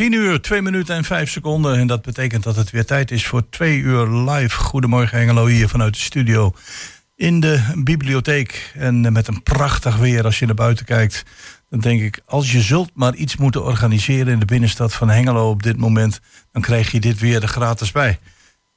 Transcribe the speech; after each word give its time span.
Ja, 0.00 0.06
10 0.06 0.18
uur, 0.18 0.40
2 0.40 0.62
minuten 0.62 0.96
en 0.96 1.04
5 1.04 1.30
seconden. 1.30 1.76
En 1.76 1.86
dat 1.86 2.02
betekent 2.02 2.42
dat 2.42 2.56
het 2.56 2.70
weer 2.70 2.84
tijd 2.84 3.10
is 3.10 3.26
voor 3.26 3.48
2 3.48 3.78
uur 3.78 4.06
live. 4.06 4.56
Goedemorgen 4.56 5.18
Hengelo 5.18 5.46
hier 5.46 5.68
vanuit 5.68 5.94
de 5.94 6.00
studio 6.00 6.52
in 7.16 7.40
de 7.40 7.60
bibliotheek. 7.74 8.72
En 8.74 9.06
eh, 9.06 9.12
met 9.12 9.28
een 9.28 9.42
prachtig 9.42 9.96
weer 9.96 10.24
als 10.24 10.38
je 10.38 10.46
naar 10.46 10.54
buiten 10.54 10.84
kijkt. 10.84 11.24
Dan 11.68 11.80
denk 11.80 12.00
ik, 12.00 12.20
als 12.26 12.52
je 12.52 12.60
zult 12.60 12.90
maar 12.94 13.14
iets 13.14 13.36
moeten 13.36 13.64
organiseren 13.64 14.32
in 14.32 14.38
de 14.38 14.44
binnenstad 14.44 14.94
van 14.94 15.08
Hengelo 15.08 15.50
op 15.50 15.62
dit 15.62 15.76
moment, 15.76 16.20
dan 16.52 16.62
krijg 16.62 16.90
je 16.90 17.00
dit 17.00 17.18
weer 17.18 17.42
er 17.42 17.48
gratis 17.48 17.92
bij. 17.92 18.18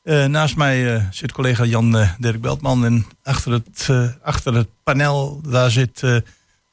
Uh, 0.04 0.26
naast 0.26 0.56
mij 0.56 0.96
uh, 0.96 1.04
zit 1.12 1.32
collega 1.32 1.64
Jan 1.66 1.96
uh, 1.96 2.10
Dirk 2.18 2.42
Beltman 2.42 2.86
en 2.86 3.06
achter 3.24 3.52
het, 3.52 3.90
achter 4.22 4.54
het 4.54 4.68
panel, 4.84 5.42
daar 5.48 5.72
zit 5.72 6.02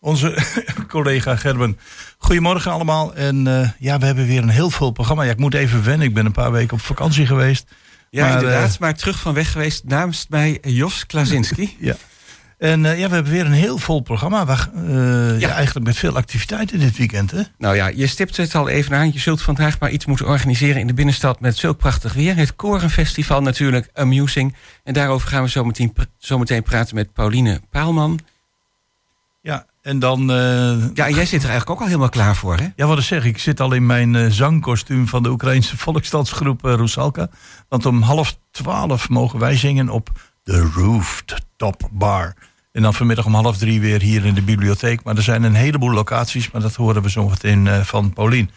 onze 0.00 0.36
collega 0.88 1.36
Gerben. 1.36 1.78
Goedemorgen 2.18 2.72
allemaal. 2.72 3.14
En 3.14 3.46
uh, 3.46 3.68
ja, 3.78 3.98
we 3.98 4.06
hebben 4.06 4.26
weer 4.26 4.42
een 4.42 4.48
heel 4.48 4.70
vol 4.70 4.90
programma. 4.90 5.22
Ja, 5.22 5.30
ik 5.30 5.38
moet 5.38 5.54
even 5.54 5.84
wennen. 5.84 6.06
Ik 6.06 6.14
ben 6.14 6.26
een 6.26 6.32
paar 6.32 6.52
weken 6.52 6.72
op 6.72 6.80
vakantie 6.80 7.26
geweest. 7.26 7.70
Ja, 8.10 8.26
maar, 8.26 8.38
inderdaad. 8.38 8.72
Uh, 8.72 8.78
maar 8.78 8.94
terug 8.94 9.18
van 9.18 9.34
weg 9.34 9.52
geweest 9.52 9.84
namens 9.84 10.26
mij 10.28 10.58
Jos 10.62 11.06
Klazinski. 11.06 11.76
ja. 11.80 11.96
En 12.58 12.84
uh, 12.84 12.98
ja, 12.98 13.08
we 13.08 13.14
hebben 13.14 13.32
weer 13.32 13.46
een 13.46 13.52
heel 13.52 13.78
vol 13.78 14.00
programma. 14.00 14.44
Waar, 14.44 14.70
ja. 14.74 15.36
ja. 15.38 15.54
eigenlijk 15.54 15.86
met 15.86 15.96
veel 15.96 16.16
activiteiten 16.16 16.78
dit 16.78 16.96
weekend. 16.96 17.30
Hè? 17.30 17.42
Nou 17.58 17.76
ja, 17.76 17.86
je 17.86 18.06
stipt 18.06 18.36
het 18.36 18.54
al 18.54 18.68
even 18.68 18.96
aan. 18.96 19.12
Je 19.12 19.18
zult 19.18 19.42
vandaag 19.42 19.78
maar 19.78 19.90
iets 19.90 20.06
moeten 20.06 20.26
organiseren 20.26 20.80
in 20.80 20.86
de 20.86 20.94
binnenstad 20.94 21.40
met 21.40 21.56
zulk 21.56 21.78
prachtig 21.78 22.12
weer. 22.12 22.36
Het 22.36 22.56
Korenfestival 22.56 23.42
natuurlijk, 23.42 23.88
Amusing. 23.94 24.54
En 24.84 24.94
daarover 24.94 25.28
gaan 25.28 25.42
we 25.42 25.48
zo 25.48 25.64
meteen, 25.64 25.92
zo 26.18 26.38
meteen 26.38 26.62
praten 26.62 26.94
met 26.94 27.12
Pauline 27.12 27.60
Paalman. 27.70 28.20
En 29.82 29.98
dan... 29.98 30.20
Uh, 30.20 30.36
ja, 30.94 31.06
en 31.06 31.14
jij 31.14 31.26
zit 31.26 31.42
er 31.42 31.48
eigenlijk 31.48 31.70
ook 31.70 31.80
al 31.80 31.86
helemaal 31.86 32.08
klaar 32.08 32.36
voor, 32.36 32.56
hè? 32.56 32.68
Ja, 32.76 32.86
wat 32.86 32.98
ik 32.98 33.04
zeg, 33.04 33.24
ik 33.24 33.38
zit 33.38 33.60
al 33.60 33.72
in 33.72 33.86
mijn 33.86 34.14
uh, 34.14 34.26
zangkostuum 34.30 35.08
van 35.08 35.22
de 35.22 35.30
Oekraïnse 35.30 35.76
volksdansgroep 35.76 36.66
uh, 36.66 36.74
Rusalka. 36.74 37.28
Want 37.68 37.86
om 37.86 38.02
half 38.02 38.38
twaalf 38.50 39.08
mogen 39.08 39.38
wij 39.38 39.56
zingen 39.56 39.88
op 39.88 40.10
de 40.42 40.70
Rooftop 40.74 41.88
Bar. 41.92 42.34
En 42.72 42.82
dan 42.82 42.94
vanmiddag 42.94 43.26
om 43.26 43.34
half 43.34 43.58
drie 43.58 43.80
weer 43.80 44.00
hier 44.00 44.24
in 44.24 44.34
de 44.34 44.42
bibliotheek. 44.42 45.02
Maar 45.02 45.16
er 45.16 45.22
zijn 45.22 45.42
een 45.42 45.54
heleboel 45.54 45.92
locaties, 45.92 46.50
maar 46.50 46.62
dat 46.62 46.74
horen 46.74 47.02
we 47.02 47.10
zo 47.10 47.28
meteen 47.28 47.84
van 47.84 48.12
Paulien. 48.12 48.50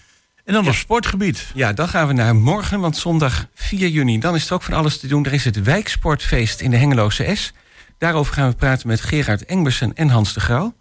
En 0.44 0.54
dan 0.54 0.64
ja. 0.64 0.70
op 0.70 0.76
sportgebied. 0.76 1.52
Ja, 1.54 1.74
dan 1.74 1.88
gaan 1.88 2.08
we 2.08 2.14
naar 2.14 2.36
morgen, 2.36 2.80
want 2.80 2.98
zondag 2.98 3.48
4 3.54 3.88
juni. 3.88 4.20
Dan 4.20 4.36
is 4.36 4.48
er 4.48 4.54
ook 4.54 4.64
van 4.64 4.74
alles 4.74 5.00
te 5.00 5.08
doen. 5.08 5.26
Er 5.26 5.34
is 5.34 5.46
het 5.46 5.64
Wijksportfeest 5.64 6.62
in 6.62 6.72
de 6.72 6.78
Hengeloze 6.78 7.36
S. 7.36 7.54
Daarover 7.98 8.34
gaan 8.34 8.50
we 8.50 8.56
praten 8.56 8.88
met 8.88 9.02
Gerard 9.02 9.46
Engbersen 9.46 9.94
en 9.94 10.10
Hans 10.10 10.34
de 10.34 10.40
Grauw. 10.40 10.74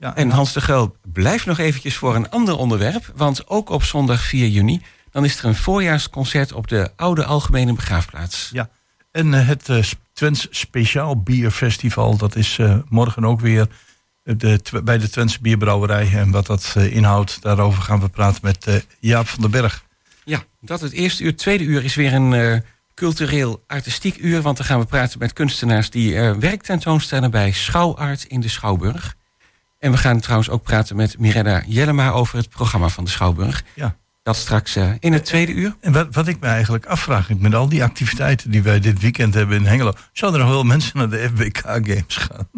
Ja, 0.00 0.16
en 0.16 0.30
Hans 0.30 0.52
de 0.52 0.60
Grauw 0.60 0.96
blijft 1.12 1.46
nog 1.46 1.58
eventjes 1.58 1.96
voor 1.96 2.14
een 2.14 2.30
ander 2.30 2.56
onderwerp. 2.56 3.12
Want 3.16 3.48
ook 3.48 3.70
op 3.70 3.82
zondag 3.82 4.22
4 4.22 4.48
juni... 4.48 4.82
dan 5.10 5.24
is 5.24 5.38
er 5.38 5.44
een 5.44 5.54
voorjaarsconcert 5.54 6.52
op 6.52 6.68
de 6.68 6.90
Oude 6.96 7.24
Algemene 7.24 7.72
Begraafplaats. 7.72 8.50
Ja, 8.52 8.70
en 9.10 9.26
uh, 9.26 9.46
het 9.46 9.68
uh, 9.68 9.82
Twents 10.12 10.46
Speciaal 10.50 11.22
Bierfestival... 11.22 12.16
dat 12.16 12.36
is 12.36 12.58
uh, 12.58 12.76
morgen 12.88 13.24
ook 13.24 13.40
weer 13.40 13.66
de, 14.22 14.60
bij 14.84 14.98
de 14.98 15.08
Twentse 15.08 15.40
Bierbrouwerij. 15.40 16.10
En 16.12 16.30
wat 16.30 16.46
dat 16.46 16.74
inhoudt, 16.76 17.42
daarover 17.42 17.82
gaan 17.82 18.00
we 18.00 18.08
praten 18.08 18.40
met 18.42 18.86
Jaap 19.00 19.28
van 19.28 19.40
den 19.40 19.50
Berg. 19.50 19.84
Ja, 20.24 20.44
dat 20.60 20.80
het 20.80 20.92
eerste 20.92 21.22
uur. 21.22 21.28
Het 21.28 21.38
tweede 21.38 21.64
uur 21.64 21.84
is 21.84 21.94
weer 21.94 22.12
een 22.12 22.62
cultureel 22.94 23.64
artistiek 23.66 24.16
uur. 24.16 24.42
Want 24.42 24.56
dan 24.56 24.66
gaan 24.66 24.80
we 24.80 24.86
praten 24.86 25.18
met 25.18 25.32
kunstenaars 25.32 25.90
die 25.90 26.20
werk 26.20 26.62
tentoonstellen 26.62 27.30
bij 27.30 27.52
Schouwart 27.52 28.24
in 28.24 28.40
de 28.40 28.48
Schouwburg. 28.48 29.16
En 29.78 29.90
we 29.90 29.96
gaan 29.96 30.20
trouwens 30.20 30.50
ook 30.50 30.62
praten 30.62 30.96
met 30.96 31.18
Mirella 31.18 31.62
Jellema 31.66 32.10
over 32.10 32.36
het 32.36 32.48
programma 32.48 32.88
van 32.88 33.04
de 33.04 33.10
Schouwburg. 33.10 33.64
Ja. 33.74 33.96
Dat 34.22 34.36
straks 34.36 34.76
uh, 34.76 34.90
in 34.98 35.12
het 35.12 35.24
tweede 35.24 35.52
uur. 35.52 35.76
En 35.80 35.92
wat, 35.92 36.14
wat 36.14 36.28
ik 36.28 36.40
me 36.40 36.46
eigenlijk 36.46 36.86
afvraag, 36.86 37.28
met 37.38 37.54
al 37.54 37.68
die 37.68 37.82
activiteiten 37.82 38.50
die 38.50 38.62
wij 38.62 38.80
dit 38.80 39.00
weekend 39.00 39.34
hebben 39.34 39.56
in 39.56 39.66
Hengelo, 39.66 39.92
zouden 40.12 40.40
er 40.40 40.46
nog 40.46 40.54
wel 40.54 40.64
mensen 40.64 40.98
naar 40.98 41.08
de 41.08 41.28
FBK 41.34 41.58
Games 41.58 42.16
gaan? 42.16 42.48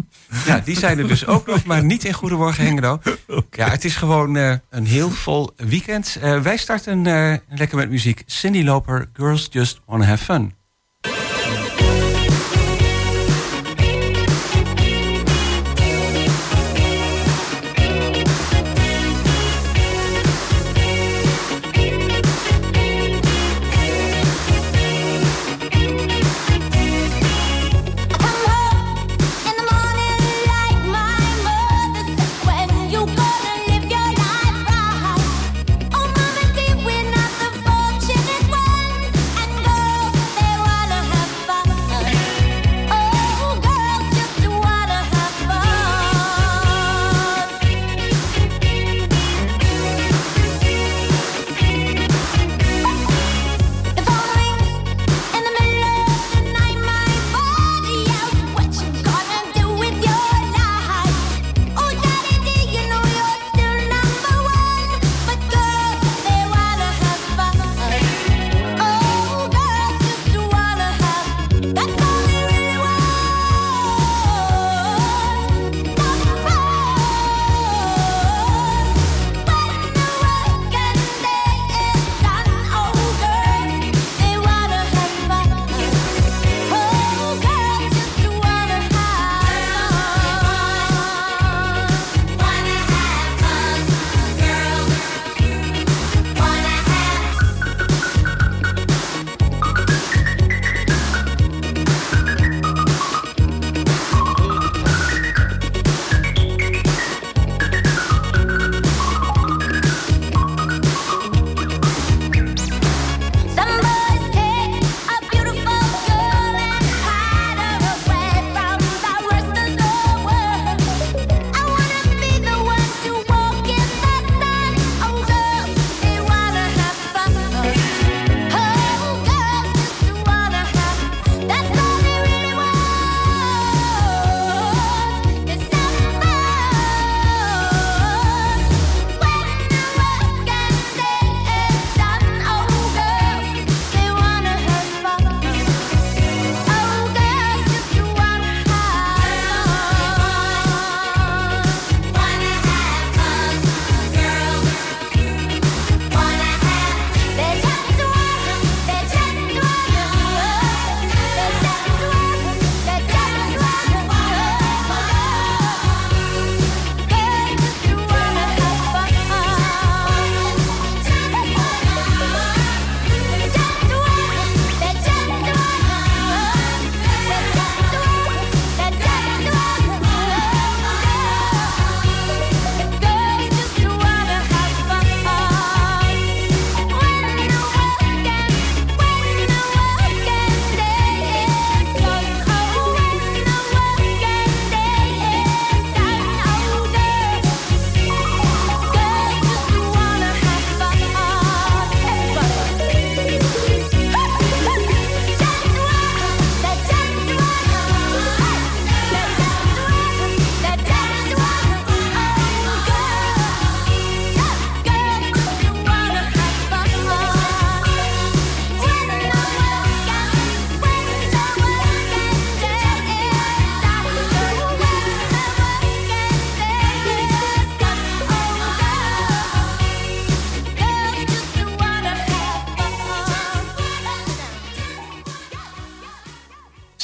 Ja, 0.46 0.60
die 0.64 0.78
zijn 0.78 0.98
er 0.98 1.08
dus 1.08 1.26
ook 1.26 1.46
nog, 1.46 1.64
maar 1.64 1.84
niet 1.84 2.04
in 2.04 2.12
Goedemorgen 2.12 2.64
Hengelo. 2.64 3.00
Okay. 3.26 3.66
Ja, 3.66 3.70
het 3.70 3.84
is 3.84 3.96
gewoon 3.96 4.36
uh, 4.36 4.54
een 4.70 4.86
heel 4.86 5.10
vol 5.10 5.50
weekend. 5.56 6.18
Uh, 6.22 6.40
wij 6.40 6.56
starten 6.56 7.02
lekker 7.48 7.76
met 7.76 7.90
muziek. 7.90 8.22
Cindy 8.26 8.62
Loper, 8.62 9.08
Girls 9.12 9.48
Just 9.50 9.80
Wanna 9.86 10.04
Have 10.04 10.24
Fun. 10.24 10.54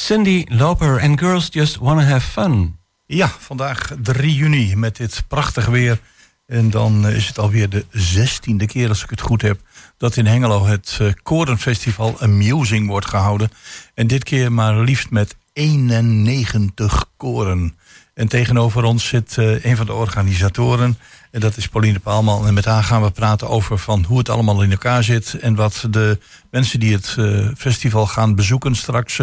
Cindy 0.07 0.45
Loper 0.49 1.01
and 1.01 1.19
Girls 1.19 1.47
Just 1.51 1.77
Wanna 1.77 2.03
Have 2.03 2.27
Fun. 2.27 2.79
Ja, 3.05 3.31
vandaag 3.39 3.91
3 4.01 4.35
juni 4.35 4.75
met 4.75 4.95
dit 4.95 5.23
prachtige 5.27 5.71
weer. 5.71 5.99
En 6.45 6.69
dan 6.69 7.07
is 7.07 7.27
het 7.27 7.39
alweer 7.39 7.69
de 7.69 7.85
zestiende 7.91 8.65
keer, 8.65 8.89
als 8.89 9.03
ik 9.03 9.09
het 9.09 9.21
goed 9.21 9.41
heb, 9.41 9.59
dat 9.97 10.17
in 10.17 10.25
Hengelo 10.25 10.65
het 10.65 10.97
uh, 11.01 11.11
Korenfestival 11.23 12.21
Amusing 12.21 12.87
wordt 12.87 13.05
gehouden. 13.05 13.49
En 13.93 14.07
dit 14.07 14.23
keer 14.23 14.51
maar 14.51 14.79
liefst 14.79 15.09
met 15.09 15.35
91 15.53 17.05
koren. 17.17 17.77
En 18.13 18.27
tegenover 18.27 18.83
ons 18.83 19.07
zit 19.07 19.35
uh, 19.39 19.65
een 19.65 19.75
van 19.77 19.85
de 19.85 19.93
organisatoren. 19.93 20.97
En 21.31 21.39
dat 21.39 21.57
is 21.57 21.67
Pauline 21.67 21.99
Paalman. 21.99 22.47
En 22.47 22.53
met 22.53 22.65
haar 22.65 22.83
gaan 22.83 23.03
we 23.03 23.11
praten 23.11 23.49
over 23.49 23.77
van 23.77 24.03
hoe 24.03 24.17
het 24.17 24.29
allemaal 24.29 24.61
in 24.61 24.71
elkaar 24.71 25.03
zit. 25.03 25.33
En 25.33 25.55
wat 25.55 25.87
de 25.89 26.19
mensen 26.51 26.79
die 26.79 26.93
het 26.93 27.15
uh, 27.19 27.49
festival 27.57 28.07
gaan 28.07 28.35
bezoeken 28.35 28.75
straks 28.75 29.19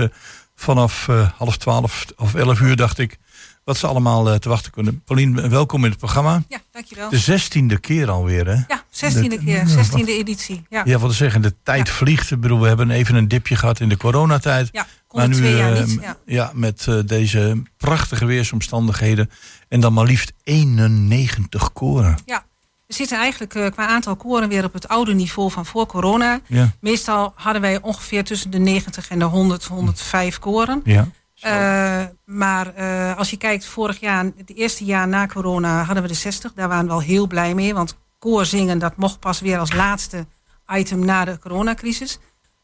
vanaf 0.55 1.09
half 1.37 1.57
twaalf 1.57 2.07
of 2.17 2.35
elf 2.35 2.61
uur, 2.61 2.77
dacht 2.77 2.99
ik 2.99 3.19
wat 3.65 3.77
ze 3.77 3.87
allemaal 3.87 4.29
uh, 4.29 4.35
te 4.35 4.49
wachten 4.49 4.73
kunnen. 4.73 5.03
Paulien, 5.05 5.49
welkom 5.49 5.85
in 5.85 5.91
het 5.91 5.99
programma. 5.99 6.43
Ja, 6.49 6.59
dankjewel. 6.71 7.11
De 7.11 7.19
zestiende 7.19 7.79
keer 7.79 8.11
alweer, 8.11 8.47
hè? 8.47 8.63
Ja, 8.69 8.85
zestiende 8.91 9.39
keer, 9.39 9.67
zestiende 9.67 10.13
editie. 10.13 10.65
Ja, 10.69 10.83
ja 10.85 10.99
wat 10.99 11.11
te 11.11 11.17
zeggen, 11.17 11.43
de 11.43 11.55
tijd 11.63 11.87
ja. 11.87 11.95
vliegt. 11.95 12.31
Ik 12.31 12.41
bedoel, 12.41 12.61
we 12.61 12.69
hebben 12.69 12.91
even 12.91 13.15
een 13.15 13.29
dipje 13.29 13.57
gehad 13.57 13.81
in 13.81 13.89
de 13.89 13.97
coronatijd. 13.97 14.69
Ja, 14.73 14.87
maar 15.11 15.29
nu 15.29 15.35
twee 15.35 15.57
jaar 15.57 15.87
niet, 15.87 15.99
ja. 16.01 16.17
ja. 16.27 16.51
met 16.55 16.87
uh, 16.89 17.01
deze 17.07 17.63
prachtige 17.77 18.25
weersomstandigheden. 18.25 19.31
En 19.69 19.81
dan 19.81 19.93
maar 19.93 20.05
liefst 20.05 20.33
91 20.43 21.73
koren. 21.73 22.19
Ja, 22.25 22.45
we 22.87 22.95
zitten 22.95 23.19
eigenlijk 23.19 23.55
uh, 23.55 23.67
qua 23.67 23.87
aantal 23.87 24.17
koren 24.17 24.49
weer 24.49 24.65
op 24.65 24.73
het 24.73 24.89
oude 24.89 25.15
niveau 25.15 25.51
van 25.51 25.67
voor 25.67 25.87
corona. 25.87 26.41
Ja. 26.47 26.71
Meestal 26.81 27.33
hadden 27.35 27.63
wij 27.63 27.83
ongeveer 27.83 28.25
tussen 28.25 28.51
de 28.51 28.59
90 28.59 29.09
en 29.09 29.19
de 29.19 29.25
100, 29.25 29.65
105 29.65 30.39
koren. 30.39 30.81
Ja. 30.85 31.09
Uh, 31.47 32.07
maar 32.25 32.73
uh, 32.79 33.17
als 33.17 33.31
je 33.31 33.37
kijkt, 33.37 33.67
vorig 33.67 34.01
jaar, 34.01 34.25
het 34.25 34.57
eerste 34.57 34.85
jaar 34.85 35.09
na 35.09 35.27
corona, 35.27 35.83
hadden 35.83 36.03
we 36.03 36.09
de 36.09 36.15
60. 36.15 36.53
Daar 36.53 36.69
waren 36.69 36.85
we 36.85 36.91
wel 36.91 37.01
heel 37.01 37.27
blij 37.27 37.55
mee. 37.55 37.75
Want 37.75 37.97
koorzingen, 38.19 38.79
dat 38.79 38.97
mocht 38.97 39.21
pas 39.21 39.41
weer 39.41 39.59
als 39.59 39.73
laatste 39.73 40.27
item 40.73 41.05
na 41.05 41.25
de 41.25 41.39
coronacrisis. 41.39 42.19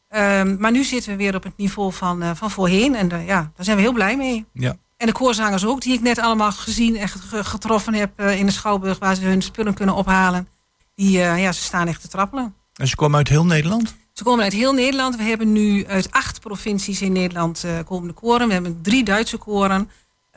Uh, 0.09 0.43
maar 0.57 0.71
nu 0.71 0.83
zitten 0.83 1.11
we 1.11 1.17
weer 1.17 1.35
op 1.35 1.43
het 1.43 1.57
niveau 1.57 1.93
van, 1.93 2.35
van 2.35 2.51
voorheen. 2.51 2.95
En 2.95 3.09
ja, 3.25 3.51
daar 3.55 3.65
zijn 3.65 3.77
we 3.77 3.83
heel 3.83 3.93
blij 3.93 4.17
mee. 4.17 4.45
Ja. 4.53 4.77
En 5.01 5.07
de 5.07 5.13
koorzangers 5.13 5.65
ook, 5.65 5.81
die 5.81 5.93
ik 5.93 6.01
net 6.01 6.19
allemaal 6.19 6.51
gezien 6.51 6.97
en 6.97 7.09
getroffen 7.29 7.93
heb 7.93 8.21
in 8.21 8.45
de 8.45 8.51
Schouwburg, 8.51 8.99
waar 8.99 9.15
ze 9.15 9.25
hun 9.25 9.41
spullen 9.41 9.73
kunnen 9.73 9.95
ophalen. 9.95 10.47
Die, 10.95 11.11
ja, 11.17 11.51
ze 11.51 11.61
staan 11.61 11.87
echt 11.87 12.01
te 12.01 12.07
trappelen. 12.07 12.53
En 12.75 12.87
ze 12.87 12.95
komen 12.95 13.17
uit 13.17 13.27
heel 13.27 13.45
Nederland? 13.45 13.95
Ze 14.13 14.23
komen 14.23 14.43
uit 14.43 14.53
heel 14.53 14.73
Nederland. 14.73 15.15
We 15.15 15.23
hebben 15.23 15.51
nu 15.51 15.87
uit 15.87 16.11
acht 16.11 16.39
provincies 16.39 17.01
in 17.01 17.11
Nederland 17.11 17.63
uh, 17.65 17.71
komende 17.85 18.13
koren. 18.13 18.47
We 18.47 18.53
hebben 18.53 18.79
drie 18.81 19.03
Duitse 19.03 19.37
koren. 19.37 19.89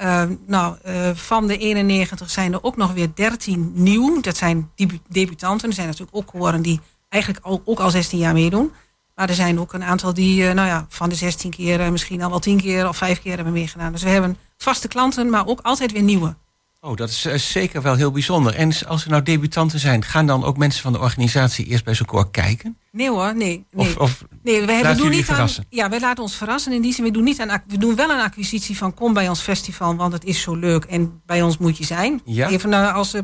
Uh, 0.03 0.23
nou, 0.47 0.77
uh, 0.87 1.11
van 1.15 1.47
de 1.47 1.59
91 1.59 2.31
zijn 2.31 2.53
er 2.53 2.63
ook 2.63 2.77
nog 2.77 2.93
weer 2.93 3.11
13 3.15 3.73
nieuw. 3.75 4.21
Dat 4.21 4.37
zijn 4.37 4.71
debutanten. 5.09 5.69
Er 5.69 5.75
zijn 5.75 5.87
natuurlijk 5.87 6.17
ook 6.17 6.27
koren 6.27 6.63
die 6.63 6.81
eigenlijk 7.09 7.45
al, 7.45 7.63
ook 7.65 7.81
al 7.81 7.91
16 7.91 8.19
jaar 8.19 8.33
meedoen. 8.33 8.73
Maar 9.15 9.29
er 9.29 9.35
zijn 9.35 9.61
ook 9.61 9.73
een 9.73 9.85
aantal 9.85 10.15
die 10.15 10.43
nou 10.45 10.69
ja, 10.69 10.87
van 10.89 11.09
de 11.09 11.15
16 11.15 11.51
keer 11.51 11.93
misschien 11.93 12.23
al 12.23 12.31
wel 12.31 12.39
10 12.39 12.61
keer 12.61 12.89
of 12.89 12.97
5 12.97 13.23
keer 13.23 13.35
hebben 13.35 13.53
meegedaan. 13.53 13.93
Dus 13.93 14.03
we 14.03 14.09
hebben 14.09 14.37
vaste 14.57 14.89
klanten, 14.89 15.31
maar 15.31 15.47
ook 15.47 15.61
altijd 15.63 15.93
weer 15.93 16.03
nieuwe. 16.03 16.35
Oh, 16.85 16.97
dat 16.97 17.09
is 17.09 17.27
uh, 17.27 17.35
zeker 17.35 17.83
wel 17.83 17.95
heel 17.95 18.11
bijzonder. 18.11 18.55
En 18.55 18.73
als 18.87 19.05
er 19.05 19.11
nou 19.11 19.23
debutanten 19.23 19.79
zijn, 19.79 20.05
gaan 20.05 20.27
dan 20.27 20.45
ook 20.45 20.57
mensen 20.57 20.83
van 20.83 20.93
de 20.93 20.99
organisatie 20.99 21.67
eerst 21.67 21.85
bij 21.85 21.95
zo'n 21.95 22.07
koor 22.07 22.31
kijken? 22.31 22.79
Nee 22.93 23.11
hoor, 23.11 23.37
nee. 23.37 23.67
nee. 23.71 23.87
Of, 23.87 23.97
of 23.97 24.25
nee, 24.43 24.67
we 24.67 24.73
hebben, 24.73 24.97
doen 24.97 25.11
niet 25.11 25.25
verrassen? 25.25 25.63
Aan, 25.63 25.69
ja, 25.71 25.89
wij 25.89 26.01
laten 26.01 26.23
ons 26.23 26.37
verrassen. 26.37 26.73
In 26.73 26.83
die 26.83 26.93
zin, 26.93 27.05
we 27.05 27.11
doen, 27.11 27.25
niet 27.25 27.41
aan, 27.41 27.63
we 27.67 27.79
doen 27.79 27.97
wel 27.97 28.11
een 28.11 28.21
acquisitie 28.21 28.77
van 28.77 28.95
kom 28.95 29.15
bij 29.15 29.29
ons 29.29 29.41
festival, 29.41 29.97
want 29.97 30.13
het 30.13 30.25
is 30.25 30.41
zo 30.41 30.55
leuk 30.55 30.85
en 30.85 31.23
bij 31.27 31.43
ons 31.43 31.59
moet 31.59 31.79
je 31.79 31.85
zijn. 31.85 32.21
Ja? 32.25 32.49
Even 32.49 32.71
uh, 32.71 32.95
als 32.95 33.15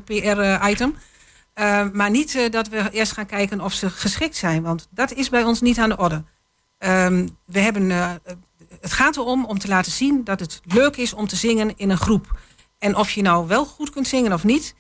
uh, 1.61 1.81
PR-item. 1.81 1.97
maar 1.97 2.11
niet 2.11 2.53
dat 2.53 2.69
we 2.69 2.91
eerst 2.91 3.13
gaan 3.13 3.27
kijken 3.27 3.61
of 3.61 3.73
ze 3.73 3.91
geschikt 3.91 4.37
zijn, 4.37 4.63
want 4.63 4.89
dat 4.91 5.13
is 5.13 5.29
bij 5.29 5.45
ons 5.45 5.61
niet 5.61 5.79
aan 5.79 5.89
de 5.89 5.97
orde. 5.97 6.25
Ehm, 6.79 7.27
we 7.45 7.59
hebben, 7.59 7.91
het 8.81 8.93
gaat 8.93 9.17
erom 9.17 9.45
om 9.45 9.59
te 9.59 9.69
laten 9.69 9.93
zien 9.93 10.25
dat 10.25 10.41
het 10.41 10.61
leuk 10.65 10.97
is 10.97 11.13
om 11.13 11.27
te 11.27 11.37
zingen 11.37 11.77
in 11.77 11.91
een 11.91 11.99
groep. 11.99 12.39
En 12.79 12.97
of 12.97 13.11
je 13.11 13.23
nou 13.23 13.47
wel 13.47 13.65
goed 13.67 13.91
kunt 13.91 14.09
zingen 14.09 14.33
of 14.33 14.45
niet, 14.45 14.75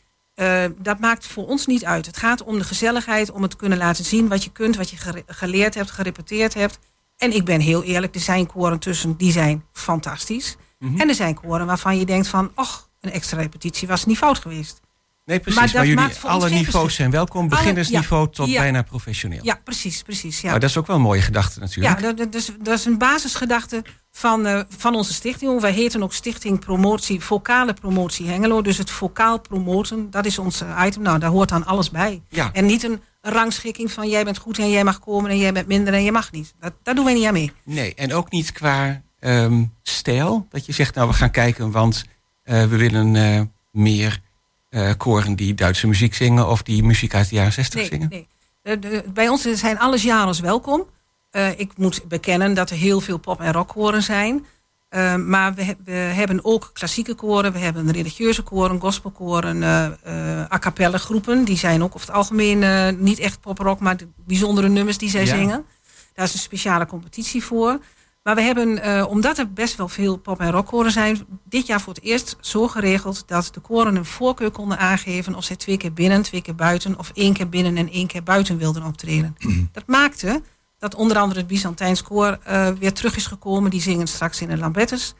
dat 0.77 0.99
maakt 0.99 1.27
voor 1.27 1.47
ons 1.47 1.67
niet 1.67 1.85
uit. 1.85 2.07
Het 2.07 2.17
gaat 2.17 2.43
om 2.43 2.59
de 2.59 2.65
gezelligheid, 2.65 3.31
om 3.31 3.43
het 3.43 3.51
te 3.51 3.57
kunnen 3.57 3.79
laten 3.79 4.05
zien 4.05 4.29
wat 4.29 4.45
je 4.45 4.53
kunt, 4.53 4.77
wat 4.77 4.91
je 4.91 5.23
geleerd 5.27 5.75
hebt, 5.75 5.91
gerepeteerd 5.91 6.55
hebt. 6.55 6.79
En 7.17 7.35
ik 7.35 7.45
ben 7.45 7.61
heel 7.61 7.83
eerlijk, 7.83 8.15
er 8.15 8.21
zijn 8.21 8.47
koren 8.47 8.79
tussen 8.79 9.17
die 9.17 9.33
zijn 9.33 9.65
fantastisch. 9.73 10.57
-hmm. 10.79 11.01
En 11.01 11.09
er 11.09 11.15
zijn 11.15 11.35
koren 11.35 11.67
waarvan 11.67 11.99
je 11.99 12.05
denkt 12.05 12.29
van, 12.29 12.51
ach, 12.55 12.89
een 13.01 13.11
extra 13.11 13.39
repetitie 13.39 13.89
was 13.89 14.05
niet 14.05 14.17
fout 14.17 14.39
geweest. 14.39 14.81
Nee, 15.31 15.41
precies. 15.41 15.61
Maar, 15.61 15.71
maar 15.75 15.87
jullie, 15.87 16.15
alle 16.23 16.51
niveaus 16.51 16.95
zijn 16.95 17.11
welkom. 17.11 17.49
Beginnersniveau 17.49 18.23
ja, 18.23 18.29
tot 18.29 18.49
ja, 18.49 18.61
bijna 18.61 18.83
professioneel. 18.83 19.41
Ja, 19.43 19.61
precies. 19.65 20.03
precies 20.03 20.41
ja. 20.41 20.51
Maar 20.51 20.61
dat 20.61 20.71
is 20.71 20.77
ook 20.77 20.87
wel 20.87 20.97
een 20.97 21.03
mooie 21.03 21.21
gedachte 21.21 21.61
natuurlijk. 21.61 22.01
Ja, 22.01 22.07
dat, 22.07 22.17
dat, 22.17 22.35
is, 22.35 22.53
dat 22.61 22.79
is 22.79 22.85
een 22.85 22.99
basisgedachte 22.99 23.85
van, 24.11 24.47
uh, 24.47 24.61
van 24.69 24.95
onze 24.95 25.13
stichting. 25.13 25.61
Wij 25.61 25.73
heten 25.73 26.03
ook 26.03 26.13
Stichting 26.13 26.59
Promotie, 26.59 27.21
Vocale 27.21 27.73
Promotie 27.75 28.29
Hengelo. 28.29 28.63
Dus 28.63 28.79
het 28.79 28.91
vocaal 28.91 29.41
promoten, 29.41 30.11
dat 30.11 30.27
is 30.27 30.39
ons 30.39 30.63
item. 30.85 31.03
Nou, 31.03 31.19
daar 31.19 31.31
hoort 31.31 31.49
dan 31.49 31.67
alles 31.67 31.91
bij. 31.91 32.23
Ja. 32.29 32.51
En 32.53 32.67
niet 32.67 32.83
een 32.83 33.01
rangschikking 33.21 33.93
van 33.93 34.09
jij 34.09 34.25
bent 34.25 34.39
goed 34.39 34.59
en 34.59 34.71
jij 34.71 34.85
mag 34.85 34.99
komen 34.99 35.31
en 35.31 35.39
jij 35.39 35.53
bent 35.53 35.67
minder 35.67 35.95
en 35.95 36.05
je 36.05 36.13
mag 36.13 36.33
niet. 36.33 36.55
Dat, 36.61 36.73
daar 36.83 36.95
doen 36.95 37.05
wij 37.05 37.15
niet 37.15 37.27
aan 37.27 37.33
mee. 37.33 37.53
Nee, 37.65 37.95
en 37.95 38.15
ook 38.15 38.31
niet 38.31 38.53
qua 38.53 39.03
um, 39.21 39.75
stijl. 39.83 40.47
Dat 40.51 40.67
je 40.67 40.73
zegt, 40.73 40.95
nou 40.95 41.09
we 41.09 41.15
gaan 41.15 41.31
kijken, 41.31 41.71
want 41.71 42.05
uh, 42.45 42.63
we 42.63 42.77
willen 42.77 43.15
uh, 43.15 43.41
meer 43.71 44.21
uh, 44.71 44.91
koren 44.97 45.35
die 45.35 45.55
Duitse 45.55 45.87
muziek 45.87 46.15
zingen 46.15 46.49
of 46.49 46.63
die 46.63 46.83
muziek 46.83 47.15
uit 47.15 47.29
de 47.29 47.35
jaren 47.35 47.53
60 47.53 47.81
nee, 47.81 47.89
zingen? 47.89 48.09
Nee, 48.09 48.29
de, 48.63 48.79
de, 48.79 49.05
bij 49.15 49.29
ons 49.29 49.43
zijn 49.43 49.79
alle 49.79 49.99
genres 49.99 50.41
welkom. 50.41 50.87
Uh, 51.33 51.59
ik 51.59 51.71
moet 51.77 52.09
bekennen 52.09 52.55
dat 52.55 52.71
er 52.71 52.77
heel 52.77 53.01
veel 53.01 53.19
pop- 53.19 53.41
en 53.41 53.53
rockkoren 53.53 54.03
zijn. 54.03 54.47
Uh, 54.91 55.15
maar 55.17 55.55
we, 55.55 55.77
we, 55.85 55.93
hebben 55.93 56.45
ook 56.45 56.71
klassieke 56.73 57.15
koren, 57.15 57.53
we 57.53 57.59
hebben 57.59 57.91
religieuze 57.93 58.43
koren, 58.43 58.81
gospelkoren, 58.81 59.63
a 60.53 60.59
cappella 60.59 60.99
groepen. 60.99 61.45
Die 61.45 61.59
zijn 61.59 61.83
ook 61.83 61.95
over 61.95 62.07
het 62.07 62.17
algemeen 62.17 62.97
niet 63.05 63.19
echt 63.19 63.41
pop-rock, 63.41 63.81
maar 63.81 63.97
de 63.97 64.09
bijzondere 64.27 64.69
nummers 64.69 64.99
die 64.99 65.11
zij 65.11 65.25
Ja. 65.25 65.37
zingen. 65.37 65.65
Daar 66.15 66.25
is 66.25 66.33
een 66.33 66.39
speciale 66.39 66.87
competitie 66.87 67.45
voor. 67.45 67.79
Maar 68.23 68.35
we 68.35 68.41
hebben, 68.41 68.83
eh, 68.83 69.07
omdat 69.09 69.39
er 69.39 69.53
best 69.53 69.77
wel 69.77 69.89
veel 69.89 70.17
pop- 70.17 70.41
en 70.41 70.51
rockkoren 70.51 70.93
zijn, 70.93 71.27
dit 71.45 71.67
jaar 71.67 71.81
voor 71.81 71.95
het 71.95 72.03
eerst 72.03 72.37
zo 72.41 72.69
geregeld 72.69 73.23
dat 73.27 73.51
de 73.53 73.61
koren 73.61 73.97
een 73.97 74.05
voorkeur 74.05 74.51
konden 74.51 74.79
aangeven 74.79 75.35
of 75.35 75.45
zij 75.45 75.57
twee 75.57 75.77
keer 75.77 75.93
binnen, 75.93 76.23
twee 76.23 76.43
keer 76.43 76.55
buiten 76.55 76.99
of 76.99 77.11
één 77.15 77.33
keer 77.33 77.49
binnen 77.49 77.77
en 77.77 77.91
één 77.91 78.07
keer 78.07 78.23
buiten 78.23 78.59
wilden 78.59 78.85
optreden. 78.85 79.37
dat 79.73 79.87
maakte 79.87 80.43
dat 80.79 80.95
onder 80.95 81.19
andere 81.19 81.39
het 81.39 81.49
Byzantijns 81.49 82.03
koor 82.03 82.39
eh, 82.45 82.69
weer 82.69 82.93
terug 82.93 83.17
is 83.17 83.27
gekomen. 83.27 83.71
Die 83.71 83.81
zingen 83.81 84.07
straks 84.07 84.41
in 84.41 84.49
de 84.49 84.57
Lambettes. 84.57 85.15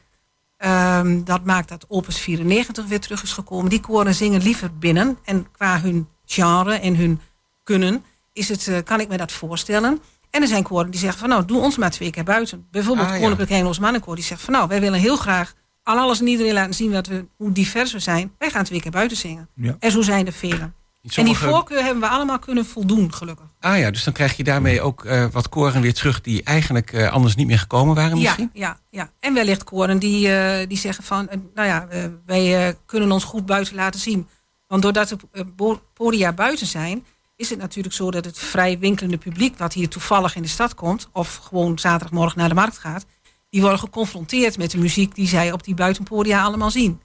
Ehm, 0.57 1.23
dat 1.23 1.45
maakt 1.45 1.69
dat 1.69 1.85
Opus 1.87 2.17
94 2.17 2.85
weer 2.85 2.99
terug 2.99 3.23
is 3.23 3.33
gekomen. 3.33 3.69
Die 3.69 3.79
koren 3.79 4.15
zingen 4.15 4.41
liever 4.41 4.77
binnen. 4.77 5.17
En 5.23 5.51
qua 5.51 5.79
hun 5.79 6.07
genre 6.25 6.73
en 6.73 6.95
hun 6.95 7.21
kunnen 7.63 8.03
is 8.33 8.49
het, 8.49 8.67
eh, 8.67 8.77
kan 8.83 8.99
ik 8.99 9.07
me 9.07 9.17
dat 9.17 9.31
voorstellen. 9.31 10.01
En 10.31 10.41
er 10.41 10.47
zijn 10.47 10.63
koren 10.63 10.91
die 10.91 10.99
zeggen 10.99 11.19
van 11.19 11.29
nou, 11.29 11.45
doe 11.45 11.61
ons 11.61 11.77
maar 11.77 11.91
twee 11.91 12.09
keer 12.11 12.23
buiten. 12.23 12.67
Bijvoorbeeld 12.71 13.07
Ah, 13.07 13.13
ja. 13.13 13.19
Koninklijk 13.19 13.51
Engels 13.51 13.79
Mannenkoor 13.79 14.15
die 14.15 14.23
zegt 14.23 14.41
van 14.41 14.53
nou, 14.53 14.67
wij 14.67 14.79
willen 14.79 14.99
heel 14.99 15.15
graag 15.15 15.53
aan 15.83 15.97
alles 15.97 16.19
en 16.19 16.27
iedereen 16.27 16.53
laten 16.53 16.73
zien 16.73 16.91
wat 16.91 17.07
we, 17.07 17.25
hoe 17.37 17.51
divers 17.51 17.93
we 17.93 17.99
zijn. 17.99 18.31
Wij 18.37 18.49
gaan 18.49 18.63
twee 18.63 18.81
keer 18.81 18.91
buiten 18.91 19.17
zingen. 19.17 19.49
Ja. 19.55 19.75
En 19.79 19.91
zo 19.91 20.01
zijn 20.01 20.25
er 20.25 20.33
velen. 20.33 20.73
En 21.15 21.25
die 21.25 21.37
voorkeur 21.37 21.83
hebben 21.83 22.01
we 22.03 22.07
allemaal 22.09 22.39
kunnen 22.39 22.65
voldoen, 22.65 23.13
gelukkig. 23.13 23.45
Ah 23.59 23.77
ja, 23.77 23.91
dus 23.91 24.03
dan 24.03 24.13
krijg 24.13 24.37
je 24.37 24.43
daarmee 24.43 24.81
ook 24.81 25.05
eh, 25.05 25.25
wat 25.31 25.49
koren 25.49 25.81
weer 25.81 25.93
terug 25.93 26.21
die 26.21 26.43
eigenlijk 26.43 26.93
eh, 26.93 27.11
anders 27.11 27.35
niet 27.35 27.47
meer 27.47 27.59
gekomen 27.59 27.95
waren 27.95 28.17
Ja, 28.17 28.23
misschien? 28.23 28.49
ja, 28.53 28.79
ja. 28.89 29.11
En 29.19 29.33
wellicht 29.33 29.63
koren 29.63 29.99
die, 29.99 30.33
eh, 30.35 30.67
die 30.67 30.77
zeggen 30.77 31.03
van, 31.03 31.29
nou 31.55 31.67
ja, 31.67 31.87
wij 32.25 32.67
eh, 32.67 32.73
kunnen 32.85 33.11
ons 33.11 33.23
goed 33.23 33.45
buiten 33.45 33.75
laten 33.75 33.99
zien. 33.99 34.27
Want 34.67 34.81
doordat 34.81 35.07
de 35.31 35.77
podia 35.93 36.33
buiten 36.33 36.67
zijn, 36.67 37.05
is 37.41 37.49
het 37.49 37.59
natuurlijk 37.59 37.95
zo 37.95 38.11
dat 38.11 38.25
het 38.25 38.39
vrij 38.39 38.79
winkelende 38.79 39.17
publiek, 39.17 39.57
wat 39.57 39.73
hier 39.73 39.89
toevallig 39.89 40.35
in 40.35 40.41
de 40.41 40.47
stad 40.47 40.75
komt, 40.75 41.09
of 41.11 41.35
gewoon 41.35 41.79
zaterdagmorgen 41.79 42.37
naar 42.39 42.49
de 42.49 42.55
markt 42.55 42.77
gaat, 42.77 43.05
die 43.49 43.61
worden 43.61 43.79
geconfronteerd 43.79 44.57
met 44.57 44.71
de 44.71 44.77
muziek 44.77 45.15
die 45.15 45.27
zij 45.27 45.51
op 45.51 45.63
die 45.63 45.75
buitenpodia 45.75 46.43
allemaal 46.43 46.71
zien. 46.71 47.01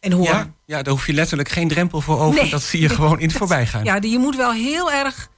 En 0.00 0.12
horen. 0.12 0.32
Ja, 0.34 0.50
ja, 0.64 0.82
daar 0.82 0.92
hoef 0.92 1.06
je 1.06 1.12
letterlijk 1.12 1.48
geen 1.48 1.68
drempel 1.68 2.00
voor 2.00 2.18
over. 2.20 2.40
Nee. 2.42 2.50
Dat 2.50 2.62
zie 2.62 2.80
je 2.80 2.88
gewoon 2.98 3.16
in 3.16 3.22
het 3.22 3.30
Dat- 3.30 3.38
voorbijgaan. 3.38 3.84
Ja, 3.84 4.00
die- 4.00 4.10
je 4.10 4.18
moet 4.18 4.36
wel 4.36 4.52
heel 4.52 4.92
erg. 4.92 5.28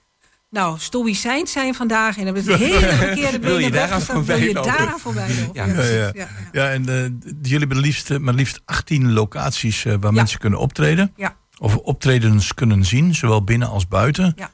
Nou, 0.51 0.79
stoïcijns 0.79 1.53
zijn 1.53 1.75
vandaag 1.75 2.17
en 2.19 2.25
hebben 2.25 2.45
het 2.47 2.55
hele 2.61 2.79
verkeerde 2.93 3.39
Wil 3.39 3.59
je 3.59 3.71
daaraan 3.71 3.99
Wil 3.99 4.07
je 4.09 4.13
voorbij 4.15 4.53
lopen? 4.53 4.63
daaraan 4.77 4.99
voorbij 4.99 5.29
lopen? 5.41 5.51
Ja. 5.55 5.67
Ja, 5.67 5.83
ja. 5.83 5.93
ja, 5.93 6.11
ja. 6.15 6.29
Ja, 6.53 6.71
en 6.71 6.89
eh, 6.89 7.31
jullie 7.43 7.59
hebben 7.59 7.79
liefst, 7.79 8.11
eh, 8.11 8.19
maar 8.19 8.35
liefst 8.35 8.61
18 8.65 9.13
locaties 9.13 9.85
eh, 9.85 9.93
waar 9.93 10.01
Ja. 10.03 10.11
mensen 10.11 10.39
kunnen 10.39 10.59
optreden. 10.59 11.13
Ja. 11.17 11.37
Of 11.62 11.76
optredens 11.76 12.55
kunnen 12.55 12.85
zien, 12.85 13.14
zowel 13.14 13.45
binnen 13.45 13.69
als 13.69 13.88
buiten. 13.88 14.37
Ja. 14.37 14.50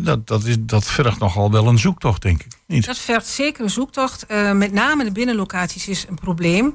dat, 0.00 0.26
dat, 0.26 0.44
is, 0.44 0.56
dat 0.60 0.84
vergt 0.84 1.18
nogal 1.18 1.50
wel 1.50 1.66
een 1.66 1.78
zoektocht, 1.78 2.22
denk 2.22 2.42
ik. 2.42 2.52
Niet? 2.66 2.86
Dat 2.86 2.98
vergt 2.98 3.26
zeker 3.26 3.62
een 3.62 3.70
zoektocht. 3.70 4.26
met 4.54 4.72
name 4.72 5.04
de 5.04 5.12
binnenlocaties 5.12 5.88
is 5.88 6.06
een 6.08 6.18
probleem. 6.18 6.74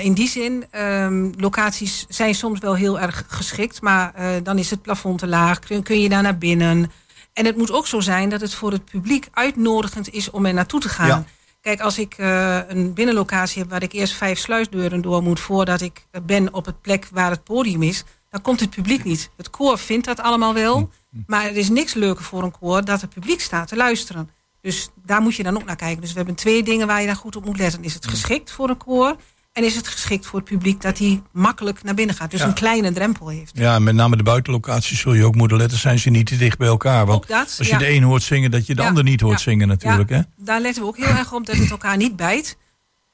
in 0.00 0.12
die 0.14 0.28
zin, 0.28 0.64
um, 0.76 1.32
locaties 1.36 2.06
zijn 2.08 2.34
soms 2.34 2.60
wel 2.60 2.74
heel 2.74 3.00
erg 3.00 3.24
geschikt, 3.26 3.80
maar 3.80 4.14
dan 4.42 4.58
is 4.58 4.70
het 4.70 4.82
plafond 4.82 5.18
te 5.18 5.26
laag. 5.26 5.58
Kun, 5.58 5.82
kun, 5.82 6.00
je 6.00 6.08
daar 6.08 6.22
naar 6.22 6.38
binnen? 6.38 6.90
En 7.32 7.44
het 7.44 7.56
moet 7.56 7.72
ook 7.72 7.86
zo 7.86 8.00
zijn 8.00 8.28
dat 8.28 8.40
het 8.40 8.54
voor 8.54 8.72
het 8.72 8.84
publiek 8.84 9.28
uitnodigend 9.32 10.12
is 10.12 10.30
om 10.30 10.46
er 10.46 10.54
naartoe 10.54 10.80
te 10.80 10.88
gaan. 10.88 11.26
Kijk, 11.60 11.80
als 11.80 11.98
ik 11.98 12.14
een 12.68 12.94
binnenlocatie 12.94 13.62
heb 13.62 13.70
waar 13.70 13.82
ik 13.82 13.92
eerst 13.92 14.14
vijf 14.14 14.38
sluisdeuren 14.38 15.00
door 15.00 15.22
moet 15.22 15.40
voordat 15.40 15.80
ik 15.80 16.06
ben 16.22 16.54
op 16.54 16.66
het 16.66 16.80
plek 16.80 17.08
waar 17.12 17.30
het 17.30 17.44
podium 17.44 17.82
is, 17.82 18.04
dan 18.32 18.42
komt 18.42 18.60
het 18.60 18.70
publiek 18.70 19.04
niet. 19.04 19.30
Het 19.36 19.50
koor 19.50 19.78
vindt 19.78 20.06
dat 20.06 20.20
allemaal 20.20 20.54
wel, 20.54 20.76
hm, 20.76 20.86
hm. 21.16 21.22
maar 21.26 21.44
er 21.44 21.56
is 21.56 21.68
niks 21.68 21.94
leuker 21.94 22.24
voor 22.24 22.42
een 22.42 22.58
koor 22.60 22.84
dat 22.84 23.00
het 23.00 23.10
publiek 23.10 23.40
staat 23.40 23.68
te 23.68 23.76
luisteren. 23.76 24.30
Dus 24.60 24.88
daar 25.04 25.20
moet 25.20 25.34
je 25.34 25.42
dan 25.42 25.56
ook 25.56 25.64
naar 25.64 25.76
kijken. 25.76 26.00
Dus 26.00 26.10
we 26.10 26.16
hebben 26.16 26.34
twee 26.34 26.62
dingen 26.62 26.86
waar 26.86 27.00
je 27.00 27.06
daar 27.06 27.16
goed 27.16 27.36
op 27.36 27.44
moet 27.44 27.58
letten. 27.58 27.84
Is 27.84 27.94
het 27.94 28.04
hm. 28.04 28.10
geschikt 28.10 28.50
voor 28.50 28.68
een 28.68 28.76
koor? 28.76 29.16
En 29.52 29.64
is 29.64 29.74
het 29.74 29.88
geschikt 29.88 30.26
voor 30.26 30.38
het 30.38 30.48
publiek 30.48 30.80
dat 30.80 30.98
hij 30.98 31.22
makkelijk 31.32 31.82
naar 31.82 31.94
binnen 31.94 32.16
gaat. 32.16 32.30
Dus 32.30 32.40
een 32.40 32.54
kleine 32.54 32.92
drempel 32.92 33.28
heeft. 33.28 33.50
Ja, 33.54 33.78
met 33.78 33.94
name 33.94 34.16
de 34.16 34.22
buitenlocaties 34.22 35.00
zul 35.00 35.14
je 35.14 35.24
ook 35.24 35.34
moeten 35.34 35.56
letten. 35.56 35.78
Zijn 35.78 35.98
ze 35.98 36.10
niet 36.10 36.26
te 36.26 36.36
dicht 36.36 36.58
bij 36.58 36.68
elkaar? 36.68 37.06
Want 37.06 37.32
als 37.32 37.68
je 37.68 37.78
de 37.78 37.90
een 37.90 38.02
hoort 38.02 38.22
zingen, 38.22 38.50
dat 38.50 38.66
je 38.66 38.74
de 38.74 38.82
ander 38.82 39.04
niet 39.04 39.20
hoort 39.20 39.40
zingen 39.40 39.68
natuurlijk. 39.68 40.10
Hè? 40.10 40.20
Daar 40.36 40.60
letten 40.60 40.82
we 40.82 40.88
ook 40.88 40.96
heel 40.96 41.16
erg 41.16 41.32
op 41.32 41.46
dat 41.46 41.56
het 41.56 41.70
elkaar 41.70 41.96
niet 41.96 42.16
bijt. 42.16 42.56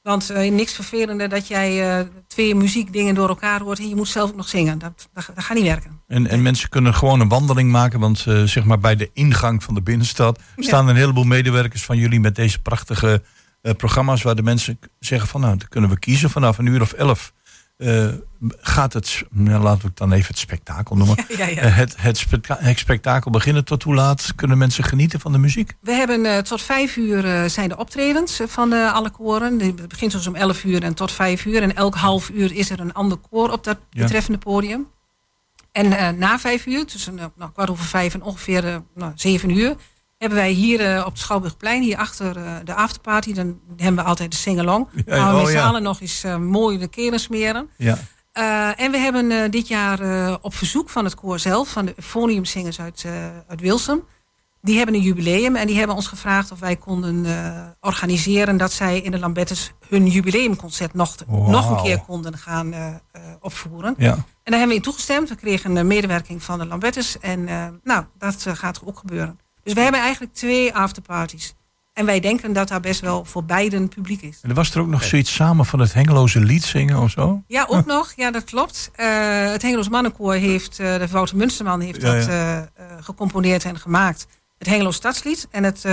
Want 0.01 0.31
uh, 0.31 0.51
niks 0.51 0.73
vervelender 0.73 1.29
dat 1.29 1.47
jij 1.47 1.99
uh, 1.99 2.05
twee 2.27 2.55
muziekdingen 2.55 3.15
door 3.15 3.29
elkaar 3.29 3.61
hoort 3.61 3.79
en 3.79 3.89
je 3.89 3.95
moet 3.95 4.07
zelf 4.07 4.29
ook 4.29 4.35
nog 4.35 4.47
zingen. 4.47 4.79
Dat, 4.79 5.09
dat, 5.13 5.31
gaat 5.35 5.57
niet 5.57 5.65
werken. 5.65 6.01
En, 6.07 6.27
en 6.27 6.41
mensen 6.41 6.69
kunnen 6.69 6.93
gewoon 6.93 7.19
een 7.19 7.27
wandeling 7.27 7.71
maken, 7.71 7.99
want 7.99 8.25
uh, 8.27 8.43
zeg 8.43 8.63
maar 8.63 8.79
bij 8.79 8.95
de 8.95 9.09
ingang 9.13 9.63
van 9.63 9.73
de 9.73 9.81
binnenstad 9.81 10.39
staan 10.57 10.87
een 10.87 10.95
heleboel 10.95 11.23
medewerkers 11.23 11.83
van 11.83 11.97
jullie 11.97 12.19
met 12.19 12.35
deze 12.35 12.61
prachtige 12.61 13.21
programma's 13.77 14.21
waar 14.21 14.35
de 14.35 14.43
mensen 14.43 14.79
zeggen 14.99 15.29
van 15.29 15.41
nou, 15.41 15.57
dan 15.57 15.67
kunnen 15.67 15.89
we 15.89 15.99
kiezen 15.99 16.29
vanaf 16.29 16.57
een 16.57 16.65
uur 16.65 16.81
of 16.81 16.93
elf. 16.93 17.33
Uh, 17.79 18.07
gaat 18.59 18.93
het, 18.93 19.23
nou, 19.29 19.63
laten 19.63 19.81
we 19.81 19.87
het 19.87 19.97
dan 19.97 20.11
even 20.11 20.27
het 20.27 20.37
spektakel 20.37 20.95
noemen. 20.95 21.15
Ja, 21.37 21.45
ja, 21.45 21.65
uh, 21.65 21.77
het, 21.77 21.95
het, 21.97 22.27
spektakel 22.79 23.31
beginnen 23.31 23.65
tot 23.65 23.83
hoe 23.83 23.95
laat 23.95 24.35
kunnen 24.35 24.57
mensen 24.57 24.83
genieten 24.83 25.19
van 25.19 25.31
de 25.31 25.37
muziek? 25.37 25.73
We 25.81 25.91
hebben 25.91 26.43
tot 26.43 26.61
vijf 26.61 26.95
uur 26.95 27.49
zijn 27.49 27.69
de 27.69 27.77
optredens 27.77 28.41
van 28.47 28.73
alle 28.93 29.09
koren. 29.09 29.59
Het 29.59 29.87
begint 29.87 30.11
soms 30.11 30.27
om 30.27 30.35
elf 30.35 30.63
uur 30.63 30.83
en 30.83 30.93
tot 30.93 31.11
vijf 31.11 31.45
uur. 31.45 31.61
En 31.61 31.75
elk 31.75 31.95
half 31.95 32.29
uur 32.29 32.53
is 32.53 32.69
er 32.69 32.79
een 32.79 32.93
ander 32.93 33.17
koor 33.17 33.51
op 33.51 33.63
dat 33.63 33.77
betreffende 33.89 34.39
podium. 34.39 34.87
En 35.71 36.17
na 36.17 36.39
vijf 36.39 36.65
uur, 36.65 36.85
tussen 36.85 37.15
nou, 37.15 37.51
kwart 37.53 37.69
over 37.69 37.85
vijf 37.85 38.13
en 38.13 38.21
ongeveer 38.21 38.81
nou, 38.95 39.11
zeven 39.15 39.49
uur, 39.49 39.75
hebben 40.19 40.37
wij 40.37 40.51
hier 40.51 40.95
uh, 40.95 41.03
op 41.05 41.11
het 41.11 41.19
Schouwburgplein, 41.19 41.81
hier 41.81 41.97
achter 41.97 42.37
uh, 42.37 42.51
de 42.63 42.73
afterparty, 42.73 43.33
dan 43.33 43.59
hebben 43.77 44.03
we 44.03 44.09
altijd 44.09 44.31
de 44.31 44.37
sing-along. 44.37 44.87
Ja, 45.05 45.15
ja, 45.15 45.29
we 45.29 45.35
oh, 45.35 45.43
met 45.43 45.51
z'n 45.51 45.57
allen 45.57 45.83
nog 45.83 46.01
eens 46.01 46.23
uh, 46.25 46.37
mooi 46.37 46.77
de 46.77 46.87
keren 46.87 47.19
smeren. 47.19 47.69
Ja. 47.77 47.97
en 48.75 48.91
we 48.91 48.97
hebben 48.97 49.51
dit 49.51 49.67
jaar 49.67 49.99
op 50.41 50.53
verzoek 50.53 50.89
van 50.89 51.03
het 51.03 51.15
koor 51.15 51.39
zelf, 51.39 51.69
van 51.69 51.85
de 51.85 51.93
Foniumzingers 51.97 52.79
uit, 52.79 53.05
uit 53.47 53.61
Wilsum, 53.61 54.03
die 54.61 54.77
hebben 54.77 54.95
een 54.95 55.01
jubileum 55.01 55.55
en 55.55 55.67
die 55.67 55.77
hebben 55.77 55.95
ons 55.95 56.07
gevraagd 56.07 56.51
of 56.51 56.59
wij 56.59 56.75
konden 56.75 57.25
organiseren 57.79 58.57
dat 58.57 58.71
zij 58.71 58.99
in 58.99 59.11
de 59.11 59.19
Lambettes 59.19 59.71
hun 59.87 60.07
jubileumconcert 60.07 60.93
nog, 60.93 61.15
nog 61.27 61.69
een 61.69 61.83
keer 61.83 61.99
konden 61.99 62.37
gaan 62.37 62.73
opvoeren. 63.39 63.95
Ja. 63.97 64.11
En 64.11 64.23
daar 64.43 64.59
hebben 64.59 64.69
we 64.69 64.75
in 64.75 64.81
toegestemd. 64.81 65.29
We 65.29 65.35
kregen 65.35 65.75
een 65.75 65.87
medewerking 65.87 66.43
van 66.43 66.59
de 66.59 66.65
Lambettes 66.65 67.19
en 67.19 67.43
nou, 67.83 68.05
dat 68.17 68.45
gaat 68.53 68.81
ook 68.85 68.97
gebeuren. 68.97 69.39
Dus 69.63 69.73
we 69.73 69.81
hebben 69.81 70.01
eigenlijk 70.01 70.33
twee 70.33 70.75
afterparties. 70.75 71.53
En 71.93 72.05
wij 72.05 72.19
denken 72.19 72.53
dat 72.53 72.67
daar 72.67 72.79
best 72.79 73.01
wel 73.01 73.25
voor 73.25 73.43
beiden 73.43 73.87
publiek 73.87 74.21
is. 74.21 74.39
En 74.41 74.49
er 74.49 74.55
was 74.55 74.75
er 74.75 74.81
ook 74.81 74.87
nog 74.87 75.03
zoiets 75.03 75.33
samen 75.33 75.65
van 75.65 75.79
het 75.79 75.93
Hengeloze 75.93 76.39
lied 76.39 76.63
zingen 76.63 76.99
of 76.99 77.11
zo? 77.11 77.43
Ja, 77.47 77.65
ook 77.69 77.85
nog. 77.85 78.13
Ja, 78.15 78.31
dat 78.31 78.43
klopt. 78.43 78.91
Uh, 78.95 79.51
het 79.51 79.61
Hengeloos 79.61 79.89
Mannenkoor 79.89 80.33
heeft, 80.33 80.79
uh, 80.79 80.97
de 80.97 81.07
Wouter 81.07 81.37
Munsterman 81.37 81.79
heeft 81.79 82.01
dat 82.01 82.27
uh, 82.27 82.61
gecomponeerd 82.99 83.65
en 83.65 83.79
gemaakt. 83.79 84.27
Het 84.57 84.67
Hengeloos 84.67 84.95
Stadslied. 84.95 85.47
En 85.51 85.63
het, 85.63 85.83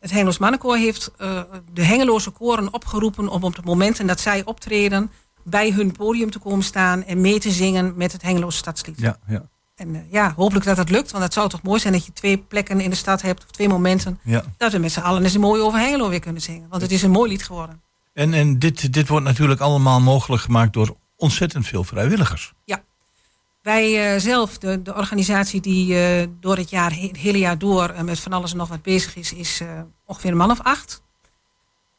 het 0.00 0.10
Hengeloos 0.10 0.38
Mannenkoor 0.38 0.76
heeft 0.76 1.10
de 1.72 1.84
Hengeloze 1.84 2.30
koren 2.30 2.72
opgeroepen 2.72 3.28
om 3.28 3.44
op 3.44 3.56
het 3.56 3.64
momenten 3.64 4.06
dat 4.06 4.20
zij 4.20 4.44
optreden 4.44 5.10
bij 5.44 5.70
hun 5.70 5.92
podium 5.92 6.30
te 6.30 6.38
komen 6.38 6.64
staan 6.64 7.04
en 7.04 7.20
mee 7.20 7.38
te 7.38 7.50
zingen 7.50 7.92
met 7.96 8.12
het 8.12 8.22
Hengeloos 8.22 8.56
Stadslied. 8.56 9.00
Ja, 9.00 9.16
ja. 9.26 9.48
En 9.80 9.94
uh, 9.94 10.00
ja, 10.10 10.32
hopelijk 10.36 10.64
dat 10.64 10.76
het 10.76 10.90
lukt. 10.90 11.10
Want 11.10 11.24
het 11.24 11.32
zou 11.32 11.48
toch 11.48 11.62
mooi 11.62 11.80
zijn 11.80 11.92
dat 11.92 12.06
je 12.06 12.12
twee 12.12 12.38
plekken 12.38 12.80
in 12.80 12.90
de 12.90 12.96
stad 12.96 13.22
hebt, 13.22 13.44
of 13.44 13.50
twee 13.50 13.68
momenten. 13.68 14.18
Ja. 14.22 14.42
Dat 14.56 14.72
we 14.72 14.78
met 14.78 14.92
z'n 14.92 15.00
allen 15.00 15.22
eens 15.22 15.34
een 15.34 15.40
mooie 15.40 15.62
over 15.62 15.78
Hengelo 15.78 16.08
weer 16.08 16.20
kunnen 16.20 16.42
zingen. 16.42 16.68
Want 16.68 16.82
het 16.82 16.90
is 16.90 17.02
een 17.02 17.10
mooi 17.10 17.30
lied 17.30 17.42
geworden. 17.42 17.82
En, 18.12 18.34
en 18.34 18.58
dit, 18.58 18.92
dit 18.92 19.08
wordt 19.08 19.24
natuurlijk 19.24 19.60
allemaal 19.60 20.00
mogelijk 20.00 20.42
gemaakt 20.42 20.72
door 20.72 20.96
ontzettend 21.16 21.66
veel 21.66 21.84
vrijwilligers. 21.84 22.52
Ja. 22.64 22.82
Wij 23.62 24.14
uh, 24.14 24.20
zelf, 24.20 24.58
de, 24.58 24.82
de 24.82 24.94
organisatie 24.94 25.60
die 25.60 25.94
uh, 26.20 26.26
door 26.40 26.56
het 26.56 26.70
jaar, 26.70 26.90
het 26.94 27.16
hele 27.16 27.38
jaar 27.38 27.58
door 27.58 27.94
met 28.04 28.20
van 28.20 28.32
alles 28.32 28.50
en 28.50 28.56
nog 28.56 28.68
wat 28.68 28.82
bezig 28.82 29.16
is, 29.16 29.32
is 29.32 29.62
ongeveer 30.06 30.30
een 30.30 30.36
man 30.36 30.50
of 30.50 30.60
acht. 30.62 31.02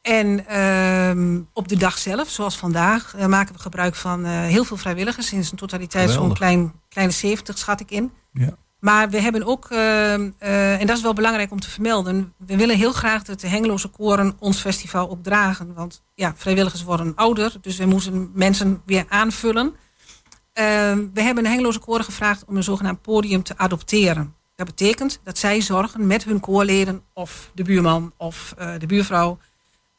En 0.02 0.46
uh, 0.52 1.42
op 1.54 1.68
de 1.68 1.78
dag 1.78 1.98
zelf, 1.98 2.30
zoals 2.30 2.58
vandaag, 2.58 3.16
maken 3.28 3.56
we 3.56 3.62
gebruik 3.62 3.96
van 3.96 4.26
heel 4.26 4.64
veel 4.64 4.78
vrijwilligers. 4.78 5.28
Sinds 5.28 5.52
een 5.52 5.58
totaliteit 5.58 6.10
zo'n 6.10 6.34
klein, 6.34 6.74
kleine 6.92 7.14
70 7.14 7.58
schat 7.58 7.80
ik 7.80 7.92
in. 7.92 8.12
Ja. 8.34 8.58
Maar 8.80 9.10
we 9.10 9.22
hebben 9.22 9.44
ook, 9.44 9.70
uh, 9.72 10.14
en 10.80 10.88
dat 10.88 10.98
is 10.98 11.04
wel 11.04 11.14
belangrijk 11.14 11.52
om 11.52 11.60
te 11.60 11.70
vermelden... 11.70 12.34
we 12.38 12.58
willen 12.58 12.78
heel 12.78 12.92
graag 12.92 13.24
dat 13.24 13.40
de 13.40 13.48
Hengeloze 13.48 13.88
koren 13.88 14.36
ons 14.40 14.60
festival 14.60 15.10
ook 15.10 15.24
dragen. 15.24 15.74
Want 15.74 16.04
ja, 16.16 16.34
vrijwilligers 16.36 16.84
worden 16.84 17.16
ouder, 17.16 17.56
dus 17.62 17.78
we 17.78 17.86
moeten 17.86 18.32
mensen 18.34 18.82
weer 18.86 19.06
aanvullen. 19.10 19.76
Ehm, 20.54 21.06
we 21.14 21.22
hebben 21.22 21.44
de 21.44 21.50
Hengeloze 21.50 21.80
koren 21.80 22.04
gevraagd 22.04 22.46
om 22.46 22.56
een 22.56 22.64
zogenaamd 22.64 23.02
podium 23.02 23.44
te 23.44 23.58
adopteren. 23.58 24.36
Dat 24.56 24.66
betekent 24.66 25.20
dat 25.24 25.38
zij 25.38 25.62
zorgen 25.62 26.08
met 26.08 26.24
hun 26.24 26.40
koorleden 26.40 27.02
of 27.14 27.52
de 27.54 27.64
buurman 27.64 28.14
of 28.18 28.54
de 28.78 28.86
buurvrouw 28.86 29.38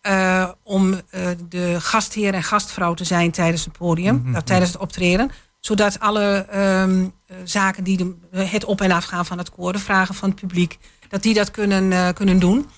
uh, 0.03 0.49
om 0.63 1.01
de 1.49 1.81
gastheer 1.81 2.35
en 2.35 2.43
gastvrouw 2.43 2.95
te 2.95 3.05
zijn 3.05 3.31
tijdens 3.31 3.65
het 3.65 3.79
podium, 3.79 4.15
mm 4.15 4.33
-hmm. 4.35 4.45
tijdens 4.45 4.73
het 4.73 4.81
optreden. 4.81 5.31
Zodat 5.63 6.01
alle 6.01 6.47
um, 6.83 7.13
zaken 7.45 7.85
die 7.85 7.97
de, 7.97 8.17
het 8.47 8.65
op- 8.65 8.81
en 8.81 8.91
afgaan 8.91 9.27
van 9.27 9.39
het 9.39 9.51
koor, 9.51 9.73
de 9.73 9.79
vragen 9.79 10.15
van 10.15 10.31
het 10.31 10.41
publiek, 10.41 10.79
dat 11.09 11.23
die 11.23 11.35
dat 11.35 11.51
kunnen, 11.51 11.91
uh, 11.91 12.09
kunnen 12.15 12.39
doen. 12.39 12.69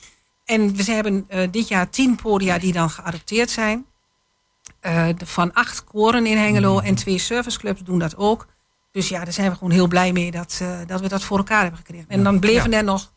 En 0.45 0.77
we 0.77 0.93
hebben 0.93 1.27
dit 1.51 1.69
jaar 1.69 1.91
tien 1.91 2.17
podia 2.17 2.59
die 2.59 2.73
dan 2.73 2.91
geadopteerd 2.91 3.51
zijn. 3.51 3.87
van 5.25 5.53
acht 5.53 5.85
koren 5.85 6.27
in 6.27 6.37
Hengelo 6.37 6.73
mm 6.73 6.81
en 6.85 6.95
twee 6.95 7.19
serviceclubs 7.19 7.81
doen 7.81 7.99
dat 7.99 8.17
ook. 8.17 8.47
Dus 8.93 9.09
ja, 9.09 9.25
daar 9.25 9.33
zijn 9.33 9.51
we 9.51 9.57
gewoon 9.57 9.73
heel 9.73 9.89
blij 9.89 10.13
mee 10.13 10.31
dat, 10.31 10.61
dat 10.87 11.01
we 11.01 11.09
dat 11.09 11.23
voor 11.23 11.39
elkaar 11.39 11.63
hebben 11.63 11.79
gekregen. 11.79 12.09
En 12.09 12.23
dan 12.23 12.41
bleven 12.41 12.71
ja. 12.71 12.77
er 12.77 12.85
nog 12.85 13.13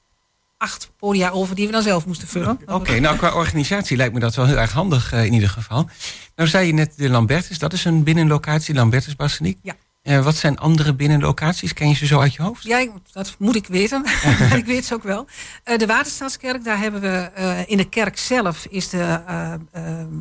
acht 0.58 0.92
podia 0.98 1.30
over 1.30 1.56
die 1.56 1.66
we 1.66 1.72
dan 1.72 1.82
zelf 1.82 2.06
moesten 2.06 2.28
vullen. 2.28 2.60
Oké, 2.66 3.00
nou 3.00 3.18
qua 3.18 3.34
organisatie 3.34 3.98
lijkt 3.98 4.14
me 4.14 4.20
dat 4.20 4.36
wel 4.36 4.46
heel 4.46 4.58
erg 4.58 4.72
handig 4.72 5.14
uh, 5.14 5.26
in 5.26 5.34
ieder 5.34 5.50
geval. 5.50 5.90
Nou 6.36 6.50
zei 6.50 6.68
je 6.68 6.74
net 6.74 6.94
de 6.98 7.10
Lambertus, 7.10 7.60
dat 7.60 7.74
is 7.74 7.86
een 7.86 8.04
binnenlocatie, 8.04 8.76
Lambertus 8.76 9.16
Basseniek. 9.16 9.58
Ja. 9.62 9.76
Uh, 10.04 10.24
wat 10.24 10.36
zijn 10.36 10.58
andere 10.58 10.94
binnenlocaties? 10.94 11.74
Ken 11.74 11.88
je 11.88 11.96
ze 11.96 12.06
zo 12.06 12.20
uit 12.20 12.34
je 12.34 12.42
hoofd? 12.42 12.64
Ja, 12.64 12.88
dat 13.12 13.36
moet 13.40 13.56
ik 13.56 13.68
weten. 13.68 14.06
ik 14.62 14.66
weet 14.66 14.86
ze 14.86 14.94
ook 14.94 15.04
wel. 15.04 15.28
Uh, 15.66 15.78
de 15.78 15.86
Waterstaatskerk, 15.86 16.64
daar 16.64 16.80
hebben 16.80 17.02
we 17.02 17.32
in 17.68 17.78
de 17.78 17.90
kerk 17.90 18.18
zelf 18.18 18.66
is 18.70 18.90
de 18.90 19.20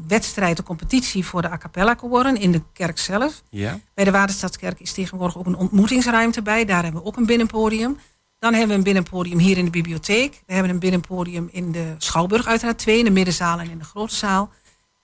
wedstrijd, 0.09 0.57
de 0.57 0.63
competitie 0.63 1.25
voor 1.25 1.43
de 1.43 1.51
a 1.51 1.59
cappella 1.59 1.95
koren 1.95 2.41
in 2.41 2.53
de 2.53 2.63
kerk 2.73 2.99
zelf. 2.99 3.43
Ja. 3.51 3.79
Bij 3.95 4.05
de 4.05 4.11
Waterstaatskerk 4.11 4.81
is 4.81 4.93
tegenwoordig 4.93 5.39
ook 5.39 5.47
een 5.47 5.57
ontmoetingsruimte 5.57 6.43
bij. 6.43 6.65
Daar 6.65 6.83
hebben 6.83 7.01
we 7.01 7.07
ook 7.07 7.17
een 7.17 7.27
binnenpodium. 7.27 7.99
Dan 8.39 8.53
hebben 8.53 8.69
we 8.69 8.75
een 8.75 8.83
binnenpodium 8.83 9.39
hier 9.39 9.59
in 9.59 9.65
de 9.65 9.71
bibliotheek. 9.71 10.43
We 10.47 10.53
hebben 10.53 10.73
een 10.73 10.79
binnenpodium 10.79 11.49
in 11.53 11.73
de 11.73 11.95
Schouwburg 11.99 12.47
uiteraard 12.47 12.79
twee. 12.79 12.99
In 12.99 13.05
de 13.05 13.11
middenzaal 13.11 13.61
en 13.61 13.71
in 13.71 13.79
de 13.79 13.85
grote 13.85 14.15
zaal. 14.15 14.51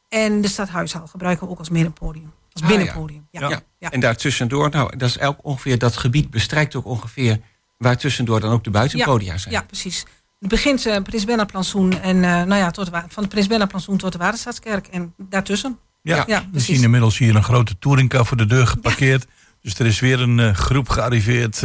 En 0.09 0.41
de 0.41 0.49
stadhuiszaal 0.49 1.07
gebruiken 1.07 1.47
we 1.47 1.53
ook 1.53 1.59
als 1.59 1.71
middenpodium. 1.71 2.33
Als 2.53 2.63
ah, 2.63 2.69
binnenpodium. 2.69 3.27
Ja. 3.31 3.49
Ja. 3.49 3.63
ja. 3.79 3.91
En 3.91 4.01
daartussendoor, 4.01 4.71
nou, 4.71 4.97
dat 4.97 5.09
is 5.09 5.19
elk 5.19 5.39
ongeveer, 5.43 5.79
dat 5.79 5.97
gebied 5.97 6.31
bestrijkt 6.31 6.75
ook 6.75 6.85
ongeveer 6.85 7.41
waar 7.79 7.97
tussendoor 7.97 8.41
dan 8.41 8.53
ook 8.53 8.65
de 8.65 8.71
buitenpodia 8.71 9.39
zijn. 9.39 9.55
Ja, 9.55 9.63
precies. 9.63 10.05
Het 10.41 10.49
begint 10.49 10.87
uh, 10.87 10.97
Prins 11.03 11.25
Bernhard 11.25 11.51
Plantsoen 11.51 12.01
en 12.01 12.17
uh, 12.17 12.23
nou 12.23 12.55
ja, 12.55 12.71
tot 12.71 12.87
de, 12.87 13.03
van 13.09 13.23
de 13.23 13.29
Prins 13.29 13.47
Bernhard 13.47 13.71
Plantsoen 13.71 13.97
tot 13.97 14.13
de 14.13 14.19
Waterstaatskerk 14.19 14.87
en 14.87 15.15
daartussen. 15.17 15.79
Ja, 16.03 16.25
ja, 16.27 16.45
we 16.53 16.61
zien 16.61 16.83
inmiddels 16.83 17.19
hier 17.19 17.37
een 17.37 17.43
grote 17.43 17.79
touringcar 17.79 18.27
voor 18.27 18.37
de 18.37 18.47
deur 18.47 18.67
geparkeerd. 18.67 19.27
Dus 19.61 19.79
er 19.79 19.87
is 19.87 20.01
weer 20.01 20.21
een 20.21 20.39
uh, 20.39 20.55
groep 20.55 20.89
gearriveerd. 20.89 21.63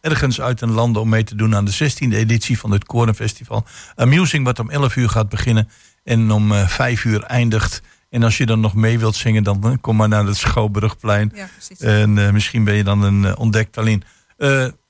Ja, 0.00 0.10
ergens 0.10 0.40
uit 0.40 0.60
een 0.60 0.70
land 0.70 0.96
om 0.96 1.08
mee 1.08 1.24
te 1.24 1.34
doen 1.34 1.54
aan 1.54 1.64
de 1.64 1.72
16e 1.72 2.12
editie 2.12 2.58
van 2.58 2.70
het 2.70 2.84
Korenfestival. 2.84 3.64
Amusing 3.94 4.44
wat 4.44 4.58
om 4.58 4.70
11 4.70 4.96
uur 4.96 5.08
gaat 5.08 5.28
beginnen 5.28 5.68
en 6.04 6.30
om 6.30 6.52
uh, 6.52 6.60
eh, 6.60 6.68
5 6.68 7.04
uur 7.04 7.22
eindigt. 7.22 7.82
En 8.10 8.22
als 8.22 8.36
je 8.36 8.46
dan 8.46 8.60
nog 8.60 8.74
mee 8.74 8.98
wilt 8.98 9.16
zingen, 9.16 9.42
dan 9.42 9.66
uh, 9.66 9.72
kom 9.80 9.96
maar 9.96 10.08
naar 10.08 10.24
het 10.24 10.36
Schouwburgplein. 10.36 11.32
Ja. 11.34 11.48
En 11.78 12.16
uh, 12.16 12.30
misschien 12.30 12.64
ben 12.64 12.74
je 12.74 12.84
dan 12.84 13.02
een 13.02 13.36
ontdekt 13.36 13.78
alleen. 13.78 14.02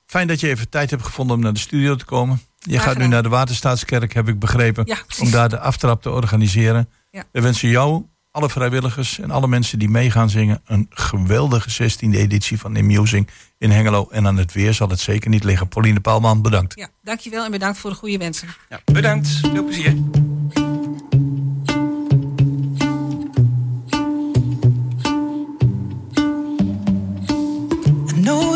fijn 0.05 0.27
dat 0.27 0.39
je 0.39 0.47
even 0.47 0.69
tijd 0.69 0.89
hebt 0.89 1.03
gevonden 1.03 1.35
om 1.35 1.41
naar 1.41 1.53
de 1.53 1.59
studio 1.59 1.95
te 1.95 2.05
komen. 2.05 2.41
Je 2.57 2.79
gaat 2.79 2.97
nu 2.97 3.07
naar 3.07 3.23
de 3.23 3.29
Waterstaatskerk, 3.29 4.13
heb 4.13 4.27
ik 4.27 4.39
begrepen, 4.39 4.97
om 5.19 5.31
daar 5.31 5.49
de 5.49 5.59
aftrap 5.59 6.01
te 6.01 6.11
organiseren. 6.11 6.89
We 7.31 7.41
wensen 7.41 7.69
jou, 7.69 8.05
alle 8.31 8.49
vrijwilligers 8.49 9.19
en 9.19 9.31
alle 9.31 9.47
mensen 9.47 9.79
die 9.79 9.89
mee 9.89 10.11
gaan 10.11 10.29
zingen, 10.29 10.61
een 10.65 10.85
geweldige 10.89 11.91
16e 11.91 12.15
editie 12.15 12.59
van 12.59 12.85
Musing 12.85 13.29
in 13.57 13.71
Hengelo. 13.71 14.07
En 14.09 14.27
aan 14.27 14.37
het 14.37 14.53
weer 14.53 14.73
zal 14.73 14.89
het 14.89 14.99
zeker 14.99 15.29
niet 15.29 15.43
liggen. 15.43 15.67
Pauline 15.67 15.99
Paalman, 15.99 16.41
bedankt. 16.41 16.75
Ja, 16.75 16.89
dankjewel 17.03 17.45
en 17.45 17.51
bedankt 17.51 17.77
voor 17.77 17.89
de 17.89 17.95
goede 17.95 18.17
wensen. 18.17 18.47
Ja, 18.69 18.79
bedankt, 18.85 19.27
veel 19.27 19.63
plezier. 19.63 19.95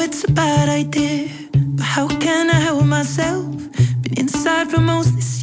it's 0.04 0.24
a 0.26 0.32
bad 0.32 0.70
idea, 0.70 1.28
but 1.52 1.86
how 1.86 2.08
can 2.08 2.50
I 2.50 2.60
help 2.68 2.86
myself? 2.86 3.46
Been 4.02 4.14
inside 4.18 4.70
for 4.70 4.82
most 4.82 5.16
this 5.16 5.42
year, 5.42 5.43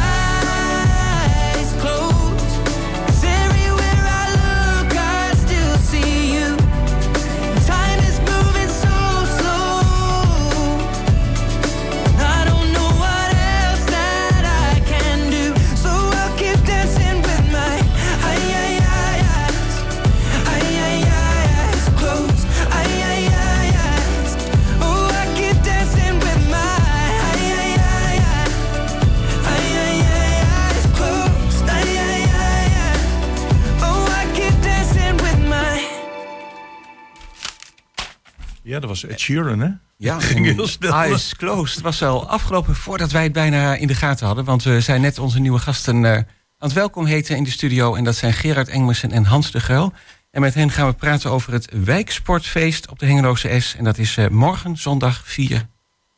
Ja, 38.71 38.79
dat 38.79 38.89
was 38.89 39.05
Ed 39.05 39.19
Sheeran, 39.19 39.59
hè? 39.59 39.69
Ja, 39.97 40.19
ging 40.29 40.45
heel 40.45 40.67
snel. 40.67 40.93
Eyes 40.93 41.35
closed. 41.35 41.75
Het 41.75 41.83
was 41.83 42.03
al 42.03 42.27
afgelopen 42.27 42.75
voordat 42.75 43.11
wij 43.11 43.23
het 43.23 43.31
bijna 43.31 43.75
in 43.75 43.87
de 43.87 43.95
gaten 43.95 44.25
hadden. 44.25 44.45
Want 44.45 44.63
we 44.63 44.81
zijn 44.81 45.01
net 45.01 45.19
onze 45.19 45.39
nieuwe 45.39 45.59
gasten 45.59 46.05
eh, 46.05 46.11
aan 46.11 46.25
het 46.57 46.73
welkom 46.73 47.05
heten 47.05 47.37
in 47.37 47.43
de 47.43 47.49
studio. 47.49 47.95
En 47.95 48.03
dat 48.03 48.15
zijn 48.15 48.33
Gerard 48.33 48.67
Engmersen 48.67 49.11
en 49.11 49.25
Hans 49.25 49.51
de 49.51 49.59
Gruil. 49.59 49.93
En 50.31 50.41
met 50.41 50.53
hen 50.53 50.69
gaan 50.69 50.87
we 50.87 50.93
praten 50.93 51.31
over 51.31 51.53
het 51.53 51.69
wijksportfeest 51.83 52.89
op 52.89 52.99
de 52.99 53.05
Hengeloze 53.05 53.59
S. 53.59 53.75
En 53.75 53.83
dat 53.83 53.97
is 53.97 54.17
eh, 54.17 54.27
morgen, 54.27 54.77
zondag 54.77 55.21
4 55.25 55.67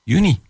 juni. 0.04 0.42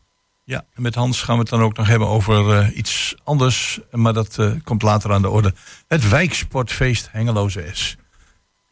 Ja, 0.43 0.65
en 0.73 0.81
met 0.81 0.95
Hans 0.95 1.21
gaan 1.21 1.35
we 1.35 1.41
het 1.41 1.49
dan 1.49 1.61
ook 1.61 1.77
nog 1.77 1.87
hebben 1.87 2.07
over 2.07 2.57
eh, 2.57 2.77
iets 2.77 3.15
anders. 3.23 3.79
Maar 3.91 4.13
dat 4.13 4.39
komt 4.63 4.81
later 4.81 5.13
aan 5.13 5.21
de 5.21 5.29
orde. 5.29 5.53
Het 5.87 6.09
wijksportfeest 6.09 7.09
Hengeloze 7.11 7.69
S. 7.71 7.97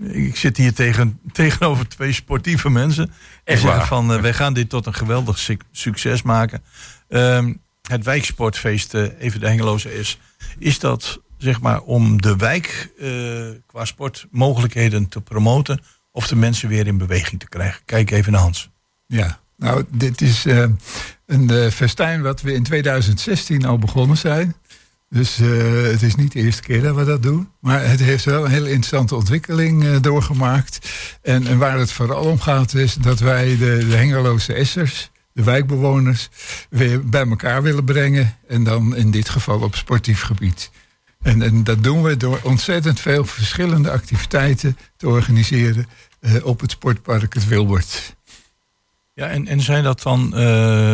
Ik 0.01 0.35
zit 0.35 0.57
hier 0.57 0.73
tegen, 0.73 1.19
tegenover 1.31 1.87
twee 1.87 2.13
sportieve 2.13 2.69
mensen. 2.69 3.05
Die 3.05 3.13
Echt 3.43 3.61
zeggen 3.61 3.77
waar? 3.79 3.87
van, 3.87 4.13
eh, 4.13 4.21
wij 4.21 4.33
gaan 4.33 4.53
dit 4.53 4.69
tot 4.69 4.85
een 4.85 4.93
geweldig 4.93 5.37
suc- 5.37 5.63
succes 5.71 6.21
maken. 6.21 6.63
Ehm, 7.09 7.53
het 7.87 8.03
wijksportfeest, 8.03 8.93
eh, 8.93 9.05
even 9.19 9.39
de 9.39 9.47
Hengeloze 9.47 9.99
is. 9.99 10.19
Is 10.59 10.79
dat 10.79 11.19
zeg 11.37 11.61
maar 11.61 11.81
om 11.81 12.21
de 12.21 12.35
wijk 12.35 12.89
eh, 12.99 13.09
qua 13.65 13.85
sportmogelijkheden 13.85 15.07
te 15.07 15.21
promoten... 15.21 15.81
of 16.11 16.27
de 16.27 16.35
mensen 16.35 16.69
weer 16.69 16.87
in 16.87 16.97
beweging 16.97 17.39
te 17.39 17.49
krijgen? 17.49 17.81
Kijk 17.85 18.11
even 18.11 18.31
naar 18.31 18.41
Hans. 18.41 18.69
Ja, 19.07 19.39
nou, 19.57 19.85
dit 19.91 20.21
is 20.21 20.45
een 21.25 21.71
festijn 21.71 22.21
wat 22.21 22.41
we 22.41 22.53
in 22.53 22.63
2016 22.63 23.65
al 23.65 23.77
begonnen 23.77 24.17
zijn. 24.17 24.55
Dus 25.13 25.39
eh, 25.39 25.83
het 25.83 26.01
is 26.01 26.15
niet 26.15 26.31
de 26.31 26.39
eerste 26.39 26.61
keer 26.61 26.81
dat 26.81 26.95
we 26.95 27.03
dat 27.03 27.23
doen. 27.23 27.49
Maar 27.59 27.89
het 27.89 27.99
heeft 27.99 28.25
wel 28.25 28.45
een 28.45 28.51
hele 28.51 28.69
interessante 28.69 29.15
ontwikkeling 29.15 29.83
eh, 29.83 30.01
doorgemaakt. 30.01 30.89
En, 31.21 31.47
en 31.47 31.57
waar 31.57 31.79
het 31.79 31.91
vooral 31.91 32.23
om 32.23 32.39
gaat 32.39 32.73
is 32.73 32.93
dat 32.93 33.19
wij 33.19 33.57
de, 33.57 33.85
de 33.89 33.95
Hengeloze 33.95 34.53
Essers, 34.53 35.11
de 35.33 35.43
wijkbewoners, 35.43 36.29
weer 36.69 37.09
bij 37.09 37.27
elkaar 37.27 37.61
willen 37.61 37.83
brengen. 37.83 38.37
En 38.47 38.63
dan 38.63 38.95
in 38.95 39.11
dit 39.11 39.29
geval 39.29 39.59
op 39.59 39.75
sportief 39.75 40.21
gebied. 40.21 40.71
En, 41.21 41.41
en 41.41 41.63
dat 41.63 41.83
doen 41.83 42.03
we 42.03 42.17
door 42.17 42.39
ontzettend 42.43 42.99
veel 42.99 43.25
verschillende 43.25 43.91
activiteiten 43.91 44.77
te 44.97 45.07
organiseren 45.07 45.85
eh, 46.19 46.45
op 46.45 46.59
het 46.59 46.71
sportpark 46.71 47.33
Het 47.33 47.47
Wilbert. 47.47 48.15
Ja, 49.13 49.27
en, 49.27 49.47
en 49.47 49.61
zijn 49.61 49.83
dat 49.83 50.01
dan 50.01 50.25
eh, 50.25 50.39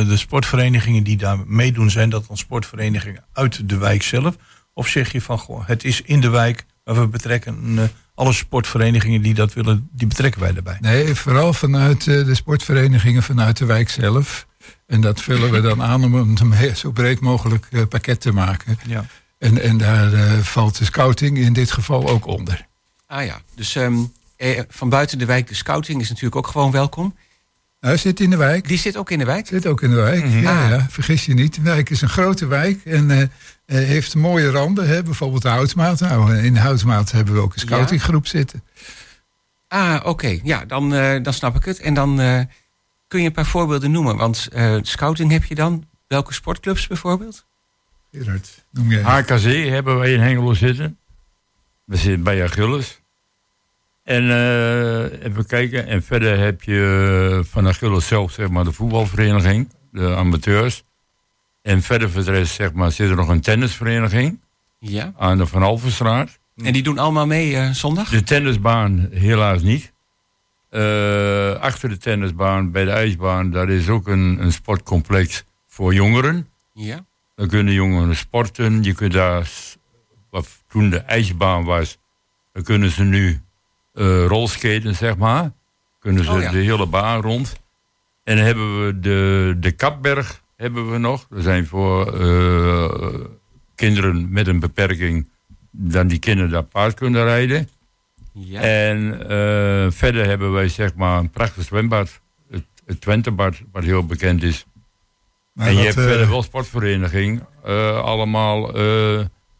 de 0.08 0.18
sportverenigingen 0.18 1.04
die 1.04 1.18
daar 1.18 1.38
meedoen, 1.46 1.90
zijn 1.90 2.10
dat 2.10 2.28
dan 2.28 2.38
sportverenigingen 2.38 3.24
uit 3.34 3.70
de 3.70 3.78
wijk 3.78 4.04
zelf? 4.04 4.36
Of 4.74 4.88
zeg 4.88 5.12
je 5.12 5.22
van, 5.22 5.40
goh, 5.40 5.68
het 5.68 5.84
is 5.84 6.02
in 6.02 6.22
de 6.22 6.30
wijk, 6.30 6.66
maar 6.84 7.00
we 7.00 7.08
betrekken 7.08 7.78
eh, 7.78 7.84
alle 8.16 8.34
sportverenigingen 8.34 9.22
die 9.22 9.34
dat 9.34 9.54
willen, 9.54 9.90
die 9.92 10.08
betrekken 10.08 10.42
wij 10.42 10.54
daarbij. 10.54 10.78
Nee, 10.80 11.16
vooral 11.16 11.54
vanuit 11.54 12.04
de 12.04 12.36
sportverenigingen, 12.36 13.24
vanuit 13.24 13.58
de 13.58 13.66
wijk 13.66 13.90
zelf. 13.90 14.48
En 14.88 15.02
dat 15.02 15.22
vullen 15.22 15.52
we 15.52 15.62
dan 15.62 15.84
aan 15.84 16.04
om 16.04 16.14
een 16.14 16.76
zo 16.76 16.92
breed 16.92 17.20
mogelijk 17.20 17.88
pakket 17.90 18.22
te 18.22 18.32
maken. 18.32 18.80
Ja. 18.88 19.06
En, 19.38 19.62
en 19.62 19.78
daar 19.78 20.12
valt 20.44 20.78
de 20.78 20.86
scouting 20.86 21.38
in 21.38 21.54
dit 21.54 21.72
geval 21.72 22.08
ook 22.08 22.26
onder. 22.26 22.68
Ah 23.08 23.26
ja, 23.26 23.42
dus 23.56 23.76
ehm, 23.76 23.98
van 24.70 24.90
buiten 24.90 25.18
de 25.18 25.26
wijk, 25.26 25.48
de 25.48 25.56
scouting 25.56 26.02
is 26.02 26.10
natuurlijk 26.10 26.36
ook 26.36 26.48
gewoon 26.48 26.72
welkom. 26.72 27.16
Hij 27.80 27.98
zit 27.98 28.20
in 28.20 28.30
de 28.30 28.38
wijk. 28.38 28.68
Die 28.68 28.78
zit 28.78 28.98
ook 28.98 29.12
in 29.12 29.20
de 29.20 29.26
wijk? 29.26 29.48
Zit 29.48 29.66
ook 29.66 29.82
in 29.82 29.90
de 29.90 29.96
wijk, 29.96 30.24
mhm. 30.24 30.40
ja, 30.40 30.64
ah. 30.64 30.70
ja, 30.70 30.86
Vergis 30.90 31.26
je 31.26 31.34
niet. 31.34 31.56
De 31.56 31.62
wijk 31.62 31.90
is 31.90 32.02
een 32.02 32.10
grote 32.10 32.48
wijk 32.48 32.86
en 32.86 33.10
uh, 33.10 33.26
heeft 33.66 34.16
mooie 34.16 34.50
randen. 34.50 34.88
Hè? 34.88 35.04
Bijvoorbeeld 35.04 35.42
de 35.42 35.50
Houtmaat. 35.50 36.00
Nou, 36.00 36.38
in 36.38 36.54
de 36.54 36.60
Houtmaat 36.60 37.12
hebben 37.12 37.34
we 37.34 37.40
ook 37.40 37.54
een 37.54 37.60
scoutinggroep 37.60 38.28
zitten. 38.28 38.64
Ah, 39.68 40.00
oké. 40.04 40.40
Ja, 40.44 40.66
dan, 40.66 40.94
uh, 40.94 41.24
dan 41.24 41.34
snap 41.34 41.56
ik 41.56 41.66
het. 41.66 41.80
En 41.80 41.94
dan 41.94 42.22
uh, 42.22 42.42
kun 43.08 43.20
je 43.20 43.26
een 43.26 43.32
paar 43.32 43.46
voorbeelden 43.46 43.92
noemen. 43.92 44.18
Want 44.18 44.48
scouting 44.82 45.32
heb 45.32 45.44
je 45.44 45.56
dan. 45.56 45.86
Welke 46.08 46.34
sportclubs 46.34 46.88
bijvoorbeeld? 46.88 47.46
Gerard, 48.12 48.66
noem 48.72 48.92
jij. 48.92 49.02
HKC 49.02 49.70
hebben 49.70 49.98
wij 49.98 50.14
in 50.14 50.20
Hengelo 50.20 50.54
zitten. 50.54 50.98
We 51.84 51.96
zitten 51.96 52.24
bij 52.24 52.44
Achilles. 52.44 53.02
En 54.08 54.24
uh, 54.24 55.24
even 55.24 55.46
kijken. 55.46 55.88
En 55.88 56.04
verder 56.04 56.40
heb 56.40 56.64
je 56.64 57.40
eh, 57.40 57.52
van 57.52 57.68
Achilles 57.68 58.08
zelf 58.08 58.32
zeg 58.32 58.50
maar, 58.50 58.64
de 58.64 58.72
voetbalvereniging, 58.72 59.70
de 59.92 60.16
amateurs. 60.16 60.84
En 61.62 61.82
verder 61.82 62.10
voor 62.10 62.24
de 62.24 62.32
rest 62.32 62.54
zeg 62.54 62.74
maar, 62.74 62.92
zit 62.92 63.10
er 63.10 63.16
nog 63.16 63.28
een 63.28 63.42
tennisvereniging. 63.42 64.40
Ja. 64.80 65.14
Aan 65.18 65.38
de 65.38 65.46
Van 65.46 65.64
Alvenstraat. 65.64 66.40
En 66.56 66.74
die 66.74 66.84
doen 66.84 66.98
allemaal 66.98 67.26
mee 67.26 67.52
uh, 67.52 67.70
zondag? 67.70 68.10
De 68.10 68.24
tennisbaan 68.24 69.08
helaas 69.12 69.62
niet. 69.62 69.94
Uh, 70.72 71.52
achter 71.52 71.90
de 71.90 71.98
tennisbaan, 71.98 72.72
bij 72.72 72.86
de 72.86 72.92
ijsbaan, 72.92 73.52
daar 73.52 73.70
is 73.70 73.90
ook 73.90 74.08
een, 74.08 74.38
een 74.42 74.52
sportcomplex 74.52 75.44
voor 75.68 75.94
jongeren. 75.94 76.50
Ja. 76.74 77.06
Dan 77.36 77.48
kunnen 77.48 77.74
jongeren 77.74 78.16
sporten. 78.16 78.84
Je 78.84 78.94
kunt 78.94 79.14
daar, 79.14 79.50
wat 80.30 80.48
toen 80.68 80.90
de 80.90 81.00
ijsbaan 81.00 81.64
was, 81.64 81.98
dan 82.54 82.64
kunnen 82.64 82.90
ze 82.90 83.04
nu 83.04 83.42
rolskaten, 84.26 84.96
zeg 84.96 85.18
maar. 85.18 85.52
Kunnen 86.00 86.24
ze 86.24 86.32
oh, 86.32 86.52
de 86.52 86.58
hele 86.58 86.86
baan 86.86 87.22
rond. 87.22 87.60
En 88.24 88.36
dan 88.36 88.46
hebben 88.46 88.86
we 88.86 89.00
de, 89.00 89.56
de 89.60 89.72
Kapberg 89.72 90.42
hebben 90.56 90.92
we 90.92 90.98
nog. 90.98 91.28
Dat 91.30 91.44
zijn 91.44 91.66
voor 91.66 92.22
uh, 92.22 92.90
kinderen 93.76 94.32
met 94.32 94.48
een 94.48 94.60
beperking. 94.60 95.30
Dan 95.72 96.08
die 96.08 96.20
kinderen 96.20 96.52
daar 96.52 96.64
paard 96.64 96.94
kunnen 96.94 97.24
rijden. 97.24 97.70
Ja. 98.34 98.62
En 98.62 98.98
uh, 99.14 99.92
verder 99.92 100.26
hebben 100.26 100.52
wij 100.52 100.68
zeg 100.68 100.96
maar 100.96 101.20
een 101.20 101.30
prachtig 101.30 101.64
zwembad. 101.64 102.22
Het, 102.50 102.66
het 102.86 103.02
Twentebad, 103.02 103.62
wat 103.72 103.84
heel 103.84 104.06
bekend 104.06 104.44
is. 104.44 104.66
Maar 105.54 105.68
en 105.68 105.76
je 105.76 105.82
hebt 105.82 105.94
verder 105.94 106.30
wel 106.30 106.44
sportvereniging. 106.44 107.44
allemaal 108.02 108.72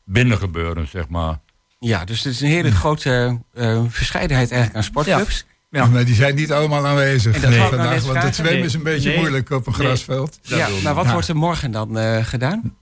binnengebeuren, 0.06 0.88
zeg 0.88 1.10
maar. 1.10 1.40
Ja, 1.80 2.06
dus 2.06 2.24
het 2.24 2.34
is 2.34 2.42
een 2.42 2.48
hele 2.48 2.72
grote 2.72 3.40
uh, 3.54 3.82
verscheidenheid 3.88 4.52
eigenlijk 4.52 4.80
aan 4.80 4.84
sportclubs. 4.84 5.46
Ja. 5.70 5.86
Maar 5.86 6.06
die 6.06 6.16
zijn 6.16 6.36
niet 6.36 6.52
allemaal 6.52 6.88
aanwezig 6.88 7.42
nee. 7.42 7.60
vandaag, 7.60 8.04
want 8.04 8.24
het 8.24 8.36
zwemmen 8.36 8.64
is 8.64 8.74
een 8.74 8.84
beetje 8.84 9.16
moeilijk 9.16 9.50
op 9.50 9.68
een 9.68 9.74
grasveld. 9.74 10.40
Ja, 10.42 10.68
maar 10.84 10.94
wat 10.94 11.12
wordt 11.12 11.28
er 11.28 11.36
morgen 11.36 11.72
dan 11.72 11.98
uh, 11.98 12.26
gedaan? 12.26 12.76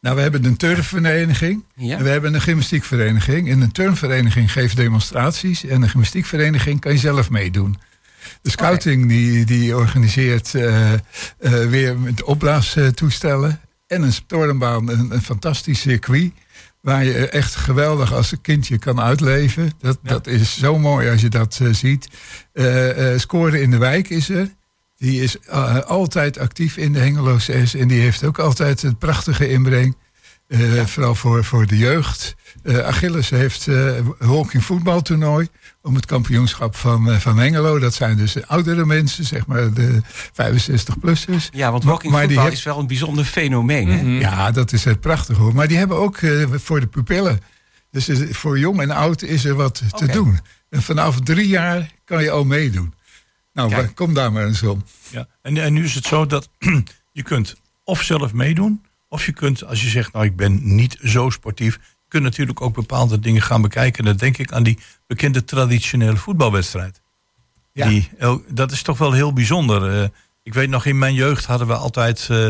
Nou, 0.00 0.16
we 0.16 0.22
hebben 0.22 0.44
een 0.44 0.56
turfvereniging 0.56 1.64
en 1.76 2.02
we 2.02 2.08
hebben 2.08 2.34
een 2.34 2.40
gymnastiekvereniging. 2.40 3.50
En 3.50 3.60
een 3.60 3.72
turnvereniging 3.72 4.52
geeft 4.52 4.76
demonstraties 4.76 5.64
en 5.64 5.82
een 5.82 5.88
gymnastiekvereniging 5.88 6.80
kan 6.80 6.92
je 6.92 6.98
zelf 6.98 7.30
meedoen. 7.30 7.78
De 8.42 8.50
scouting 8.50 9.08
die, 9.08 9.44
die 9.44 9.76
organiseert 9.76 10.54
uh, 10.54 10.92
uh, 10.92 10.98
weer 11.68 11.98
met 11.98 12.22
opblaastoestellen 12.22 13.60
en 13.86 14.02
een 14.02 14.12
stormbaan, 14.12 14.88
een, 14.88 15.10
een 15.10 15.22
fantastisch 15.22 15.80
circuit. 15.80 16.32
Waar 16.80 17.04
je 17.04 17.28
echt 17.28 17.54
geweldig 17.54 18.12
als 18.12 18.32
een 18.32 18.40
kindje 18.40 18.78
kan 18.78 19.00
uitleven. 19.00 19.72
Dat, 19.78 19.98
dat 20.02 20.26
is 20.26 20.58
zo 20.58 20.78
mooi 20.78 21.10
als 21.10 21.20
je 21.20 21.28
dat 21.28 21.58
uh, 21.62 21.72
ziet. 21.74 22.08
Uh, 22.54 23.12
uh, 23.12 23.18
Scoren 23.18 23.62
in 23.62 23.70
de 23.70 23.78
wijk 23.78 24.10
is 24.10 24.28
er. 24.28 24.54
Die 24.96 25.22
is 25.22 25.50
altijd 25.86 26.38
actief 26.38 26.76
in 26.76 26.92
de 26.92 26.98
Hengeloze 26.98 27.66
S. 27.66 27.74
En 27.74 27.88
die 27.88 28.00
heeft 28.00 28.24
ook 28.24 28.38
altijd 28.38 28.82
een 28.82 28.96
prachtige 28.96 29.48
inbreng. 29.48 29.96
Vooral 30.84 31.14
voor, 31.14 31.44
voor 31.44 31.66
de 31.66 31.76
jeugd. 31.76 32.34
Achilles 32.64 33.30
heeft 33.30 33.66
een 33.66 34.14
walking 34.18 34.64
voetbaltoernooi 34.64 35.48
om 35.82 35.94
het 35.94 36.06
kampioenschap 36.06 36.76
van, 36.76 37.08
uh, 37.08 37.16
van 37.16 37.38
Hengelo. 37.38 37.78
Dat 37.78 37.94
zijn 37.94 38.16
dus 38.16 38.32
de 38.32 38.46
oudere 38.46 38.86
mensen, 38.86 39.24
zeg 39.24 39.46
maar 39.46 39.72
de 39.72 40.00
65-plussers. 40.32 41.48
Ja, 41.52 41.70
want 41.70 41.84
walking 41.84 42.12
maar, 42.12 42.24
voetbal 42.24 42.46
is 42.48 42.62
wel 42.62 42.78
een 42.78 42.86
bijzonder 42.86 43.24
fenomeen. 43.24 43.88
hè? 43.88 44.02
Mhm. 44.02 44.20
Ja, 44.20 44.50
dat 44.50 44.72
is 44.72 44.84
het 44.84 45.00
prachtig 45.00 45.36
hoor. 45.36 45.54
Maar 45.54 45.68
die 45.68 45.76
hebben 45.76 45.96
ook 45.96 46.20
uh, 46.20 46.46
voor 46.52 46.80
de 46.80 46.86
pupillen. 46.86 47.40
Dus 47.90 48.10
voor 48.30 48.58
jong 48.58 48.80
en 48.80 48.90
oud 48.90 49.22
is 49.22 49.44
er 49.44 49.54
wat 49.54 49.82
te 49.96 50.06
doen. 50.06 50.38
En 50.68 50.82
vanaf 50.82 51.20
drie 51.20 51.48
jaar 51.48 51.90
kan 52.04 52.22
je 52.22 52.30
al 52.30 52.44
meedoen. 52.44 52.94
Nou, 53.52 53.70
Kijk. 53.70 53.94
kom 53.94 54.14
daar 54.14 54.32
maar 54.32 54.46
eens 54.46 54.62
om. 54.62 54.84
Ja. 55.10 55.28
En, 55.42 55.56
en 55.56 55.72
nu 55.72 55.84
is 55.84 55.94
het 55.94 56.06
zo 56.06 56.26
dat 56.26 56.48
je 57.12 57.22
kunt 57.22 57.56
of 57.84 58.02
zelf 58.02 58.32
meedoen... 58.32 58.82
of 59.10 59.26
je 59.26 59.32
kunt, 59.32 59.64
als 59.64 59.82
je 59.82 59.88
zegt, 59.88 60.12
nou 60.12 60.24
ik 60.24 60.36
ben 60.36 60.74
niet 60.74 60.98
zo 61.02 61.30
sportief 61.30 61.78
kunt 62.10 62.22
natuurlijk 62.22 62.60
ook 62.60 62.74
bepaalde 62.74 63.18
dingen 63.18 63.42
gaan 63.42 63.62
bekijken. 63.62 64.04
Dan 64.04 64.16
denk 64.16 64.38
ik 64.38 64.52
aan 64.52 64.62
die 64.62 64.78
bekende 65.06 65.44
traditionele 65.44 66.16
voetbalwedstrijd. 66.16 67.00
Ja. 67.72 67.88
Die, 67.88 68.10
dat 68.48 68.72
is 68.72 68.82
toch 68.82 68.98
wel 68.98 69.12
heel 69.12 69.32
bijzonder. 69.32 70.00
Uh, 70.00 70.08
ik 70.42 70.54
weet 70.54 70.68
nog, 70.68 70.86
in 70.86 70.98
mijn 70.98 71.14
jeugd 71.14 71.44
hadden 71.44 71.66
we 71.66 71.74
altijd 71.74 72.28
uh, 72.30 72.48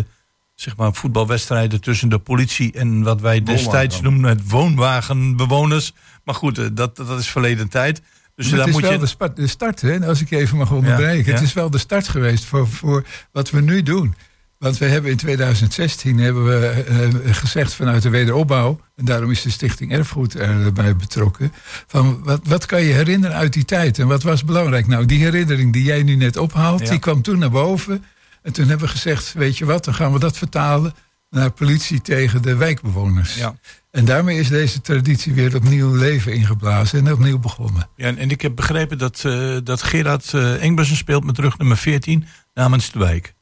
zeg 0.54 0.76
maar 0.76 0.94
voetbalwedstrijden 0.94 1.80
tussen 1.80 2.08
de 2.08 2.18
politie 2.18 2.72
en 2.72 3.02
wat 3.02 3.20
wij 3.20 3.42
destijds 3.42 4.00
noemden 4.00 4.30
het 4.30 4.48
woonwagenbewoners. 4.48 5.92
Maar 6.24 6.34
goed, 6.34 6.58
uh, 6.58 6.66
dat, 6.72 6.96
dat 6.96 7.18
is 7.18 7.28
verleden 7.28 7.68
tijd. 7.68 8.02
Dus 8.34 8.48
daar 8.48 8.58
het 8.58 8.68
is 8.68 8.74
moet 8.74 8.82
wel 8.82 8.92
je... 8.92 9.34
de, 9.34 9.46
start, 9.46 9.80
hè, 9.80 10.06
als 10.06 10.20
ik 10.20 10.30
even 10.30 10.56
mag 10.56 10.70
onderbreken. 10.70 11.24
Ja, 11.24 11.30
ja. 11.30 11.32
Het 11.32 11.42
is 11.42 11.52
wel 11.52 11.70
de 11.70 11.78
start 11.78 12.08
geweest 12.08 12.44
voor, 12.44 12.68
voor 12.68 13.06
wat 13.32 13.50
we 13.50 13.60
nu 13.60 13.82
doen. 13.82 14.14
Want 14.60 14.78
we 14.78 14.86
hebben 14.86 15.10
in 15.10 15.16
2016 15.16 16.18
hebben 16.18 16.44
we 16.44 16.84
uh, 17.24 17.34
gezegd 17.34 17.74
vanuit 17.74 18.02
de 18.02 18.08
wederopbouw, 18.08 18.80
en 18.96 19.04
daarom 19.04 19.30
is 19.30 19.42
de 19.42 19.50
Stichting 19.50 19.92
Erfgoed 19.92 20.36
erbij 20.36 20.96
betrokken, 20.96 21.52
van 21.86 22.22
wat, 22.24 22.40
wat 22.44 22.66
kan 22.66 22.82
je 22.82 22.92
herinneren 22.92 23.36
uit 23.36 23.52
die 23.52 23.64
tijd 23.64 23.98
en 23.98 24.06
wat 24.06 24.22
was 24.22 24.44
belangrijk? 24.44 24.86
Nou, 24.86 25.06
die 25.06 25.22
herinnering 25.22 25.72
die 25.72 25.82
jij 25.82 26.02
nu 26.02 26.14
net 26.14 26.36
ophaalt, 26.36 26.88
die 26.88 26.98
kwam 26.98 27.22
toen 27.22 27.38
naar 27.38 27.50
boven. 27.50 28.04
En 28.42 28.52
toen 28.52 28.68
hebben 28.68 28.86
we 28.86 28.92
gezegd, 28.92 29.32
weet 29.32 29.58
je 29.58 29.64
wat, 29.64 29.84
dan 29.84 29.94
gaan 29.94 30.12
we 30.12 30.18
dat 30.18 30.38
vertalen 30.38 30.94
naar 31.30 31.50
politie 31.50 32.00
tegen 32.00 32.42
de 32.42 32.56
wijkbewoners. 32.56 33.34
Ja. 33.34 33.54
En 33.90 34.04
daarmee 34.04 34.38
is 34.38 34.48
deze 34.48 34.80
traditie 34.80 35.32
weer 35.32 35.56
opnieuw 35.56 35.94
leven 35.94 36.32
ingeblazen 36.32 37.06
en 37.06 37.12
opnieuw 37.12 37.38
begonnen. 37.38 37.88
Ja, 37.96 38.16
en 38.16 38.30
ik 38.30 38.40
heb 38.40 38.56
begrepen 38.56 38.98
dat, 38.98 39.22
uh, 39.26 39.56
dat 39.64 39.82
Gerard 39.82 40.32
uh, 40.32 40.62
Engbersen 40.62 40.96
speelt 40.96 41.24
met 41.24 41.38
rug 41.38 41.58
nummer 41.58 41.76
14 41.76 42.26
namens 42.54 42.90
de 42.90 42.98
wijk. 42.98 43.34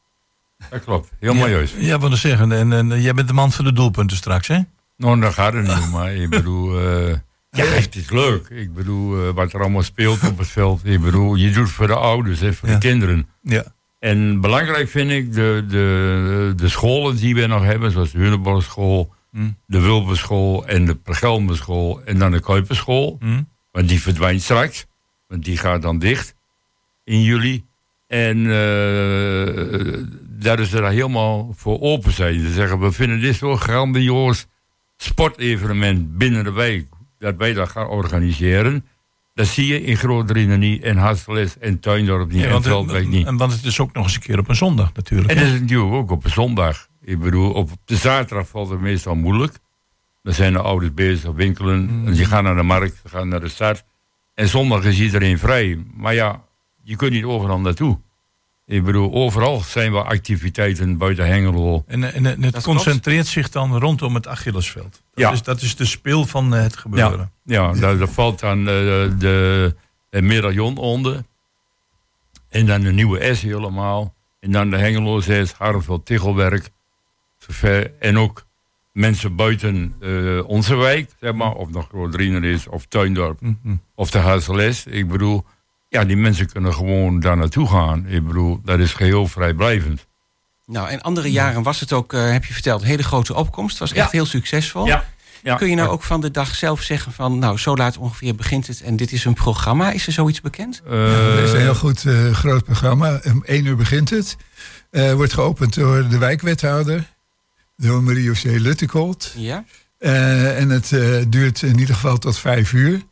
Dat 0.71 0.85
klopt, 0.85 1.11
heel 1.21 1.35
mooi 1.35 1.53
Ja, 1.53 1.67
ja 1.79 1.99
wat 1.99 2.19
zeggen. 2.19 2.53
En, 2.53 2.73
en 2.73 3.01
jij 3.01 3.15
bent 3.15 3.29
de 3.29 3.35
man 3.35 3.53
van 3.53 3.65
de 3.65 3.73
doelpunten 3.73 4.17
straks, 4.17 4.49
hè? 4.49 4.59
Nou, 4.97 5.21
dat 5.21 5.33
gaat 5.33 5.53
het 5.53 5.67
niet, 5.67 5.91
maar 5.91 6.15
ik 6.15 6.31
bedoel... 6.31 6.81
Uh, 6.81 7.15
ja, 7.51 7.65
het 7.65 7.97
is 7.97 8.11
leuk. 8.11 8.49
Ik 8.49 8.75
bedoel, 8.75 9.27
uh, 9.27 9.31
wat 9.31 9.53
er 9.53 9.61
allemaal 9.61 9.83
speelt 9.83 10.29
op 10.29 10.39
het 10.39 10.49
veld. 10.49 10.85
Ik 10.85 11.01
bedoel, 11.01 11.35
je 11.35 11.51
doet 11.51 11.65
het 11.65 11.73
voor 11.73 11.87
de 11.87 11.95
ouders 11.95 12.41
en 12.41 12.55
voor 12.55 12.69
de 12.69 12.79
kinderen. 12.79 13.29
Ja. 13.43 13.65
En 13.99 14.41
belangrijk 14.41 14.89
vind 14.89 15.11
ik 15.11 15.33
de, 15.33 15.65
de, 15.69 16.53
de 16.57 16.69
scholen 16.69 17.17
die 17.17 17.35
we 17.35 17.47
nog 17.47 17.63
hebben, 17.63 17.91
zoals 17.91 18.11
de 18.11 18.19
Hunebouwschool, 18.19 19.15
mm. 19.31 19.57
de 19.67 19.81
Wulpenschool 19.81 20.67
en 20.67 20.85
de 20.85 20.95
Pergelmenschool 20.95 22.01
en 22.05 22.19
dan 22.19 22.31
de 22.31 22.41
Kuiperschool. 22.41 23.17
Mm. 23.21 23.49
Want 23.73 23.89
die 23.89 24.01
verdwijnt 24.01 24.43
straks, 24.43 24.87
want 25.27 25.45
die 25.45 25.57
gaat 25.57 25.83
dan 25.83 25.99
dicht 25.99 26.35
in 27.05 27.23
juli. 27.23 27.67
En 28.07 28.39
uh, 28.39 30.07
daar 30.39 30.59
is 30.59 30.73
er 30.73 30.89
helemaal 30.89 31.53
voor 31.57 31.81
open 31.81 32.13
zijn. 32.13 32.41
Ze 32.41 32.53
zeggen, 32.53 32.81
we 32.81 32.93
vinden 32.93 33.21
dit 33.21 33.37
zo'n 33.37 33.59
grandioos 33.59 34.47
sportevenement 34.97 36.19
binnen 36.19 36.45
de 36.45 36.53
wijk. 36.53 36.87
Dat 37.19 37.37
wij 37.37 37.53
dat 37.53 37.69
gaan 37.69 37.87
organiseren. 37.87 38.85
Dat 39.35 39.47
zie 39.47 39.67
je 39.67 39.83
in 39.83 39.97
groot 39.97 40.35
niet, 40.35 40.83
en 40.83 40.97
Hasseles 40.97 41.59
en 41.59 41.81
Tuindorp 41.81 42.33
niet, 42.33 42.45
en 42.45 42.63
Veldwijk 42.63 43.09
niet. 43.09 43.27
En 43.27 43.37
want 43.37 43.53
het 43.53 43.65
is 43.65 43.81
ook 43.81 43.93
nog 43.93 44.05
eens 44.05 44.15
een 44.15 44.21
keer 44.21 44.39
op 44.39 44.49
een 44.49 44.57
zondag 44.57 44.93
natuurlijk. 44.95 45.31
En 45.31 45.37
dat 45.37 45.47
is 45.47 45.61
natuurlijk 45.61 45.93
ook 45.93 46.11
op 46.11 46.25
een 46.25 46.31
zondag. 46.31 46.89
Ik 47.01 47.19
bedoel, 47.19 47.53
op 47.53 47.71
de 47.85 47.97
zaterdag 47.97 48.49
valt 48.49 48.71
het 48.71 48.81
meestal 48.81 49.15
moeilijk. 49.15 49.59
Dan 50.23 50.35
zijn 50.35 50.53
de 50.53 50.59
ouders 50.61 50.95
bezig 50.95 51.33
winkelen. 51.33 51.81
Mm. 51.81 52.07
En 52.07 52.13
die 52.13 52.25
gaan 52.25 52.45
naar 52.45 52.57
de 52.57 52.63
markt, 52.63 53.01
ze 53.03 53.09
gaan 53.09 53.29
naar 53.29 53.41
de 53.41 53.49
stad. 53.49 53.85
En 54.35 54.49
zondag 54.49 54.85
is 54.85 55.01
iedereen 55.01 55.39
vrij. 55.39 55.85
Maar 55.95 56.15
ja, 56.15 56.45
je 56.83 56.97
kunt 56.97 57.13
niet 57.13 57.25
overal 57.25 57.61
naartoe. 57.61 57.99
Ik 58.69 58.85
bedoel, 58.85 59.13
overal 59.13 59.61
zijn 59.61 59.93
we 59.93 60.03
activiteiten 60.03 60.97
buiten 60.97 61.27
Hengelo. 61.27 61.85
En, 61.87 62.15
en, 62.15 62.43
het 62.43 62.63
concentreert 62.63 63.27
zich 63.27 63.51
dan 63.51 63.79
rondom 63.79 64.15
het 64.15 64.27
Achillesveld. 64.27 64.91
Dat, 64.91 65.01
ja. 65.15 65.31
is, 65.31 65.43
dat 65.43 65.61
is 65.61 65.77
de 65.77 65.85
speel 65.85 66.27
van 66.27 66.53
het 66.53 66.77
gebeuren. 66.77 67.33
Ja, 67.45 67.73
ja 67.75 67.95
daar, 67.95 68.09
valt 68.09 68.41
dan 68.41 68.59
uh, 68.59 68.67
de, 68.67 69.75
de 70.11 70.23
medaillon 70.23 70.77
onder. 70.77 71.25
En 72.49 72.67
dan 72.67 72.81
de 72.81 72.93
nieuwe 72.93 73.35
S 73.35 73.41
helemaal. 73.41 74.15
En 74.41 74.53
dan 74.53 74.71
de 74.71 74.77
Hengelo 74.77 75.21
6, 75.21 75.53
Harveld, 75.53 76.07
Tichelwerk. 76.07 76.71
En 77.99 78.19
ook 78.19 78.47
mensen 78.93 79.37
buiten 79.37 79.95
uh, 80.01 80.49
onze 80.49 80.77
wijk, 80.77 81.11
zeg 81.21 81.33
maar. 81.33 81.53
Of 81.53 81.71
nog 81.71 81.89
Rodriner 81.91 82.45
is, 82.45 82.67
of 82.67 82.87
Tuindorp. 82.87 83.41
Mhm. 83.41 83.77
Of 83.95 84.11
de 84.11 84.19
HSLS. 84.19 84.87
Ik 84.87 85.09
bedoel, 85.09 85.45
ja, 85.89 86.05
die 86.05 86.17
mensen 86.17 86.53
kunnen 86.53 86.75
gewoon 86.75 87.21
daar 87.21 87.37
naartoe 87.37 87.69
gaan. 87.69 88.07
Ik 88.07 88.27
bedoel, 88.27 88.61
dat 88.65 88.79
is 88.79 88.93
geheel 88.93 89.27
vrijblijvend. 89.27 90.07
Nou, 90.67 90.89
en 90.89 91.01
andere 91.01 91.31
jaren 91.31 91.63
was 91.63 91.81
het 91.81 91.93
ook, 91.93 92.13
uh, 92.13 92.31
heb 92.31 92.45
je 92.45 92.53
verteld, 92.53 92.81
een 92.81 92.87
hele 92.87 93.03
grote 93.03 93.35
opkomst. 93.35 93.79
was 93.79 93.93
echt 93.93 94.13
heel 94.13 94.27
succesvol. 94.27 94.87
Ja. 94.87 95.05
Ja, 95.43 95.57
Kun 95.57 95.69
je 95.69 95.75
nou 95.75 95.89
ook 95.89 96.03
van 96.03 96.21
de 96.21 96.31
dag 96.31 96.55
zelf 96.55 96.83
zeggen 96.83 97.13
van, 97.13 97.39
nou, 97.39 97.59
zo 97.59 97.77
laat 97.77 97.97
ongeveer 97.97 98.35
begint 98.35 98.67
het 98.67 98.81
en 98.81 98.97
dit 98.97 99.13
is 99.13 99.25
een 99.25 99.35
programma? 99.35 99.91
Is 99.91 100.07
er 100.07 100.13
zoiets 100.13 100.41
bekend? 100.41 100.83
Uh, 100.91 101.43
is 101.43 101.53
een 101.53 101.61
heel 101.61 101.75
goed 101.75 102.05
uh, 102.05 102.33
groot 102.33 102.65
programma. 102.65 103.21
Om 103.25 103.45
één 103.45 103.65
uur 103.65 103.77
begint 103.77 104.11
het. 104.11 104.37
Uh, 104.91 105.13
wordt 105.13 105.33
geopend 105.33 105.75
door 105.75 106.09
de 106.09 106.19
wijkwethouder, 106.19 107.07
door 107.77 108.03
Marie-José 108.03 108.49
Luttekolt. 108.49 109.33
Ja. 109.37 109.65
en 109.99 110.71
het 110.71 110.89
duurt 111.29 111.63
in 111.63 111.79
ieder 111.79 111.95
geval 111.95 112.19
tot 112.19 112.39
vijf 112.39 112.73
uur. 112.73 113.03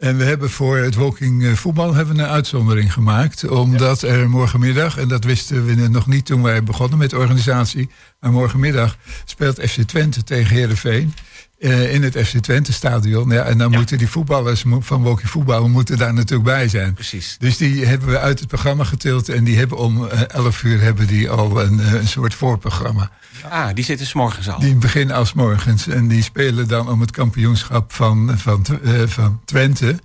En 0.00 0.16
we 0.16 0.24
hebben 0.24 0.50
voor 0.50 0.76
het 0.76 0.94
walking 0.94 1.58
voetbal 1.58 1.94
hebben 1.94 2.18
een 2.18 2.26
uitzondering 2.26 2.92
gemaakt. 2.92 3.48
Omdat 3.48 4.02
er 4.02 4.30
morgenmiddag, 4.30 4.98
en 4.98 5.08
dat 5.08 5.24
wisten 5.24 5.64
we 5.64 5.88
nog 5.88 6.06
niet 6.06 6.26
toen 6.26 6.42
wij 6.42 6.62
begonnen 6.62 6.98
met 6.98 7.10
de 7.10 7.18
organisatie. 7.18 7.90
Maar 8.20 8.32
morgenmiddag 8.32 8.96
speelt 9.24 9.60
FC 9.60 9.80
Twente 9.80 10.24
tegen 10.24 10.56
Heerenveen. 10.56 11.14
Uh, 11.60 11.94
in 11.94 12.02
het 12.02 12.16
FC 12.16 12.38
Twente 12.38 12.72
stadion. 12.72 13.30
Ja, 13.30 13.42
en 13.42 13.58
dan 13.58 13.70
moeten 13.70 13.98
die 13.98 14.08
voetballers 14.08 14.64
van 14.80 15.02
Wokie 15.02 15.28
Voetbal 15.28 15.68
moeten 15.68 15.98
daar 15.98 16.14
natuurlijk 16.14 16.48
bij 16.48 16.68
zijn. 16.68 16.94
Precies. 16.94 17.36
Dus 17.38 17.56
die 17.56 17.86
hebben 17.86 18.08
we 18.08 18.18
uit 18.18 18.38
het 18.38 18.48
programma 18.48 18.84
getild. 18.84 19.28
En 19.28 19.44
die 19.44 19.58
hebben 19.58 19.78
om 19.78 20.06
11 20.06 20.62
uur 20.62 20.80
hebben 20.80 21.06
die 21.06 21.30
al 21.30 21.62
een, 21.62 21.94
een 21.94 22.08
soort 22.08 22.34
voorprogramma. 22.34 23.10
Ah, 23.48 23.68
die 23.74 23.84
zitten 23.84 24.06
s 24.06 24.12
morgens 24.12 24.48
al. 24.48 24.60
Die 24.60 24.74
beginnen 24.74 25.16
als 25.16 25.32
morgens. 25.32 25.86
En 25.86 26.08
die 26.08 26.22
spelen 26.22 26.68
dan 26.68 26.88
om 26.88 27.00
het 27.00 27.10
kampioenschap 27.10 27.92
van, 27.92 28.38
van, 28.38 28.64
uh, 28.82 29.02
van 29.06 29.40
Twente. 29.44 29.98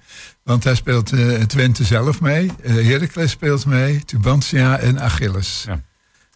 Want 0.44 0.64
daar 0.64 0.76
speelt 0.76 1.14
uh, 1.14 1.42
Twente 1.42 1.84
zelf 1.84 2.22
mee. 2.22 2.52
Heracles 2.62 3.32
speelt 3.32 3.66
mee. 3.66 4.06
Tubantia 4.06 4.78
en 4.78 5.02
Achilles. 5.02 5.64
Ja. 5.68 5.82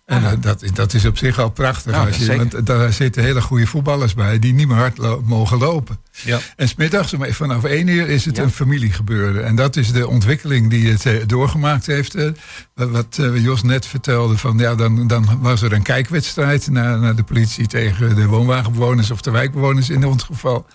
En 0.10 0.22
uh, 0.22 0.32
dat, 0.40 0.64
dat 0.74 0.94
is 0.94 1.06
op 1.06 1.18
zich 1.18 1.40
al 1.40 1.50
prachtig. 1.50 1.96
als 1.96 2.18
je, 2.18 2.38
want 2.38 2.66
daar 2.66 2.94
zitten 2.94 3.24
hele 3.24 3.42
goede 3.42 3.68
voetballers 3.68 4.14
bij 4.14 4.40
die 4.40 4.54
niet 4.54 4.68
meer 4.68 4.78
hard 4.78 5.26
mogen 5.26 5.58
lopen. 5.58 6.00
Ja. 6.24 6.40
En 6.56 6.68
smiddags 6.68 7.14
vanaf 7.20 7.64
één 7.64 7.88
uur 7.88 8.10
is 8.10 8.26
het 8.26 8.38
een 8.38 8.52
familiegebeuren. 8.52 9.46
En 9.46 9.56
dat 9.56 9.76
is 9.76 9.92
de 9.92 10.08
ontwikkeling 10.08 10.70
die 10.70 10.92
het 10.92 11.06
eh, 11.06 11.14
doorgemaakt 11.26 11.86
heeft. 11.86 12.16
Eh, 12.16 12.32
wat 12.74 13.18
uh, 13.20 13.44
Jos 13.44 13.64
net 13.64 13.86
vertelde, 13.86 14.38
van, 14.38 14.58
ja, 14.58 14.76
dan, 14.76 15.08
dan 15.08 15.40
was 15.42 15.62
er 15.62 15.74
een 15.74 15.82
kijkwedstrijd 15.82 16.68
naar, 16.70 17.00
naar 17.00 17.16
de 17.16 17.24
politie 17.24 17.68
tegen 17.68 18.16
de 18.16 18.26
woonwagenbewoners 18.26 19.12
of 19.12 19.22
de 19.22 19.32
wijkbewoners 19.32 19.90
in 19.90 20.06
ons 20.06 20.24
geval. 20.24 20.66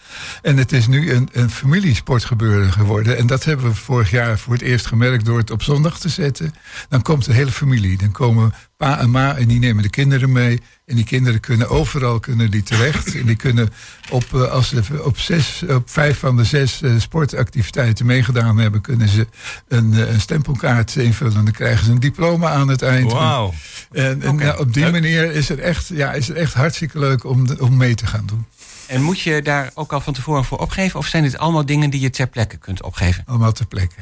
En 0.43 0.57
het 0.57 0.73
is 0.73 0.87
nu 0.87 1.13
een, 1.13 1.29
een 1.33 1.51
familiesportgebeuren 1.51 2.73
geworden. 2.73 3.17
En 3.17 3.27
dat 3.27 3.45
hebben 3.45 3.67
we 3.67 3.75
vorig 3.75 4.11
jaar 4.11 4.39
voor 4.39 4.53
het 4.53 4.63
eerst 4.63 4.87
gemerkt 4.87 5.25
door 5.25 5.39
het 5.39 5.51
op 5.51 5.63
zondag 5.63 5.99
te 5.99 6.09
zetten. 6.09 6.55
Dan 6.89 7.03
komt 7.03 7.25
de 7.25 7.33
hele 7.33 7.51
familie. 7.51 7.97
Dan 7.97 8.11
komen 8.11 8.55
pa 8.77 8.99
en 8.99 9.11
ma 9.11 9.37
en 9.37 9.49
die 9.49 9.59
nemen 9.59 9.83
de 9.83 9.91
kinderen 9.91 10.33
mee. 10.33 10.61
En 10.87 10.97
die 10.97 11.05
kinderen 11.05 11.41
kunnen 11.41 11.69
overal 11.69 12.21
kunnen 12.21 12.51
die 12.51 12.63
terecht. 12.63 13.15
En 13.15 13.27
die 13.27 13.37
kunnen 13.37 13.73
op, 14.11 14.25
eh, 14.35 14.51
als 14.51 14.69
ze 14.69 15.05
op, 15.05 15.19
zes, 15.19 15.63
op 15.69 15.91
vijf 15.91 16.19
van 16.19 16.37
de 16.37 16.45
zes 16.45 16.83
eh, 16.83 16.93
sportactiviteiten 16.99 18.07
meegedaan 18.07 18.59
hebben, 18.59 18.81
kunnen 18.81 19.09
ze 19.09 19.27
een, 19.69 19.95
eh, 19.95 20.13
een 20.13 20.21
stempelkaart 20.21 20.97
invullen. 20.97 21.37
En 21.37 21.45
dan 21.45 21.53
krijgen 21.53 21.85
ze 21.85 21.91
een 21.91 22.01
diploma 22.01 22.51
aan 22.51 22.69
het 22.69 22.83
eind. 22.83 23.13
Wauw. 23.13 23.55
En, 23.93 24.23
en 24.23 24.39
ja, 24.39 24.57
op 24.57 24.75
die 24.75 24.91
manier 24.91 25.33
is 25.33 25.49
het 25.49 25.59
echt, 25.59 25.89
ja, 25.89 26.13
is 26.13 26.29
het 26.29 26.37
echt 26.37 26.55
hartstikke 26.55 26.99
leuk 26.99 27.25
om, 27.25 27.47
om 27.59 27.77
mee 27.77 27.95
te 27.95 28.07
gaan 28.07 28.27
doen. 28.27 28.47
En 28.87 29.03
moet 29.03 29.21
je 29.21 29.43
daar 29.43 29.71
ook 29.75 29.93
al 29.93 30.01
van 30.01 30.13
tevoren 30.13 30.45
voor 30.45 30.59
opgeven? 30.59 30.99
Of 30.99 31.07
zijn 31.07 31.23
dit 31.23 31.39
allemaal 31.39 31.67
dingen 31.67 31.91
die 31.91 32.01
je 32.01 32.11
ter 32.11 32.27
plekke 32.27 32.57
kunt 32.57 32.83
opgeven? 32.83 33.23
Allemaal 33.27 33.53
ter 33.53 33.67
plekke. 33.67 33.95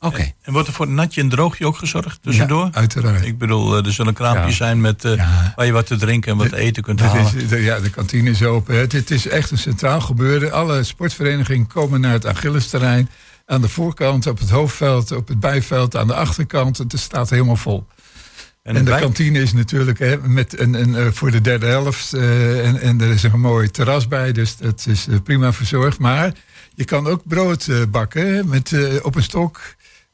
Oké. 0.00 0.32
En 0.42 0.52
wordt 0.52 0.68
er 0.68 0.74
voor 0.74 0.88
natje 0.88 1.20
en 1.20 1.28
droogje 1.28 1.66
ook 1.66 1.76
gezorgd 1.76 2.22
tussendoor? 2.22 2.64
Ja, 2.64 2.72
uiteraard. 2.72 3.24
Ik 3.24 3.38
bedoel, 3.38 3.76
er 3.76 3.92
zullen 3.92 4.14
kraampjes 4.14 4.56
zijn 4.56 4.80
met, 4.80 5.04
uh, 5.04 5.28
waar 5.56 5.66
je 5.66 5.72
wat 5.72 5.86
te 5.86 5.96
drinken 5.96 6.32
en 6.32 6.38
wat 6.38 6.48
te 6.48 6.56
eten 6.56 6.82
kunt 6.82 7.00
halen. 7.00 7.50
Is, 7.50 7.64
ja, 7.64 7.80
de 7.80 7.90
kantine 7.90 8.30
is 8.30 8.42
open. 8.42 8.78
Het, 8.78 8.92
het, 8.92 9.10
is 9.10 9.28
echt 9.28 9.50
een 9.50 9.58
centraal 9.58 10.00
gebeuren. 10.00 10.52
Alle 10.52 10.82
sportverenigingen 10.82 11.66
komen 11.66 12.00
naar 12.00 12.12
het 12.12 12.26
Achillesterrein. 12.26 13.08
Aan 13.46 13.60
de 13.60 13.68
voorkant, 13.68 14.26
op 14.26 14.38
het 14.38 14.50
hoofdveld, 14.50 15.12
op 15.12 15.28
het 15.28 15.40
bijveld, 15.40 15.96
aan 15.96 16.06
de 16.06 16.14
achterkant. 16.14 16.78
Het 16.78 16.92
staat 16.96 17.30
helemaal 17.30 17.56
vol. 17.56 17.86
En, 18.62 18.76
en 18.76 18.84
de 18.84 18.98
kantine 18.98 19.40
is 19.40 19.52
natuurlijk 19.52 19.98
hè, 19.98 20.18
met 20.18 20.58
een, 20.58 20.74
een, 20.74 20.96
eh, 20.96 21.06
voor 21.12 21.30
de 21.30 21.40
derde 21.40 21.66
helft. 21.66 22.14
Uh, 22.14 22.66
en, 22.66 22.80
en 22.80 23.00
er 23.00 23.10
is 23.10 23.22
een 23.22 23.40
mooi 23.40 23.70
terras 23.70 24.08
bij, 24.08 24.32
dus 24.32 24.56
dat 24.56 24.86
is 24.88 25.06
prima 25.24 25.52
verzorgd. 25.52 25.98
Maar 25.98 26.32
je 26.74 26.84
kan 26.84 27.06
ook 27.06 27.22
brood 27.24 27.90
bakken 27.90 28.48
met, 28.48 28.74
op 29.02 29.14
een 29.14 29.22
stok. 29.22 29.60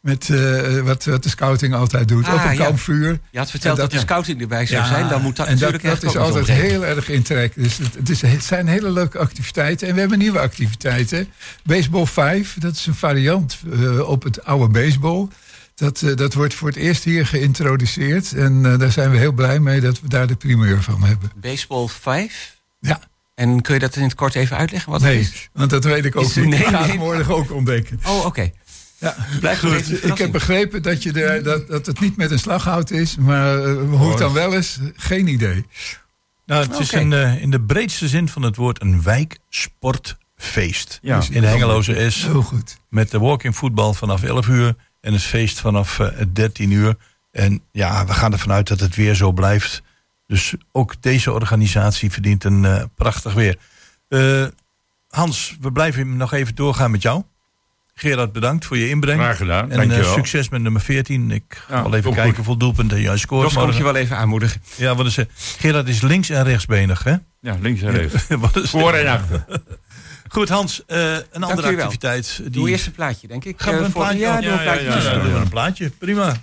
Met 0.05 0.29
uh, 0.29 0.81
wat, 0.81 1.05
wat, 1.05 1.23
de 1.23 1.29
scouting 1.29 1.75
altijd 1.75 2.09
doet. 2.09 2.27
Ah, 2.27 2.35
op 2.35 2.51
een 2.51 2.57
kampvuur. 2.57 3.21
Je 3.31 3.38
had 3.38 3.51
verteld 3.51 3.77
dat, 3.77 3.90
dat, 3.90 4.01
de 4.01 4.07
scouting 4.07 4.40
erbij 4.40 4.67
zou 4.67 4.87
zijn. 4.87 5.09
Dan 5.09 5.23
moet 5.23 5.37
dat 5.37 5.47
en 5.47 5.53
natuurlijk 5.53 5.83
dat, 5.83 6.01
dat 6.01 6.11
is 6.11 6.17
altijd 6.17 6.47
heel 6.47 6.85
erg 6.85 7.09
in 7.09 7.23
trek. 7.23 7.55
Dus 7.55 7.79
het, 7.79 7.95
het, 7.95 8.11
is, 8.11 8.21
het, 8.21 8.45
zijn 8.45 8.67
hele 8.67 8.90
leuke 8.90 9.19
activiteiten. 9.19 9.88
En 9.88 9.95
we 9.95 10.01
hebben 10.01 10.19
nieuwe 10.19 10.38
activiteiten. 10.38 11.29
Baseball 11.62 12.07
5, 12.07 12.57
dat 12.59 12.75
is 12.75 12.87
een 12.87 12.95
variant 12.95 13.59
uh, 13.67 14.09
op 14.09 14.23
het 14.23 14.45
oude 14.45 14.69
baseball. 14.69 15.29
Dat, 15.75 16.03
uh, 16.03 16.17
dat 16.17 16.35
wordt 16.35 16.55
voor 16.55 16.69
het 16.69 16.77
eerst 16.77 17.05
hier 17.05 17.27
geïntroduceerd. 17.27 18.33
En 18.33 18.62
daar 18.79 18.93
zijn 18.93 19.11
we 19.11 19.17
heel 19.17 19.33
blij 19.33 19.61
mee 19.61 19.81
dat 19.81 20.01
we 20.01 20.09
daar 20.09 20.27
de 20.27 20.37
primeur 20.37 20.83
van 20.83 21.03
hebben. 21.03 21.33
Baseball 21.35 21.88
5? 21.88 22.57
Ja. 22.81 23.01
En 23.35 23.61
kun 23.61 23.75
je 23.75 23.81
dat 23.81 23.97
in 23.97 24.03
het 24.03 24.14
kort 24.14 24.35
even 24.35 24.57
uitleggen? 24.57 24.93
Wat 24.93 25.01
nee, 25.01 25.21
is? 25.21 25.49
want 25.53 25.71
dat 25.71 25.85
weet 25.85 26.05
ik 26.05 26.17
ook 26.17 26.35
niet. 26.35 26.47
Nee, 26.47 26.61
ik 26.61 26.67
ga 26.67 26.87
het 26.87 26.97
morgen 26.97 27.35
ook 27.35 27.53
ontdekken. 27.53 28.01
Oh, 28.07 28.25
oké. 28.25 28.51
Ja, 29.05 29.17
Blijf 29.40 29.59
goed. 29.59 30.05
Ik 30.05 30.19
heb 30.19 30.33
begrepen 30.33 30.83
dat, 30.83 31.03
je 31.03 31.12
er, 31.12 31.43
dat, 31.43 31.69
dat 31.69 31.87
het 31.87 32.01
niet 32.01 32.17
met 32.17 32.31
een 32.31 32.38
slaghout 32.38 32.90
is, 32.90 33.17
maar 33.17 33.67
uh, 33.67 33.90
hoe 33.90 34.09
het 34.09 34.19
dan 34.19 34.33
wel 34.33 34.53
is, 34.53 34.79
geen 34.97 35.27
idee. 35.29 35.67
Nou, 36.47 36.67
het 36.67 36.79
is 36.79 36.93
in 36.93 37.11
de, 37.11 37.37
in 37.40 37.51
de 37.51 37.61
breedste 37.61 38.09
zin 38.09 38.29
van 38.29 38.43
het 38.43 38.57
woord 38.57 38.83
een 38.83 39.03
wijksportfeest. 39.03 40.99
Ja. 41.03 41.17
Dus 41.17 41.31
in 41.31 41.40
de 41.40 41.47
Hengeloze 41.47 42.11
S. 42.11 42.23
Heel 42.23 42.43
goed. 42.43 42.77
Met 42.88 43.11
de 43.11 43.19
walking 43.19 43.57
voetbal 43.57 43.95
vanaf 43.95 44.23
11 44.23 44.49
uur 44.49 44.75
en 45.01 45.12
het 45.12 45.23
feest 45.23 45.61
vanaf 45.61 45.99
uh, 45.99 46.21
eh, 46.21 46.27
13 46.33 46.71
uur. 46.71 46.97
En 47.33 47.62
ja, 47.73 48.07
we 48.07 48.12
gaan 48.12 48.33
ervan 48.33 48.53
uit 48.53 48.69
dat 48.69 48.81
het 48.81 48.97
weer 48.97 49.14
zo 49.14 49.33
blijft. 49.33 49.83
Dus 50.27 50.55
ook 50.73 51.03
deze 51.03 51.33
organisatie 51.33 52.12
verdient 52.12 52.45
een 52.45 52.62
uh, 52.62 52.83
prachtig 52.95 53.35
weer. 53.35 53.59
Hans, 55.09 55.57
we 55.61 55.73
blijven 55.73 56.17
nog 56.17 56.33
even 56.33 56.55
doorgaan 56.55 56.90
met 56.90 57.03
jou. 57.03 57.23
Gerard, 57.94 58.33
bedankt 58.33 58.64
voor 58.64 58.78
je 58.78 58.88
inbreng. 58.88 59.20
Graag 59.20 59.37
gedaan. 59.37 59.70
En 59.70 59.90
uh, 59.90 60.12
succes 60.12 60.48
met 60.48 60.62
nummer 60.62 60.80
14. 60.80 61.30
Ik 61.30 61.62
ga 61.68 61.83
wel 61.83 61.94
even 61.94 62.12
kijken 62.14 62.35
hoeveel 62.35 62.57
doelpunten 62.57 63.00
jij 63.00 63.16
scoort. 63.16 63.54
Dat 63.54 63.66
moet 63.66 63.76
je 63.76 63.83
wel 63.83 63.96
even 63.96 64.16
aanmoedigen. 64.16 64.62
Ja, 64.76 64.94
wat 64.94 65.07
is? 65.07 65.18
Gerard 65.59 65.88
is 65.88 66.00
links 66.00 66.30
en 66.30 66.44
rechtsbenig, 66.44 67.04
hè? 67.04 67.14
Ja, 67.40 67.57
links 67.61 67.83
en 67.83 67.90
rechts. 67.90 68.24
Voor 68.70 68.92
en 68.92 69.07
achter. 69.07 69.44
Goed, 70.28 70.48
Hans, 70.48 70.83
uh, 70.87 71.12
een 71.30 71.42
andere 71.42 71.68
activiteit. 71.68 72.38
Die... 72.42 72.50
Doe 72.50 72.70
eerst 72.70 72.87
een 72.87 72.92
plaatje, 72.92 73.26
denk 73.28 73.44
ik. 73.44 73.61
Gaan 73.61 73.78
we 73.78 73.85
een 73.85 73.92
plaatje? 73.92 74.18
Ja, 74.18 74.38
ja, 74.38 75.12
doen 75.22 75.33
we 75.33 75.38
een 75.38 75.48
plaatje. 75.48 75.90
Prima. 75.90 76.37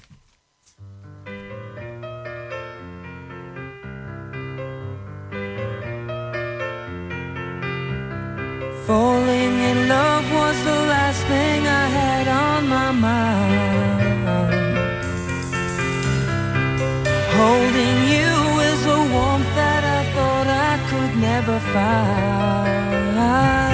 Falling 8.92 9.56
in 9.72 9.88
love 9.88 10.26
was 10.34 10.58
the 10.66 10.80
last 10.94 11.22
thing 11.32 11.60
I 11.66 11.86
had 12.00 12.28
on 12.28 12.68
my 12.68 12.92
mind. 12.92 13.72
Holding 17.40 17.98
you 18.14 18.32
is 18.70 18.82
a 18.98 19.00
warmth 19.14 19.52
that 19.62 19.84
I 19.98 20.02
thought 20.14 20.48
I 20.70 20.74
could 20.90 21.14
never 21.22 21.58
find. 21.74 23.71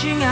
changing 0.00 0.29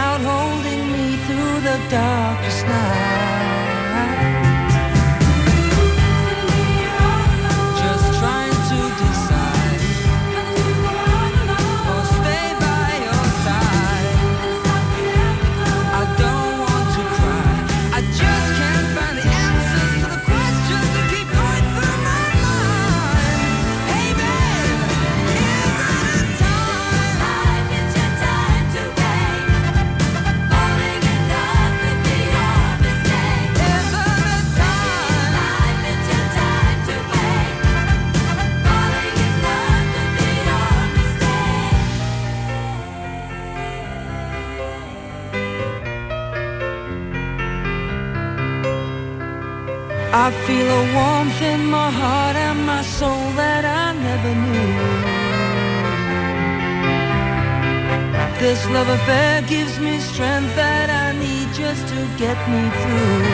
love 58.72 58.88
affair 58.88 59.42
gives 59.42 59.78
me 59.78 59.98
strength 59.98 60.54
that 60.57 60.90
I 60.90 61.12
need 61.18 61.48
just 61.54 61.87
to 61.88 62.00
get 62.18 62.37
me 62.48 62.62
through. 62.81 63.28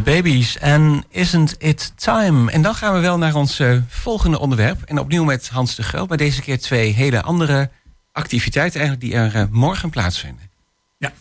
De 0.00 0.10
baby's 0.10 0.58
en 0.58 1.04
Isn't 1.08 1.54
It 1.58 1.92
Time? 1.96 2.50
En 2.50 2.62
dan 2.62 2.74
gaan 2.74 2.94
we 2.94 3.00
wel 3.00 3.18
naar 3.18 3.34
ons 3.34 3.58
eh, 3.58 3.76
volgende 3.88 4.38
onderwerp. 4.38 4.82
En 4.82 4.98
opnieuw 4.98 5.24
met 5.24 5.48
Hans 5.48 5.74
de 5.74 5.82
Groot. 5.82 6.08
Maar 6.08 6.16
deze 6.16 6.40
keer 6.40 6.58
twee 6.60 6.92
hele 6.92 7.22
andere 7.22 7.70
activiteiten 8.12 8.80
eigenlijk 8.80 9.10
die 9.10 9.20
er 9.20 9.36
uh, 9.36 9.42
morgen 9.50 9.90
plaatsvinden. 9.90 10.50
Ja. 10.98 11.12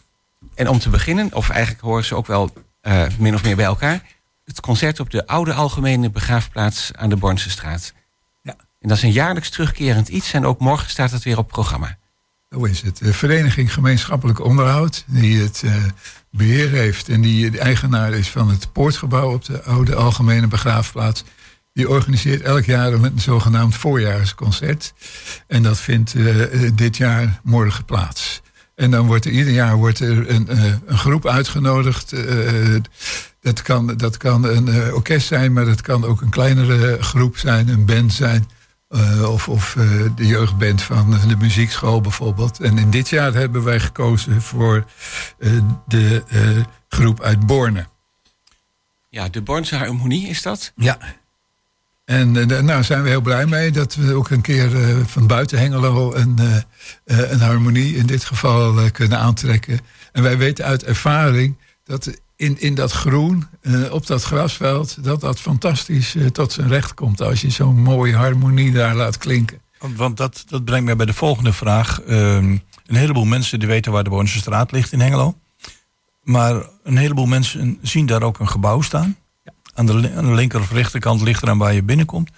En 0.56 0.68
om 0.68 0.80
te 0.80 0.90
beginnen, 0.90 1.34
of 1.34 1.50
eigenlijk 1.50 1.82
horen 1.82 2.06
ze 2.06 2.16
ook 2.16 2.28
wel 2.28 2.50
uh, 2.82 3.04
min 3.18 3.34
of 3.34 3.44
meer 3.44 3.56
bij 3.56 3.66
elkaar... 3.66 4.02
het 4.46 4.60
concert 4.60 5.00
op 5.00 5.10
de 5.10 5.28
Oude 5.28 5.54
Algemene 5.54 6.10
Begraafplaats 6.10 6.92
aan 6.96 7.10
de 7.10 7.18
Bornse 7.18 7.50
straat. 7.50 7.94
Ja. 8.42 8.56
En 8.80 8.88
dat 8.90 8.98
is 8.98 9.04
een 9.04 9.12
jaarlijks 9.12 9.50
terugkerend 9.50 10.08
iets. 10.08 10.34
En 10.34 10.46
ook 10.46 10.60
morgen 10.60 10.90
staat 10.90 11.12
het 11.12 11.24
weer 11.24 11.38
op 11.38 11.48
programma. 11.48 11.98
Hoe 12.56 12.70
is 12.70 12.82
het? 12.82 12.98
De 12.98 13.14
Vereniging 13.14 13.74
Gemeenschappelijk 13.74 14.40
Onderhoud, 14.40 15.04
die 15.08 15.42
het 15.42 15.64
beheer 16.32 16.70
heeft 16.70 17.10
en 17.10 17.22
die 17.22 17.52
de 17.52 17.60
eigenaar 17.60 18.14
is 18.14 18.30
van 18.30 18.50
het 18.50 18.72
poortgebouw 18.72 19.34
op 19.34 19.46
de 19.46 19.64
oude 19.64 19.96
algemene 19.96 20.48
begraafplaats. 20.48 21.24
Die 21.74 21.90
organiseert 21.90 22.42
elk 22.42 22.66
jaar 22.66 22.94
een 22.94 23.20
zogenaamd 23.20 23.76
voorjaarsconcert. 23.76 24.94
En 25.48 25.64
dat 25.64 25.80
vindt 25.80 26.14
uh, 26.14 26.46
dit 26.76 26.98
jaar 26.98 27.40
morgen 27.44 27.86
plaats. 27.86 28.42
En 28.76 28.92
dan 28.92 29.08
wordt 29.08 29.26
er 29.26 29.32
ieder 29.32 29.54
jaar 29.54 29.76
wordt 29.76 30.00
er 30.00 30.30
een, 30.30 30.48
uh, 30.52 30.64
een 30.86 30.98
groep 30.98 31.28
uitgenodigd. 31.28 32.16
Dat, 33.42 33.62
kan, 33.62 33.88
dat 33.88 34.18
kan 34.18 34.44
een 34.44 34.94
orkest 34.94 35.28
zijn, 35.28 35.54
maar 35.54 35.66
dat 35.66 35.82
kan 35.82 36.06
ook 36.06 36.22
een 36.22 36.30
kleinere 36.30 36.98
groep 37.02 37.38
zijn, 37.38 37.68
een 37.68 37.86
band 37.86 38.14
zijn. 38.14 38.48
Uh, 38.90 39.32
of, 39.32 39.50
of 39.50 39.76
uh, 39.76 40.10
de 40.16 40.28
jeugdband 40.28 40.82
van 40.82 41.20
de 41.28 41.36
muziekschool 41.38 42.02
bijvoorbeeld. 42.02 42.60
En 42.60 42.78
in 42.78 42.90
dit 42.90 43.10
jaar 43.10 43.34
hebben 43.34 43.64
wij 43.64 43.80
gekozen 43.80 44.42
voor 44.42 44.86
uh, 45.40 45.62
de 45.88 46.24
groep 46.88 47.22
uit 47.22 47.46
Borne. 47.46 47.86
Ja, 49.10 49.30
de 49.30 49.42
Bornse 49.42 49.76
Harmonie 49.76 50.28
is 50.28 50.42
dat? 50.42 50.72
Ja. 50.76 50.98
En 52.06 52.48
daar 52.48 52.64
nou, 52.64 52.84
zijn 52.84 53.04
we 53.04 53.10
heel 53.10 53.22
blij 53.22 53.46
mee 53.46 53.72
dat 53.72 53.96
we 53.96 54.14
ook 54.14 54.30
een 54.30 54.42
keer 54.42 54.70
van 55.06 55.28
buiten 55.28 55.60
Hengelo 55.60 56.14
een, 56.14 56.40
een 57.06 57.40
harmonie 57.40 57.96
in 57.96 58.06
dit 58.06 58.24
geval 58.24 58.92
kunnen 58.92 59.20
aantrekken. 59.20 59.80
En 60.12 60.24
wij 60.24 60.38
weten 60.38 60.66
uit 60.66 60.84
ervaring 60.84 61.58
dat 61.84 62.22
in, 62.40 62.60
in 62.60 62.76
dat 62.76 62.92
groen, 62.92 63.48
uh, 63.62 63.94
op 63.94 64.08
dat 64.08 64.24
grasveld, 64.24 65.04
dat 65.04 65.22
dat 65.22 65.40
fantastisch 65.40 66.16
uh, 66.16 66.28
tot 66.28 66.52
zijn 66.52 66.68
recht 66.68 66.94
komt 66.94 67.22
als 67.22 67.42
je 67.42 67.50
zo'n 67.50 67.82
mooie 67.82 68.16
harmonie 68.16 68.72
daar 68.72 68.96
laat 68.96 69.18
klinken. 69.18 69.62
Want 69.96 70.18
dat, 70.18 70.44
dat 70.48 70.66
brengt 70.66 70.86
mij 70.86 70.96
bij 70.96 71.06
de 71.06 71.14
volgende 71.14 71.54
vraag. 71.54 72.02
Um, 72.10 72.64
een 72.86 72.96
heleboel 72.96 73.26
mensen 73.26 73.60
die 73.60 73.68
weten 73.68 73.92
waar 73.92 74.04
de 74.04 74.10
Bornse 74.10 74.38
straat 74.38 74.72
ligt 74.72 74.92
in 74.92 75.00
Hengelo. 75.00 75.38
Maar 76.24 76.64
een 76.84 76.98
heleboel 76.98 77.26
mensen 77.26 77.78
zien 77.82 78.06
daar 78.06 78.24
ook 78.24 78.40
een 78.40 78.50
gebouw 78.50 78.82
staan. 78.82 79.18
Ja. 79.44 79.52
Aan, 79.74 79.86
de, 79.86 80.14
aan 80.16 80.26
de 80.26 80.34
linker 80.34 80.60
of 80.60 80.72
rechterkant 80.72 81.22
ligt 81.22 81.42
er 81.42 81.50
aan 81.50 81.58
waar 81.58 81.74
je 81.74 81.84
binnenkomt. 81.84 82.30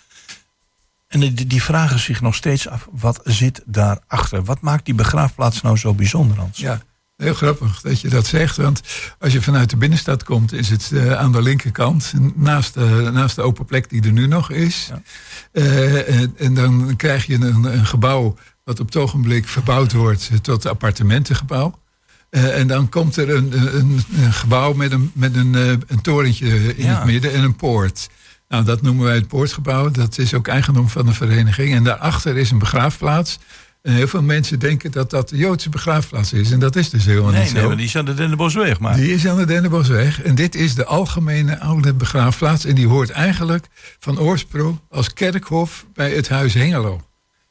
En 1.08 1.20
die, 1.20 1.47
die 1.47 1.64
vragen 1.64 1.99
zich 1.99 2.22
nog 2.22 2.36
steeds 2.36 2.68
af, 2.68 2.88
wat 2.91 3.22
zit 3.24 3.62
daarachter? 3.66 4.43
Wat 4.43 4.62
maakt 4.62 4.86
die 4.86 4.95
begraafplaats 4.95 5.62
nou 5.62 5.78
zo 5.78 5.93
bijzonder, 5.93 6.38
Hans? 6.38 6.58
Ja, 6.58 6.82
Heel 7.22 7.34
grappig 7.34 7.82
dat 7.82 8.01
je 8.01 8.09
dat 8.09 8.28
zegt, 8.28 8.57
want 8.57 8.82
als 9.19 9.34
je 9.34 9.41
vanuit 9.41 9.69
de 9.69 9.78
binnenstad 9.78 10.24
komt, 10.24 10.53
is 10.53 10.69
het 10.69 10.89
uh, 10.93 11.13
aan 11.13 11.32
de 11.32 11.41
linkerkant, 11.41 12.13
naast 12.36 12.74
de, 12.74 13.09
naast 13.13 13.36
de 13.36 13.41
open 13.41 13.65
plek 13.65 13.89
die 13.89 14.01
er 14.03 14.11
nu 14.11 14.28
nog 14.28 14.51
is. 14.51 14.89
Ja. 14.89 15.01
Uh, 15.53 16.19
en, 16.19 16.34
en, 16.38 16.53
dan 16.53 16.95
krijg 16.95 17.26
je 17.26 17.34
een, 17.34 17.63
een, 17.63 17.86
gebouw 17.86 18.38
wat 18.63 18.80
op 18.80 18.86
het 18.86 18.95
ogenblik 18.95 19.47
verbouwd 19.47 19.91
wordt 19.91 20.30
tot 20.41 20.65
appartementengebouw. 20.65 21.80
Uh, 22.30 22.59
en 22.59 22.67
dan 22.67 22.89
komt 22.89 23.15
er 23.17 23.30
een, 23.30 23.76
een, 23.76 24.03
een, 24.15 24.34
gebouw 24.34 24.74
met 24.74 24.91
een, 24.91 25.11
met 25.13 25.36
een, 25.36 25.53
een 25.88 26.01
torentje 26.01 26.76
in 26.76 26.86
ja. 26.86 26.95
het 26.95 27.05
midden 27.05 27.34
en 27.34 27.43
een 27.43 27.55
poort. 27.55 28.09
Nou, 28.47 28.63
dat 28.63 28.82
noemen 28.82 29.05
wij 29.05 29.15
het 29.15 29.28
poortgebouw. 29.28 29.91
Dat 29.91 30.17
is 30.17 30.34
ook 30.34 30.47
eigendom 30.47 30.89
van 30.89 31.05
de 31.05 31.13
vereniging. 31.13 31.74
En 31.74 31.84
daarachter 31.84 32.38
is 32.38 32.51
een 32.51 32.59
begraafplaats 32.59 33.39
En 33.82 33.93
heel 33.93 34.07
veel 34.07 34.21
mensen 34.21 34.59
denken 34.59 34.91
dat 34.91 35.09
dat 35.09 35.29
de 35.29 35.38
Joodse 35.38 35.69
begraafplaats 35.69 36.34
is. 36.34 36.51
En 36.51 36.59
dat 36.59 36.75
is 36.75 36.89
dus 36.89 37.05
helemaal 37.05 37.32
nee, 37.32 37.43
niet 37.43 37.53
nee, 37.53 37.61
zo. 37.61 37.75
die 37.75 37.86
is 37.86 37.95
aan 37.95 38.05
de 38.05 38.13
Dennenbosweg. 38.13 38.79
Maar. 38.79 38.95
Die 38.95 39.13
is 39.13 39.27
aan 39.27 39.38
de 39.38 39.45
Dennenbosweg. 39.45 40.21
En 40.21 40.36
dit 40.36 40.55
is 40.55 40.75
de 40.75 40.86
algemene 40.86 41.59
oude 41.59 41.93
begraafplaats. 41.93 42.65
En 42.65 42.75
die 42.75 42.88
hoort 42.88 43.09
eigenlijk 43.09 43.67
van 43.99 44.19
oorsprong 44.19 44.79
als 44.89 45.13
kerkhof 45.13 45.86
bij 45.93 46.11
het 46.11 46.29
huis 46.29 46.53
Hengelo. 46.53 47.01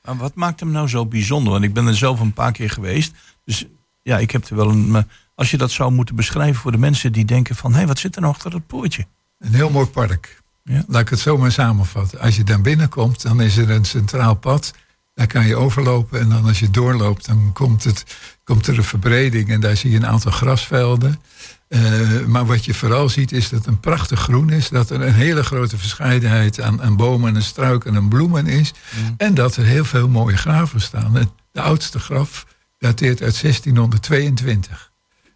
Maar 0.05 0.16
wat 0.16 0.35
maakt 0.35 0.61
hem 0.61 0.70
nou 0.70 0.89
zo 0.89 1.07
bijzonder? 1.07 1.53
Want 1.53 1.64
ik 1.64 1.74
ben 1.74 1.87
er 1.87 1.97
zelf 1.97 2.20
een 2.20 2.33
paar 2.33 2.53
keer 2.53 2.70
geweest. 2.70 3.12
Dus 3.45 3.66
ja, 4.03 4.18
ik 4.18 4.31
heb 4.31 4.45
er 4.45 4.57
wel 4.57 4.70
een. 4.70 5.07
Als 5.35 5.51
je 5.51 5.57
dat 5.57 5.70
zou 5.70 5.93
moeten 5.93 6.16
beschrijven 6.16 6.61
voor 6.61 6.72
de 6.72 6.78
mensen 6.78 7.12
die 7.12 7.24
denken 7.24 7.57
van... 7.57 7.70
hé, 7.70 7.76
hey, 7.76 7.87
wat 7.87 7.99
zit 7.99 8.14
er 8.14 8.20
nou 8.20 8.35
achter 8.35 8.51
dat 8.51 8.66
poortje? 8.66 9.07
Een 9.39 9.55
heel 9.55 9.70
mooi 9.70 9.87
park. 9.87 10.43
Ja. 10.64 10.85
Laat 10.87 11.01
ik 11.01 11.09
het 11.09 11.18
zo 11.18 11.39
maar 11.39 11.53
samenvatten. 11.53 12.20
Als 12.20 12.37
je 12.37 12.45
daar 12.45 12.61
binnenkomt, 12.61 13.22
dan 13.22 13.41
is 13.41 13.57
er 13.57 13.70
een 13.70 13.85
centraal 13.85 14.35
pad. 14.35 14.72
Daar 15.21 15.29
kan 15.29 15.47
je 15.47 15.57
overlopen. 15.57 16.21
En 16.21 16.29
dan 16.29 16.45
als 16.45 16.59
je 16.59 16.71
doorloopt, 16.71 17.27
dan 17.27 17.51
komt, 17.53 17.85
het, 17.85 18.05
komt 18.45 18.66
er 18.66 18.77
een 18.77 18.85
verbreding. 18.85 19.51
En 19.51 19.61
daar 19.61 19.77
zie 19.77 19.91
je 19.91 19.97
een 19.97 20.07
aantal 20.07 20.33
grasvelden. 20.33 21.21
Eh, 21.68 21.81
maar 22.27 22.47
wat 22.47 22.64
je 22.64 22.75
vooral 22.75 23.09
ziet, 23.09 23.33
is 23.33 23.49
dat 23.49 23.59
het 23.59 23.68
een 23.68 23.81
prachtig 23.81 24.21
groen 24.21 24.51
is. 24.51 24.68
Dat 24.68 24.91
er 24.91 25.01
een 25.01 25.14
hele 25.14 25.43
grote 25.43 25.79
verscheidenheid 25.79 26.61
aan, 26.61 26.83
aan 26.83 26.97
bomen 26.97 27.37
en 27.37 27.43
struiken 27.43 27.95
en 27.95 28.09
bloemen 28.09 28.47
is. 28.47 28.73
En 29.16 29.35
dat 29.35 29.57
er 29.57 29.64
heel 29.64 29.85
veel 29.85 30.09
mooie 30.09 30.37
graven 30.37 30.81
staan. 30.81 31.33
De 31.53 31.61
oudste 31.61 31.99
graf 31.99 32.47
dateert 32.79 33.23
uit 33.23 33.41
1622. 33.41 34.89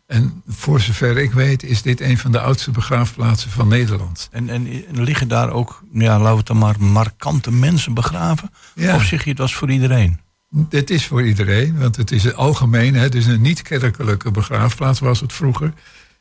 En 0.06 0.42
voor 0.46 0.80
zover 0.80 1.18
ik 1.18 1.32
weet, 1.32 1.62
is 1.62 1.82
dit 1.82 2.00
een 2.00 2.18
van 2.18 2.32
de 2.32 2.40
oudste 2.40 2.70
begraafplaatsen 2.70 3.50
van 3.50 3.68
Nederland. 3.68 4.28
En, 4.30 4.48
en, 4.48 4.66
en 4.88 5.02
liggen 5.02 5.28
daar 5.28 5.50
ook, 5.50 5.82
ja, 5.92 6.18
laten 6.18 6.30
we 6.30 6.36
het 6.36 6.46
dan 6.46 6.58
maar, 6.58 6.74
markante 6.78 7.52
mensen 7.52 7.94
begraven? 7.94 8.50
Ja. 8.74 8.94
Of 8.94 9.04
zeg 9.04 9.24
je 9.24 9.30
het 9.30 9.38
was 9.38 9.54
voor 9.54 9.70
iedereen? 9.70 10.20
Het 10.68 10.90
is 10.90 11.06
voor 11.06 11.26
iedereen, 11.26 11.78
want 11.78 11.96
het 11.96 12.10
is 12.10 12.34
algemeen. 12.34 12.94
Het 12.94 13.14
is 13.14 13.26
een 13.26 13.40
niet-kerkelijke 13.40 14.30
begraafplaats, 14.30 15.00
was 15.00 15.20
het 15.20 15.32
vroeger. 15.32 15.72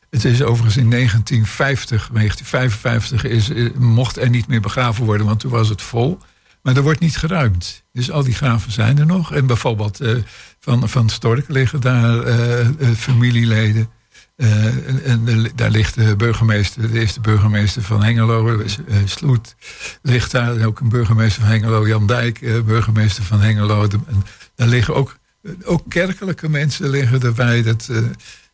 Het 0.09 0.25
is 0.25 0.41
overigens 0.41 0.77
in 0.77 0.89
1950, 0.89 2.09
1955 2.13 3.23
is, 3.23 3.49
eh, 3.49 3.73
mocht 3.79 4.17
er 4.17 4.29
niet 4.29 4.47
meer 4.47 4.61
begraven 4.61 5.05
worden, 5.05 5.25
want 5.25 5.39
toen 5.39 5.51
was 5.51 5.69
het 5.69 5.81
vol. 5.81 6.19
Maar 6.61 6.75
er 6.75 6.81
wordt 6.81 6.99
niet 6.99 7.17
geruimd. 7.17 7.83
Dus 7.91 8.11
al 8.11 8.23
die 8.23 8.33
graven 8.33 8.71
zijn 8.71 8.99
er 8.99 9.05
nog. 9.05 9.33
En 9.33 9.45
bijvoorbeeld 9.45 9.99
eh, 9.99 10.15
van, 10.63 10.89
van 10.89 11.09
Stork 11.09 11.45
liggen 11.47 11.81
daar 11.81 12.23
eh, 12.23 12.59
eh, 12.59 12.95
familieleden. 12.97 13.89
Eh, 14.35 15.07
en, 15.07 15.47
daar 15.55 15.69
ligt 15.69 15.95
de 15.95 16.15
burgemeester, 16.15 16.91
de 16.91 16.99
eerste 16.99 17.21
burgemeester 17.21 17.81
van 17.81 18.03
Hengelo, 18.03 18.59
eh, 18.59 18.97
Sloet, 19.05 19.55
ligt 20.01 20.31
daar. 20.31 20.65
Ook 20.65 20.79
een 20.79 20.89
burgemeester 20.89 21.41
van 21.41 21.51
Hengelo, 21.51 21.87
Jan 21.87 22.07
Dijk, 22.07 22.65
burgemeester 22.65 23.23
van 23.23 23.39
Hengelo. 23.39 23.81
En 23.83 24.23
daar 24.55 24.67
liggen 24.67 24.95
ook, 24.95 25.17
ook 25.63 25.83
kerkelijke 25.87 26.49
mensen 26.49 26.89
liggen 26.89 27.21
erbij. 27.21 27.63
Dat 27.63 27.89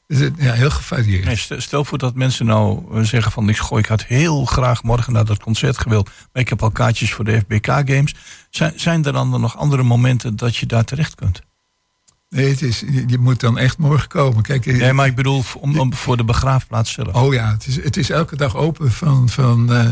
is 0.07 0.19
ja, 0.37 0.53
heel 0.53 0.69
gevarieerd. 0.69 1.25
Nee, 1.25 1.61
stel, 1.61 1.85
voor 1.85 1.97
dat 1.97 2.15
mensen 2.15 2.45
nou 2.45 3.05
zeggen 3.05 3.31
van... 3.31 3.49
ik, 3.49 3.57
goh, 3.57 3.79
ik 3.79 3.85
had 3.85 4.05
heel 4.05 4.45
graag 4.45 4.83
morgen 4.83 5.13
naar 5.13 5.25
dat 5.25 5.39
concert 5.39 5.77
gewild... 5.77 6.05
maar 6.05 6.41
ik 6.41 6.49
heb 6.49 6.63
al 6.63 6.71
kaartjes 6.71 7.13
voor 7.13 7.25
de 7.25 7.39
FBK-games. 7.39 8.15
Zijn, 8.49 8.73
zijn 8.75 9.05
er 9.05 9.13
dan 9.13 9.29
nog 9.29 9.57
andere 9.57 9.83
momenten 9.83 10.35
dat 10.35 10.55
je 10.55 10.65
daar 10.65 10.83
terecht 10.83 11.15
kunt? 11.15 11.47
Nee, 12.29 12.49
het 12.49 12.61
is, 12.61 12.83
je, 13.07 13.17
moet 13.17 13.39
dan 13.39 13.57
echt 13.57 13.77
morgen 13.77 14.07
komen. 14.07 14.43
Kijk, 14.43 14.65
eh, 14.65 14.77
Nee, 14.77 14.93
maar 14.93 15.07
ik 15.07 15.15
bedoel 15.15 15.43
om, 15.59 15.79
om, 15.79 15.93
voor 15.93 16.17
de 16.17 16.23
begraafplaats 16.23 16.91
zelf. 16.91 17.13
Oh 17.13 17.33
ja, 17.33 17.51
het 17.51 17.67
is, 17.67 17.83
het 17.83 17.97
is 17.97 18.09
elke 18.09 18.35
dag 18.35 18.55
open 18.55 18.91
van. 18.91 19.29
van 19.29 19.73
eh, 19.73 19.87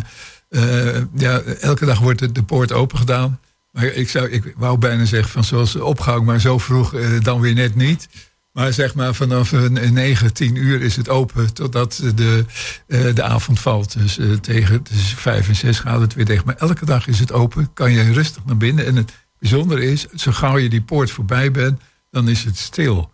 eh, 0.49 1.03
ja, 1.13 1.39
elke 1.39 1.85
dag 1.85 1.99
wordt 1.99 2.19
de, 2.19 2.31
de 2.31 2.43
poort 2.43 2.71
open 2.71 2.97
gedaan. 2.97 3.39
Maar 3.71 3.85
ik, 3.85 4.09
zou, 4.09 4.29
ik 4.29 4.53
wou 4.57 4.77
bijna 4.77 5.05
zeggen 5.05 5.31
van 5.31 5.43
zoals 5.43 5.75
opgang, 5.75 6.25
maar 6.25 6.39
zo 6.39 6.57
vroeg 6.57 6.93
dan 7.21 7.39
weer 7.39 7.53
net 7.53 7.75
niet. 7.75 8.07
Maar 8.51 8.73
zeg 8.73 8.95
maar 8.95 9.13
vanaf 9.13 9.51
een 9.51 9.93
9, 9.93 10.33
10 10.33 10.55
uur 10.55 10.81
is 10.81 10.95
het 10.95 11.09
open 11.09 11.53
totdat 11.53 12.01
de, 12.15 12.45
de 12.87 13.23
avond 13.23 13.59
valt. 13.59 13.99
Dus 13.99 14.19
tegen 14.41 14.83
tussen 14.83 15.17
5 15.17 15.47
en 15.47 15.55
6 15.55 15.79
gaat 15.79 16.01
het 16.01 16.13
weer 16.13 16.25
dicht. 16.25 16.45
Maar 16.45 16.55
elke 16.55 16.85
dag 16.85 17.07
is 17.07 17.19
het 17.19 17.31
open, 17.31 17.73
kan 17.73 17.91
je 17.91 18.11
rustig 18.11 18.45
naar 18.45 18.57
binnen. 18.57 18.85
En 18.85 18.95
het 18.95 19.11
bijzondere 19.39 19.91
is, 19.91 20.05
zo 20.15 20.31
gauw 20.31 20.57
je 20.57 20.69
die 20.69 20.81
poort 20.81 21.11
voorbij 21.11 21.51
bent, 21.51 21.81
dan 22.11 22.29
is 22.29 22.43
het 22.43 22.57
stil. 22.57 23.11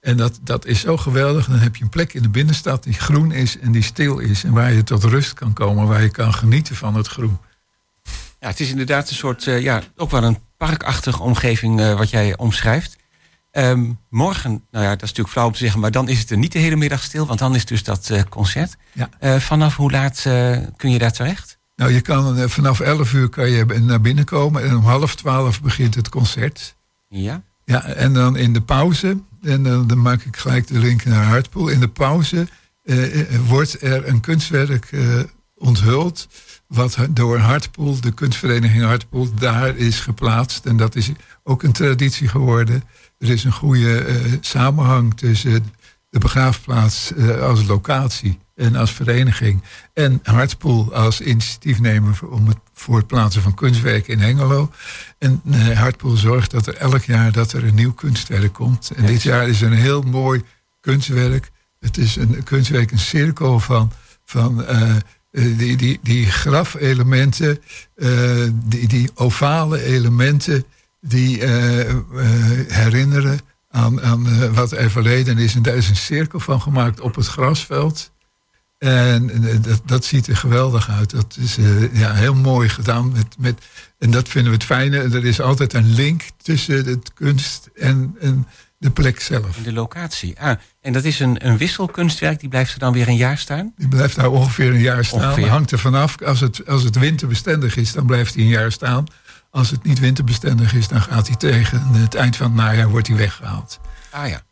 En 0.00 0.16
dat, 0.16 0.38
dat 0.42 0.66
is 0.66 0.80
zo 0.80 0.96
geweldig. 0.96 1.46
Dan 1.46 1.58
heb 1.58 1.76
je 1.76 1.82
een 1.82 1.88
plek 1.88 2.12
in 2.14 2.22
de 2.22 2.28
binnenstad 2.28 2.82
die 2.82 2.92
groen 2.92 3.32
is 3.32 3.58
en 3.58 3.72
die 3.72 3.82
stil 3.82 4.18
is. 4.18 4.44
En 4.44 4.52
waar 4.52 4.72
je 4.72 4.82
tot 4.82 5.04
rust 5.04 5.34
kan 5.34 5.52
komen, 5.52 5.86
waar 5.86 6.02
je 6.02 6.10
kan 6.10 6.34
genieten 6.34 6.76
van 6.76 6.94
het 6.94 7.06
groen. 7.06 7.38
Ja, 8.40 8.48
het 8.48 8.60
is 8.60 8.70
inderdaad 8.70 9.08
een 9.08 9.16
soort, 9.16 9.46
eh, 9.46 9.62
ja, 9.62 9.82
ook 9.96 10.10
wel 10.10 10.24
een 10.24 10.38
parkachtige 10.56 11.22
omgeving 11.22 11.80
eh, 11.80 11.96
wat 11.96 12.10
jij 12.10 12.36
omschrijft. 12.36 12.96
Ehm, 13.50 13.92
morgen, 14.08 14.64
nou 14.70 14.84
ja, 14.84 14.90
dat 14.90 15.02
is 15.02 15.08
natuurlijk 15.08 15.28
flauw 15.28 15.46
om 15.46 15.52
te 15.52 15.58
zeggen, 15.58 15.80
maar 15.80 15.90
dan 15.90 16.08
is 16.08 16.18
het 16.18 16.30
er 16.30 16.38
niet 16.38 16.52
de 16.52 16.58
hele 16.58 16.76
middag 16.76 17.02
stil, 17.02 17.26
want 17.26 17.38
dan 17.38 17.54
is 17.54 17.64
dus 17.64 17.82
dat 17.82 18.10
eh, 18.10 18.22
concert. 18.28 18.76
Ja. 18.92 19.40
Vanaf 19.40 19.76
hoe 19.76 19.90
laat 19.90 20.22
kun 20.76 20.90
je 20.90 20.98
daar 20.98 21.12
terecht? 21.12 21.58
Nou, 21.76 21.92
je 21.92 22.00
kan 22.00 22.48
vanaf 22.48 22.80
11 22.80 23.12
uur 23.12 23.28
kan 23.28 23.50
je 23.50 23.64
naar 23.64 24.00
binnen 24.00 24.24
komen 24.24 24.62
en 24.62 24.76
om 24.76 24.84
half 24.84 25.14
12 25.14 25.60
begint 25.62 25.94
het 25.94 26.08
concert. 26.08 26.74
Ja. 27.08 27.42
Ja, 27.70 27.84
en 27.84 28.12
dan 28.12 28.36
in 28.36 28.52
de 28.52 28.60
pauze, 28.60 29.20
en 29.42 29.62
dan, 29.62 29.86
dan 29.86 30.02
maak 30.02 30.22
ik 30.22 30.36
gelijk 30.36 30.66
de 30.66 30.78
link 30.78 31.04
naar 31.04 31.24
Hartpoel. 31.24 31.68
In 31.68 31.80
de 31.80 31.88
pauze 31.88 32.46
eh, 32.84 33.20
eh, 33.20 33.40
wordt 33.48 33.82
er 33.82 34.08
een 34.08 34.20
kunstwerk 34.20 34.92
eh, 34.92 35.20
onthuld. 35.54 36.28
Wat 36.66 36.96
door 37.10 37.38
Hartpoel, 37.38 38.00
de 38.00 38.12
kunstvereniging 38.12 38.82
Hartpoel, 38.82 39.34
daar 39.34 39.76
is 39.76 40.00
geplaatst. 40.00 40.66
En 40.66 40.76
dat 40.76 40.96
is 40.96 41.10
ook 41.42 41.62
een 41.62 41.72
traditie 41.72 42.28
geworden. 42.28 42.82
Er 43.18 43.30
is 43.30 43.44
een 43.44 43.52
goede 43.52 43.98
eh, 43.98 44.16
samenhang 44.40 45.16
tussen 45.16 45.64
de 46.08 46.18
begraafplaats 46.18 47.12
eh, 47.12 47.40
als 47.40 47.66
locatie 47.66 48.38
en 48.60 48.76
als 48.76 48.92
vereniging. 48.92 49.62
En 49.92 50.20
Hartpoel 50.22 50.94
als 50.94 51.20
initiatiefnemer 51.20 52.28
om 52.28 52.46
het, 52.46 52.58
voor 52.74 52.96
het 52.96 53.06
plaatsen 53.06 53.42
van 53.42 53.54
kunstwerken 53.54 54.12
in 54.12 54.20
Hengelo. 54.20 54.70
En 55.18 55.42
eh, 55.50 55.78
Hartpoel 55.78 56.16
zorgt 56.16 56.50
dat 56.50 56.66
er 56.66 56.76
elk 56.76 57.02
jaar 57.02 57.32
dat 57.32 57.52
er 57.52 57.64
een 57.64 57.74
nieuw 57.74 57.92
kunstwerk 57.92 58.52
komt. 58.52 58.90
En 58.96 59.06
dit 59.06 59.22
jaar 59.22 59.48
is 59.48 59.62
er 59.62 59.72
een 59.72 59.78
heel 59.78 60.02
mooi 60.02 60.42
kunstwerk. 60.80 61.50
Het 61.80 61.98
is 61.98 62.16
een 62.16 62.42
kunstwerk, 62.42 62.90
een 62.90 62.98
cirkel 62.98 63.60
van, 63.60 63.92
van 64.24 64.64
eh, 64.64 64.96
eh, 65.30 65.58
die, 65.58 65.76
die, 65.76 65.98
die 66.02 66.26
grafelementen, 66.26 67.58
eh, 67.94 68.46
die, 68.52 68.88
die 68.88 69.10
ovale 69.14 69.82
elementen 69.82 70.64
die 71.00 71.44
herinneren 72.68 73.40
aan, 73.70 74.02
aan 74.02 74.52
wat 74.54 74.72
er 74.72 74.90
verleden 74.90 75.38
is. 75.38 75.54
En 75.54 75.62
daar 75.62 75.76
is 75.76 75.88
een 75.88 75.96
cirkel 75.96 76.40
van 76.40 76.60
gemaakt 76.60 77.00
op 77.00 77.14
het 77.14 77.26
grasveld. 77.26 78.10
En 78.80 79.30
dat, 79.62 79.80
dat 79.84 80.04
ziet 80.04 80.26
er 80.26 80.36
geweldig 80.36 80.90
uit. 80.90 81.10
Dat 81.10 81.36
is 81.40 81.58
eh, 81.58 81.94
ja, 81.94 82.14
heel 82.14 82.34
mooi 82.34 82.68
gedaan. 82.68 83.12
Met, 83.12 83.26
met, 83.38 83.58
en 83.98 84.10
dat 84.10 84.28
vinden 84.28 84.50
we 84.50 84.56
het 84.56 84.66
fijne. 84.66 84.98
Er 84.98 85.24
is 85.24 85.40
altijd 85.40 85.72
een 85.72 85.94
link 85.94 86.22
tussen 86.42 86.84
het 86.84 87.12
kunst 87.12 87.68
en, 87.74 88.16
en 88.20 88.46
de 88.78 88.90
plek 88.90 89.20
zelf. 89.20 89.56
De 89.56 89.72
locatie. 89.72 90.40
Ah, 90.40 90.58
en 90.80 90.92
dat 90.92 91.04
is 91.04 91.20
een, 91.20 91.46
een 91.46 91.56
wisselkunstwerk, 91.56 92.40
die 92.40 92.48
blijft 92.48 92.72
er 92.72 92.78
dan 92.78 92.92
weer 92.92 93.08
een 93.08 93.16
jaar 93.16 93.38
staan? 93.38 93.72
Die 93.76 93.88
blijft 93.88 94.16
daar 94.16 94.30
ongeveer 94.30 94.70
een 94.70 94.80
jaar 94.80 95.04
staan. 95.04 95.20
Ongeveer. 95.20 95.48
Hangt 95.48 95.70
er 95.70 95.78
vanaf. 95.78 96.22
Als 96.22 96.40
het, 96.40 96.66
als 96.66 96.82
het 96.82 96.98
winterbestendig 96.98 97.76
is, 97.76 97.92
dan 97.92 98.06
blijft 98.06 98.34
hij 98.34 98.42
een 98.42 98.48
jaar 98.48 98.72
staan. 98.72 99.06
Als 99.50 99.70
het 99.70 99.84
niet 99.84 99.98
winterbestendig 99.98 100.74
is, 100.74 100.88
dan 100.88 101.02
gaat 101.02 101.26
hij 101.26 101.36
tegen 101.36 101.82
het 101.86 102.14
eind 102.14 102.36
van 102.36 102.46
het 102.46 102.54
najaar 102.54 102.88
wordt 102.88 103.06
hij 103.06 103.16
weggehaald. 103.16 103.80
Ah 104.10 104.28
ja. 104.28 104.42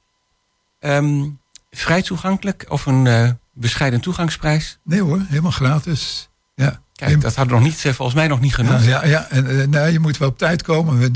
Ehm, 0.79 1.25
vrij 1.71 2.03
toegankelijk 2.03 2.65
of 2.69 2.87
een 2.87 3.07
eh, 3.07 3.31
bescheiden 3.61 4.01
toegangsprijs? 4.01 4.79
Nee 4.85 5.03
hoor, 5.03 5.21
helemaal 5.29 5.51
gratis. 5.51 6.29
Ja. 6.55 6.81
Kijk, 6.93 7.21
dat 7.21 7.35
hadden 7.35 7.55
we 7.55 7.61
nog 7.61 7.71
niet, 7.71 7.85
eh, 7.85 7.93
volgens 7.93 8.17
mij 8.17 8.29
nog 8.29 8.41
niet 8.41 8.55
genoemd. 8.55 8.85
Ja, 8.85 9.05
ja, 9.05 9.07
ja. 9.07 9.27
En, 9.31 9.61
eh, 9.61 9.67
nou, 9.67 9.91
je 9.91 9.99
moet 9.99 10.17
wel 10.17 10.29
op 10.29 10.39
tijd 10.39 10.63
komen. 10.63 11.13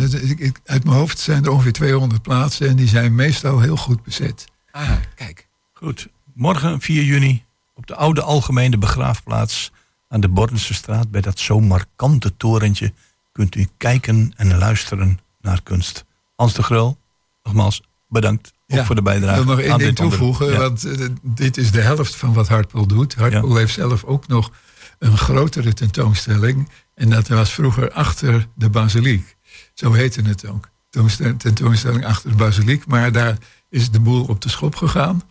Uit 0.64 0.84
mijn 0.84 0.96
hoofd 0.96 1.18
zijn 1.18 1.44
er 1.44 1.50
ongeveer 1.50 1.72
200 1.72 2.22
plaatsen 2.22 2.68
en 2.68 2.76
die 2.76 2.88
zijn 2.88 3.14
meestal 3.14 3.60
heel 3.60 3.76
goed 3.76 4.02
bezet. 4.02 4.44
Ah, 4.70 4.90
kijk. 5.14 5.48
Goed, 5.72 6.08
morgen 6.34 6.80
4 6.80 7.02
juni 7.02 7.44
op 7.74 7.86
de 7.86 7.94
oude 7.94 8.22
algemene 8.22 8.78
begraafplaats 8.78 9.72
aan 10.08 10.20
de 10.20 10.28
Bordense 10.28 10.74
straat 10.74 11.10
bij 11.10 11.20
dat 11.20 11.38
zo 11.38 11.60
markante 11.60 12.36
torentje 12.36 12.92
kunt 13.32 13.54
u 13.54 13.68
kijken 13.76 14.32
en 14.36 14.58
luisteren 14.58 15.18
naar 15.40 15.62
kunst. 15.62 16.04
Hans 16.36 16.54
de 16.54 16.62
Grul, 16.62 16.98
nogmaals 17.42 17.82
bedankt 18.08 18.52
Ja, 18.76 18.84
voor 18.84 18.94
de 18.94 19.00
Ik 19.00 19.06
bijdrage. 19.06 19.44
wil 19.44 19.54
nog 19.56 19.64
één 19.64 19.78
ding 19.78 19.96
toevoegen, 19.96 20.46
Ja. 20.52 20.58
want 20.58 20.84
eh, 20.84 21.06
dit 21.22 21.56
is 21.56 21.70
de 21.70 21.80
helft 21.80 22.16
van 22.16 22.32
wat 22.32 22.48
Hartpoel 22.48 22.86
doet. 22.86 23.14
Hartpoel 23.14 23.56
heeft 23.56 23.72
zelf 23.74 24.04
ook 24.04 24.26
nog 24.28 24.50
een 24.98 25.18
grotere 25.18 25.72
tentoonstelling. 25.72 26.68
En 26.94 27.10
dat 27.10 27.28
was 27.28 27.52
vroeger 27.52 27.90
achter 27.92 28.46
de 28.54 28.70
basiliek. 28.70 29.36
Zo 29.74 29.92
heette 29.92 30.22
het 30.22 30.46
ook. 30.46 30.68
Tentoonstel- 30.90 31.36
Tentoonstelling 31.36 32.04
achter 32.06 32.30
de 32.30 32.36
basiliek. 32.36 32.86
Maar 32.86 33.12
daar 33.12 33.36
is 33.70 33.90
de 33.90 34.00
boel 34.00 34.24
op 34.24 34.40
de 34.40 34.48
schop 34.48 34.74
gegaan. 34.76 35.22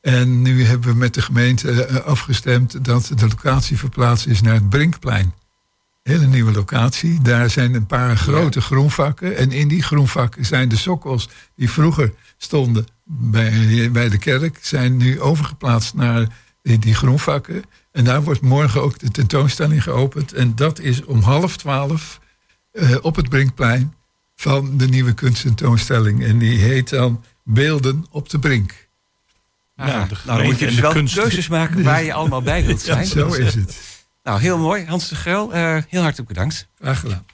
En 0.00 0.42
nu 0.42 0.64
hebben 0.64 0.88
we 0.90 0.94
met 0.96 1.14
de 1.14 1.22
gemeente 1.22 1.84
eh, 1.84 1.96
afgestemd 2.04 2.84
dat 2.84 3.10
de 3.16 3.28
locatie 3.28 3.78
verplaatst 3.78 4.26
is 4.26 4.40
naar 4.40 4.54
het 4.54 4.68
Brinkplein. 4.68 5.34
Hele 6.02 6.26
nieuwe 6.26 6.52
locatie. 6.52 7.22
Daar 7.22 7.50
zijn 7.50 7.74
een 7.74 7.86
paar 7.86 8.16
grote 8.16 8.60
groenvakken. 8.60 9.36
En 9.36 9.52
in 9.52 9.68
die 9.68 9.82
groenvakken 9.82 10.46
zijn 10.46 10.68
de 10.68 10.76
sokkels 10.76 11.28
die 11.56 11.70
vroeger 11.70 12.12
stonden 12.36 12.86
bij, 13.04 13.90
bij 13.92 14.08
de 14.08 14.18
kerk, 14.18 14.58
zijn 14.60 14.96
nu 14.96 15.20
overgeplaatst 15.20 15.94
naar 15.94 16.26
die, 16.62 16.78
die 16.78 16.94
groenvakken. 16.94 17.62
En 17.92 18.04
daar 18.04 18.22
wordt 18.22 18.40
morgen 18.40 18.82
ook 18.82 18.98
de 18.98 19.10
tentoonstelling 19.10 19.82
geopend. 19.82 20.32
En 20.32 20.54
dat 20.54 20.78
is 20.78 21.04
om 21.04 21.20
half 21.20 21.56
twaalf 21.56 22.20
uh, 22.72 22.96
op 23.00 23.16
het 23.16 23.28
Brinkplein 23.28 23.94
van 24.36 24.76
de 24.76 24.88
nieuwe 24.88 25.12
kunsttentoonstelling. 25.12 26.24
En 26.24 26.38
die 26.38 26.58
heet 26.58 26.88
dan 26.88 27.24
Beelden 27.44 28.06
op 28.10 28.28
de 28.28 28.38
Brink. 28.38 28.88
Ah, 29.76 29.86
nou, 29.86 30.06
dan 30.24 30.42
moet 30.42 30.58
je 30.58 30.66
dus 30.66 30.80
wel 30.80 30.92
kunst... 30.92 31.14
keuzes 31.14 31.48
maken 31.48 31.82
waar 31.82 32.02
je 32.02 32.12
allemaal 32.12 32.42
bij 32.42 32.64
wilt 32.64 32.80
zijn. 32.90 33.06
zo 33.06 33.32
is 33.32 33.54
het. 33.54 33.99
Nou, 34.22 34.40
heel 34.40 34.58
mooi. 34.58 34.86
Hans 34.86 35.08
de 35.08 35.14
Gruil, 35.14 35.54
uh, 35.54 35.76
heel 35.88 36.02
hartelijk 36.02 36.28
bedankt. 36.28 36.68
Graag 36.78 37.00
gedaan. 37.00 37.26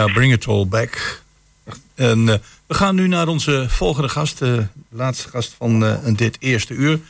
Ja, 0.00 0.12
bring 0.12 0.32
it 0.32 0.46
all 0.46 0.66
back. 0.66 1.22
En 1.94 2.28
eh, 2.28 2.34
we 2.66 2.74
gaan 2.74 2.94
nu 2.94 3.06
naar 3.06 3.28
onze 3.28 3.66
volgende 3.68 4.08
gast, 4.08 4.38
de 4.38 4.66
laatste 4.88 5.28
gast 5.28 5.54
van 5.58 5.84
eh, 5.84 6.14
dit 6.16 6.36
eerste 6.38 6.74
uur. 6.74 7.00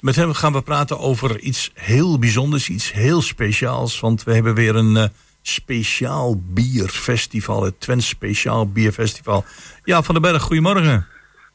Met 0.00 0.16
hem 0.16 0.32
gaan 0.32 0.52
we 0.52 0.62
praten 0.62 0.98
over 0.98 1.40
iets 1.40 1.70
heel 1.74 2.18
bijzonders, 2.18 2.68
iets 2.68 2.92
heel 2.92 3.22
speciaals. 3.22 4.00
Want 4.00 4.22
we 4.24 4.34
hebben 4.34 4.54
weer 4.54 4.76
een 4.76 4.96
eh, 4.96 5.08
speciaal 5.42 6.42
bierfestival, 6.46 7.62
het 7.62 7.80
Twents 7.80 8.08
Speciaal 8.08 8.68
Bierfestival. 8.68 9.44
Ja, 9.84 10.02
Van 10.02 10.14
den 10.14 10.22
Berg, 10.22 10.42
goedemorgen. 10.42 11.06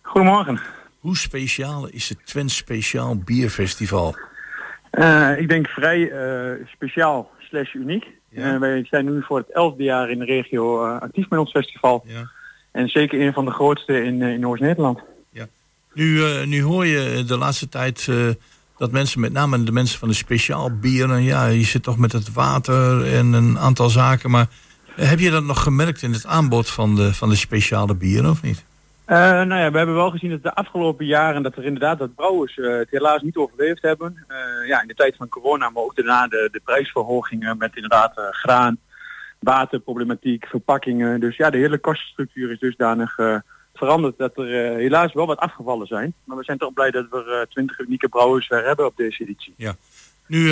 Goedemorgen. 0.01 0.61
Hoe 0.99 1.17
speciaal 1.17 1.87
is 1.87 2.09
het 2.09 2.17
Twents 2.25 2.55
Speciaal 2.55 3.17
Bierfestival? 3.17 4.17
Eh, 4.95 5.39
ik 5.39 5.49
denk 5.49 5.67
vrij 5.67 6.11
eh, 6.11 6.65
speciaal 6.67 7.31
slash 7.39 7.73
uniek. 7.73 8.05
Ja. 8.29 8.53
Eh, 8.53 8.59
wij 8.59 8.85
zijn 8.89 9.05
nu 9.05 9.23
voor 9.23 9.37
het 9.37 9.51
elfde 9.51 9.83
jaar 9.83 10.09
in 10.09 10.19
de 10.19 10.25
regio 10.25 10.85
actief 10.85 11.29
met 11.29 11.39
ons 11.39 11.51
festival. 11.51 12.03
Ja. 12.07 12.29
En 12.71 12.87
zeker 12.87 13.21
een 13.21 13.33
van 13.33 13.45
de 13.45 13.51
grootste 13.51 14.03
in, 14.03 14.21
in 14.21 14.39
Noord-Nederland. 14.39 14.99
Nu, 15.93 16.23
eh, 16.23 16.45
nu 16.45 16.63
hoor 16.63 16.85
je 16.85 17.23
de 17.27 17.37
laatste 17.37 17.69
tijd 17.69 18.09
dat 18.77 18.91
mensen, 18.91 19.19
met 19.19 19.33
name 19.33 19.63
de 19.63 19.71
mensen 19.71 19.99
van 19.99 20.07
de 20.07 20.13
speciaal 20.13 20.79
bieren, 20.79 21.23
ja, 21.23 21.45
je 21.45 21.63
zit 21.63 21.83
toch 21.83 21.97
met 21.97 22.11
het 22.11 22.33
water 22.33 23.13
en 23.13 23.33
een 23.33 23.59
aantal 23.59 23.89
zaken. 23.89 24.31
Maar 24.31 24.47
heb 24.95 25.19
je 25.19 25.29
dat 25.29 25.43
nog 25.43 25.63
gemerkt 25.63 26.01
in 26.01 26.13
het 26.13 26.25
aanbod 26.25 26.69
van 26.69 26.95
de, 26.95 27.13
van 27.13 27.29
de 27.29 27.35
speciale 27.35 27.95
bieren 27.95 28.29
of 28.29 28.41
niet? 28.41 28.65
Eh, 29.05 29.17
nou 29.17 29.61
ja, 29.61 29.71
we 29.71 29.77
hebben 29.77 29.95
wel 29.95 30.09
gezien 30.09 30.29
dat 30.29 30.43
de 30.43 30.53
afgelopen 30.53 31.05
jaren 31.05 31.43
dat 31.43 31.55
er 31.55 31.63
inderdaad 31.65 31.99
dat 31.99 32.15
brouwers 32.15 32.57
eh, 32.57 32.77
het 32.77 32.89
helaas 32.89 33.21
niet 33.21 33.35
overleefd 33.35 33.81
hebben. 33.81 34.25
Eh, 34.27 34.67
ja, 34.67 34.81
in 34.81 34.87
de 34.87 34.93
tijd 34.93 35.15
van 35.15 35.29
corona, 35.29 35.69
maar 35.69 35.83
ook 35.83 35.95
daarna 35.95 36.27
de, 36.27 36.49
de 36.51 36.61
prijsverhogingen 36.63 37.57
met 37.57 37.75
inderdaad 37.75 38.13
graan, 38.15 38.77
waterproblematiek, 39.39 40.45
verpakkingen. 40.45 41.19
Dus 41.19 41.37
ja, 41.37 41.49
de 41.49 41.57
hele 41.57 41.77
kostenstructuur 41.77 42.51
is 42.51 42.59
dusdanig 42.59 43.15
veranderd 43.73 44.17
dat 44.17 44.37
er 44.37 44.75
helaas 44.75 45.13
wel 45.13 45.25
wat 45.25 45.37
afgevallen 45.39 45.87
zijn. 45.87 46.13
Maar 46.23 46.37
we 46.37 46.43
zijn 46.43 46.57
toch 46.57 46.73
blij 46.73 46.91
dat 46.91 47.05
we 47.09 47.45
20 47.49 47.79
unieke 47.79 48.09
brouwers 48.09 48.47
weer 48.47 48.65
hebben 48.65 48.85
op 48.85 48.97
deze 48.97 49.23
editie. 49.23 49.53
Ja. 49.57 49.75
Nu 50.27 50.51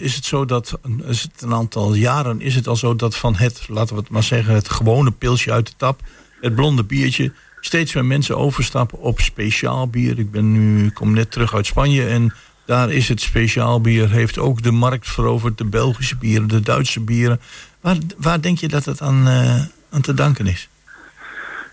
is 0.00 0.14
het 0.14 0.24
zo 0.24 0.44
dat, 0.44 0.78
is 1.06 1.22
het 1.22 1.42
een 1.42 1.54
aantal 1.54 1.94
jaren 1.94 2.40
is 2.40 2.54
het 2.54 2.66
al 2.66 2.76
zo 2.76 2.96
dat 2.96 3.16
van 3.16 3.34
het, 3.34 3.68
laten 3.68 3.94
we 3.94 4.00
het 4.00 4.10
maar 4.10 4.22
zeggen, 4.22 4.54
het 4.54 4.68
gewone 4.68 5.10
pilsje 5.10 5.52
uit 5.52 5.66
de 5.66 5.72
tap, 5.76 6.00
het 6.40 6.54
blonde 6.54 6.84
biertje, 6.84 7.32
steeds 7.60 7.94
meer 7.94 8.04
mensen 8.04 8.36
overstappen 8.36 8.98
op 8.98 9.20
speciaal 9.20 9.88
bier. 9.88 10.18
Ik 10.18 10.30
ben 10.30 10.52
nu, 10.52 10.90
kom 10.90 11.14
net 11.14 11.30
terug 11.30 11.54
uit 11.54 11.66
Spanje 11.66 12.06
en 12.06 12.32
daar 12.64 12.90
is 12.90 13.08
het 13.08 13.20
speciaal 13.20 13.80
bier, 13.80 14.10
heeft 14.10 14.38
ook 14.38 14.62
de 14.62 14.70
markt 14.70 15.08
veroverd, 15.08 15.58
de 15.58 15.64
Belgische 15.64 16.16
bieren, 16.16 16.48
de 16.48 16.60
Duitse 16.60 17.00
bieren. 17.00 17.40
Waar, 17.80 17.96
waar 18.16 18.40
denk 18.40 18.58
je 18.58 18.68
dat 18.68 18.84
het 18.84 19.00
aan, 19.00 19.26
uh, 19.26 19.60
aan 19.90 20.00
te 20.00 20.14
danken 20.14 20.46
is? 20.46 20.68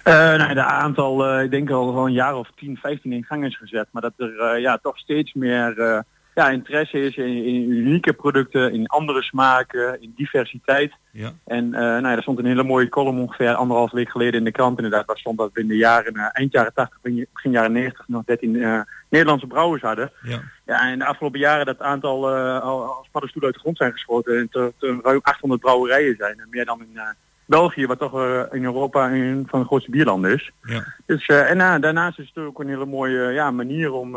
Uh, 0.04 0.14
nou, 0.14 0.54
de 0.54 0.64
aantal, 0.64 1.38
uh, 1.38 1.44
ik 1.44 1.52
denk 1.52 1.70
al 1.70 2.06
een 2.06 2.14
jaar 2.14 2.36
of 2.36 2.50
10, 2.56 2.78
15 2.82 3.12
in 3.12 3.24
gang 3.24 3.46
is 3.46 3.58
gezet. 3.58 3.88
Maar 3.92 4.02
dat 4.02 4.14
er 4.18 4.60
ja, 4.60 4.78
toch 4.82 4.98
steeds 4.98 5.34
meer 5.34 6.04
ja, 6.38 6.50
interesse 6.50 7.00
is 7.00 7.16
in, 7.16 7.44
in, 7.46 7.72
unieke 7.72 8.14
producten, 8.14 8.74
in 8.74 8.88
andere 8.88 9.22
smaken, 9.22 10.02
in 10.02 10.14
diversiteit. 10.16 10.94
Ja. 11.12 11.34
En 11.46 11.66
uh, 11.66 11.72
nou 11.80 12.08
ja, 12.08 12.16
er 12.16 12.22
stond 12.22 12.40
een 12.40 12.46
hele 12.46 12.64
mooie 12.64 12.90
column 12.90 13.20
ongeveer 13.20 13.54
anderhalf 13.54 13.92
week 13.92 14.10
geleden 14.10 14.40
in 14.40 14.44
de 14.44 14.52
krant 14.52 14.78
inderdaad. 14.78 15.06
Waar 15.06 15.18
stond 15.18 15.38
dat 15.38 15.50
we 15.54 15.62
in 15.62 15.68
de 15.68 15.76
jaren, 15.76 16.16
uh, 16.16 16.30
eind 16.32 16.52
jaren 16.52 16.74
80, 16.74 17.00
begin 17.34 17.52
jaren 17.52 17.72
90 17.72 18.08
nog 18.08 18.24
13 18.26 18.54
uh, 18.54 18.82
Nederlandse 19.10 19.48
brouwers 19.48 19.82
hadden. 19.82 20.12
Ja. 20.22 20.40
ja, 20.66 20.90
en 20.90 21.00
de 21.00 21.06
afgelopen 21.06 21.40
jaren 21.40 21.66
dat 21.66 21.80
aantal 21.80 22.30
als 22.62 23.08
paddenstoelen 23.12 23.52
uit 23.52 23.54
de 23.54 23.60
grond 23.60 23.78
zijn 23.78 23.92
geschoten. 23.92 24.38
En 24.38 24.48
er 24.52 25.00
ruim 25.04 25.20
800 25.22 25.62
brouwerijen 25.62 26.16
zijn. 26.16 26.40
En 26.40 26.48
meer 26.50 26.66
dan 26.66 26.80
in 26.80 27.00
België, 27.46 27.88
wat 27.88 28.00
toch 28.00 28.14
in 28.52 28.64
Europa 28.64 29.12
een 29.12 29.46
van 29.50 29.60
de 29.60 29.66
grootste 29.66 29.92
bierlanden 29.92 30.34
is. 30.34 30.52
Ja. 30.62 30.94
Dus, 31.06 31.26
en 31.26 31.58
daarnaast 31.58 32.20
is 32.20 32.32
het 32.34 32.44
ook 32.44 32.60
een 32.60 32.68
hele 32.68 32.86
mooie 32.86 33.32
ja, 33.32 33.52
manier 33.52 33.92
om 33.92 34.16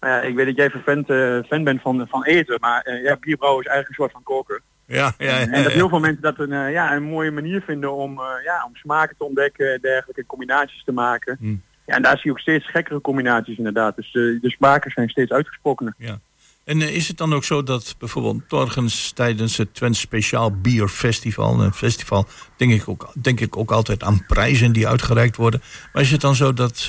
nou 0.00 0.12
ja, 0.14 0.20
ik 0.20 0.34
weet 0.34 0.46
dat 0.46 0.56
jij 0.56 0.70
fan, 0.84 1.04
uh, 1.06 1.38
fan 1.48 1.64
bent 1.64 1.80
van, 1.80 2.06
van 2.08 2.24
eten, 2.24 2.56
maar 2.60 2.86
uh, 2.88 3.04
ja, 3.04 3.16
bierbrouwen 3.16 3.64
is 3.64 3.70
eigenlijk 3.70 3.88
een 3.88 4.04
soort 4.04 4.12
van 4.12 4.22
koken. 4.22 4.60
Ja, 4.86 5.12
ja, 5.18 5.38
ja, 5.38 5.38
en 5.38 5.62
dat 5.62 5.72
heel 5.72 5.88
veel 5.88 6.00
mensen 6.00 6.22
dat 6.22 6.38
een, 6.38 6.52
uh, 6.52 6.72
ja, 6.72 6.94
een 6.94 7.02
mooie 7.02 7.30
manier 7.30 7.62
vinden 7.62 7.92
om, 7.92 8.20
ja, 8.44 8.64
om 8.66 8.76
smaken 8.76 9.16
te 9.16 9.24
ontdekken, 9.24 9.80
dergelijke 9.80 10.26
combinaties 10.26 10.84
te 10.84 10.92
maken. 10.92 11.36
Hm. 11.40 11.54
Ja, 11.86 11.94
en 11.96 12.02
daar 12.02 12.14
zie 12.14 12.24
je 12.24 12.30
ook 12.30 12.38
steeds 12.38 12.70
gekkere 12.70 13.00
combinaties 13.00 13.56
inderdaad. 13.56 13.96
Dus 13.96 14.12
de 14.12 14.38
smaken 14.42 14.90
zijn 14.90 15.08
steeds 15.08 15.30
uitgesprokener. 15.30 15.94
Ja. 15.98 16.18
En 16.64 16.80
is 16.80 17.08
het 17.08 17.16
dan 17.16 17.34
ook 17.34 17.44
zo 17.44 17.62
dat 17.62 17.94
bijvoorbeeld 17.98 18.48
Torgens 18.48 19.12
tijdens 19.12 19.56
het 19.56 19.74
Twents 19.74 20.00
Speciaal 20.00 20.60
Bierfestival, 20.60 21.60
een 21.60 21.72
festival, 21.72 22.26
denk 22.56 22.72
ik 22.72 22.88
ook, 22.88 23.12
denk 23.22 23.40
ik 23.40 23.56
ook 23.56 23.70
altijd 23.70 24.02
aan 24.02 24.24
prijzen 24.26 24.72
die 24.72 24.88
uitgereikt 24.88 25.36
worden. 25.36 25.62
Maar 25.92 26.02
is 26.02 26.10
het 26.10 26.20
dan 26.20 26.34
zo 26.34 26.52
dat 26.52 26.88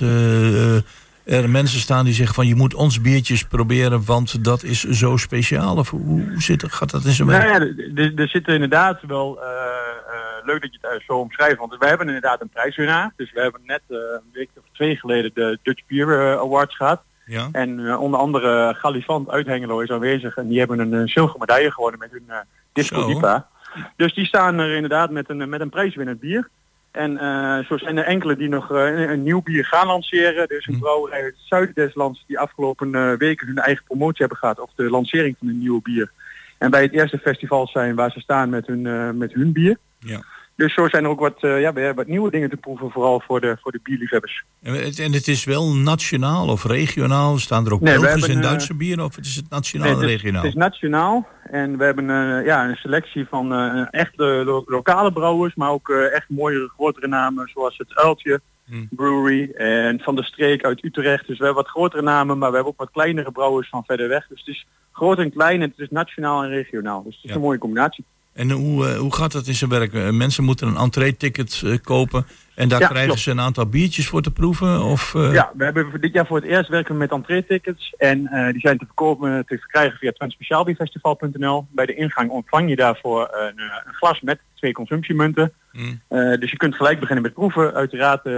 er 1.32 1.49
mensen 1.49 1.79
staan 1.79 2.05
die 2.05 2.13
zeggen 2.13 2.36
van 2.36 2.47
je 2.47 2.55
moet 2.55 2.73
ons 2.73 3.01
biertjes 3.01 3.43
proberen, 3.43 4.05
want 4.05 4.43
dat 4.43 4.63
is 4.63 4.84
zo 4.84 5.17
speciaal? 5.17 5.77
Of 5.77 5.89
hoe 5.89 6.34
zit, 6.38 6.63
gaat 6.73 6.91
dat 6.91 7.05
in 7.05 7.11
zijn 7.11 7.27
werk? 7.27 7.49
Nou 7.49 7.75
ja, 7.95 8.11
er 8.15 8.27
zitten 8.27 8.53
inderdaad 8.53 8.99
wel, 9.07 9.38
uh, 9.38 9.43
uh, 9.43 10.45
leuk 10.45 10.61
dat 10.61 10.73
je 10.73 10.79
het 10.82 11.03
zo 11.07 11.13
omschrijft, 11.13 11.57
want 11.57 11.75
we 11.79 11.88
hebben 11.88 12.07
inderdaad 12.07 12.41
een 12.41 12.49
prijswinnaar. 12.49 13.13
Dus 13.15 13.32
we 13.32 13.41
hebben 13.41 13.61
net 13.65 13.82
uh, 13.88 13.97
een 13.97 14.29
week 14.34 14.49
of 14.57 14.63
twee 14.71 14.95
geleden 14.95 15.32
de 15.34 15.59
Dutch 15.63 15.82
Beer 15.88 16.39
Awards 16.39 16.75
gehad. 16.75 17.01
Ja. 17.25 17.49
En 17.51 17.97
onder 17.97 18.19
andere 18.19 18.75
Galifant 18.77 19.29
uit 19.29 19.45
Hengelo 19.45 19.79
is 19.79 19.89
aanwezig 19.89 20.38
en 20.38 20.47
die 20.47 20.59
hebben 20.59 20.79
een 20.79 21.07
zilveren 21.07 21.39
medaille 21.39 21.71
gewonnen 21.71 21.99
met 21.99 22.11
hun 22.11 22.25
Disco 22.73 23.07
Dipa. 23.07 23.47
Dus 23.95 24.13
die 24.13 24.25
staan 24.25 24.59
er 24.59 24.75
inderdaad 24.75 25.11
met 25.11 25.29
een, 25.29 25.49
met 25.49 25.61
een 25.61 25.69
prijswinnend 25.69 26.19
bier. 26.19 26.49
En 26.92 27.12
uh, 27.12 27.60
zo 27.60 27.78
zijn 27.78 27.98
er 27.98 28.04
enkele 28.04 28.36
die 28.36 28.50
nog 28.50 28.72
uh, 28.72 29.10
een 29.10 29.24
nieuw 29.24 29.42
bier 29.42 29.66
gaan 29.66 29.88
lanceren. 29.88 30.48
Er 30.48 30.58
is 30.58 30.68
een 30.68 30.74
hmm. 30.74 30.82
brouwerij 30.82 31.24
uit 31.24 31.34
het 31.34 31.48
zuiden 31.48 31.76
des 31.76 31.96
lands 31.96 32.24
die 32.28 32.39
afgelopen 32.39 32.96
uh, 32.96 33.14
weken 33.14 33.48
hun 33.48 33.58
eigen 33.58 33.84
promotie 33.84 34.20
hebben 34.20 34.38
gehad. 34.38 34.60
Of 34.60 34.70
de 34.76 34.89
lancering 34.89 35.36
van 35.39 35.48
een 35.48 35.60
nieuwe 35.60 35.82
bier. 35.82 36.12
En 36.58 36.72
bij 36.72 36.82
het 36.82 36.94
eerste 36.94 37.18
festival 37.18 37.68
zijn 37.68 37.96
waar 37.96 38.12
ze 38.12 38.20
staan 38.20 38.50
met 38.50 38.68
hun, 38.68 39.18
met 39.18 39.34
hun 39.34 39.52
bier. 39.52 39.78
Ja. 40.00 40.24
Dus 40.62 40.74
zo 40.74 40.88
zijn 40.88 41.03
er 41.03 41.09
ook 41.09 41.20
wat, 41.20 41.43
uh, 41.43 41.62
ja, 41.62 41.74
we 41.74 41.80
hebben 41.80 41.95
wat 41.95 42.07
nieuwe 42.07 42.32
dingen 42.32 42.49
te 42.49 42.57
proeven, 42.57 42.91
vooral 42.91 43.20
voor 43.20 43.41
de, 43.41 43.57
voor 43.62 43.72
de 43.72 43.80
bierliefhebbers. 43.84 44.43
En 44.62 44.74
het, 44.74 44.99
en 44.99 45.14
het 45.14 45.28
is 45.28 45.43
wel 45.43 45.76
nationaal 45.76 46.47
of 46.47 46.64
regionaal? 46.64 47.38
Staan 47.38 47.66
er 47.66 47.74
ook 47.74 47.82
nee, 47.82 47.99
Belgische 47.99 48.32
en 48.32 48.41
Duitse 48.41 48.76
bieren 48.76 49.05
of 49.05 49.16
het 49.16 49.26
is 49.26 49.36
het 49.36 49.49
nationaal 49.49 49.88
nee, 49.88 50.01
en 50.01 50.07
regionaal? 50.07 50.41
Het 50.41 50.51
is 50.51 50.57
nationaal 50.57 51.28
en 51.43 51.78
we 51.78 51.84
hebben 51.84 52.09
uh, 52.09 52.45
ja, 52.45 52.70
een 52.70 52.76
selectie 52.76 53.26
van 53.26 53.53
echte 53.89 54.24
lo 54.24 54.64
lokale 54.66 55.12
brouwers, 55.12 55.55
maar 55.55 55.70
ook 55.70 55.89
echt 55.89 56.30
mooiere, 56.30 56.68
grotere 56.68 57.07
namen 57.07 57.49
zoals 57.53 57.78
het 57.78 57.95
Uiltje 57.95 58.41
hmm. 58.66 58.88
Brewery 58.89 59.51
en 59.51 59.99
Van 59.99 60.16
de 60.16 60.24
Streek 60.24 60.64
uit 60.66 60.84
Utrecht. 60.84 61.28
Dus 61.28 61.38
we 61.38 61.45
hebben 61.45 61.64
wat 61.64 61.72
grotere 61.72 62.01
namen, 62.01 62.38
maar 62.38 62.49
we 62.49 62.55
hebben 62.55 62.74
ook 62.74 62.80
wat 62.80 62.91
kleinere 62.91 63.32
brouwers 63.32 63.70
van 63.70 63.84
verder 63.86 64.07
weg. 64.07 64.28
Dus 64.28 64.39
het 64.39 64.47
is 64.47 64.68
groot 64.91 65.20
en 65.20 65.32
klein 65.32 65.62
en 65.62 65.70
het 65.70 65.80
is 65.80 65.89
nationaal 65.89 66.43
en 66.43 66.49
regionaal. 66.49 67.03
Dus 67.03 67.16
het 67.16 67.24
is 67.24 67.30
ja. 67.30 67.36
een 67.36 67.41
mooie 67.41 67.57
combinatie. 67.57 68.05
En 68.34 68.51
hoe, 68.51 68.88
uh, 68.88 68.97
hoe 68.97 69.13
gaat 69.13 69.32
dat 69.32 69.47
in 69.47 69.53
zijn 69.53 69.69
werk? 69.69 69.93
Uh, 69.93 70.09
mensen 70.09 70.43
moeten 70.43 70.67
een 70.67 70.75
entree-ticket 70.75 71.61
uh, 71.65 71.77
kopen 71.84 72.25
en 72.55 72.69
daar 72.69 72.79
ja, 72.79 72.88
krijgen 72.88 73.07
klopt. 73.07 73.21
ze 73.21 73.32
een 73.32 73.39
aantal 73.39 73.65
biertjes 73.65 74.07
voor 74.07 74.21
te 74.21 74.32
proeven? 74.32 74.84
Of, 74.84 75.13
Ja, 75.13 75.51
we 75.53 75.63
hebben 75.63 76.01
dit 76.01 76.13
jaar 76.13 76.25
voor 76.25 76.38
het 76.38 76.45
eerst 76.45 76.69
werken 76.69 76.97
met 76.97 77.11
entree-tickets 77.11 77.93
en 77.97 78.17
die 78.51 78.61
zijn 78.61 78.77
te 78.77 78.86
verkopen, 78.86 79.45
te 79.45 79.57
verkrijgen 79.57 79.97
via 79.97 80.11
transspeciaalbierfestival.nl. 80.11 81.67
Bij 81.69 81.86
de 81.86 81.95
ingang 81.95 82.29
ontvang 82.29 82.69
je 82.69 82.75
daarvoor 82.75 83.29
een, 83.32 83.59
een 83.86 83.93
glas 83.93 84.21
met 84.21 84.39
twee 84.55 84.73
consumptiemunten. 84.73 85.53
Mm. 85.71 86.01
dus 86.39 86.51
je 86.51 86.57
kunt 86.57 86.75
gelijk 86.75 86.99
beginnen 86.99 87.23
met 87.23 87.34
proeven. 87.34 87.73
Uiteraard 87.73 88.29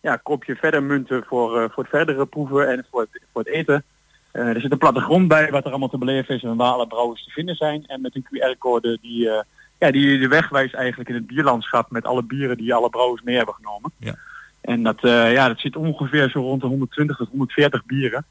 ja, 0.00 0.16
koop 0.16 0.44
je 0.44 0.56
verder 0.56 0.82
munten 0.82 1.24
voor, 1.26 1.70
voor 1.70 1.82
het 1.82 1.92
verdere 1.92 2.26
proeven 2.26 2.68
en 2.68 2.86
voor 2.90 3.00
het, 3.00 3.22
voor 3.32 3.42
het 3.42 3.52
eten. 3.52 3.84
Uh, 4.32 4.48
er 4.48 4.60
zit 4.60 4.72
een 4.72 4.78
plattegrond 4.78 5.28
bij 5.28 5.50
wat 5.50 5.64
er 5.64 5.70
allemaal 5.70 5.88
te 5.88 5.98
beleven 5.98 6.34
is 6.34 6.42
en 6.42 6.56
waar 6.56 6.72
alle 6.72 6.86
brouwers 6.86 7.24
te 7.24 7.30
vinden 7.30 7.54
zijn. 7.54 7.86
En 7.86 8.00
met 8.00 8.14
een 8.14 8.26
QR-code 8.26 8.98
die, 9.02 9.26
uh, 9.26 9.40
ja, 9.78 9.90
die 9.90 10.18
de 10.18 10.28
weg 10.28 10.48
wijst 10.48 10.74
eigenlijk 10.74 11.08
in 11.08 11.14
het 11.14 11.26
bierlandschap 11.26 11.90
met 11.90 12.04
alle 12.04 12.22
bieren 12.22 12.56
die 12.56 12.74
alle 12.74 12.90
brouwers 12.90 13.22
mee 13.22 13.36
hebben 13.36 13.54
genomen. 13.54 13.92
Ja. 13.98 14.14
En 14.60 14.82
dat, 14.82 15.04
uh, 15.04 15.32
ja, 15.32 15.48
dat 15.48 15.58
zit 15.58 15.76
ongeveer 15.76 16.30
zo 16.30 16.40
rond 16.40 16.60
de 16.60 16.66
120 16.66 17.16
tot 17.16 17.28
140 17.28 17.84
bieren. 17.86 18.24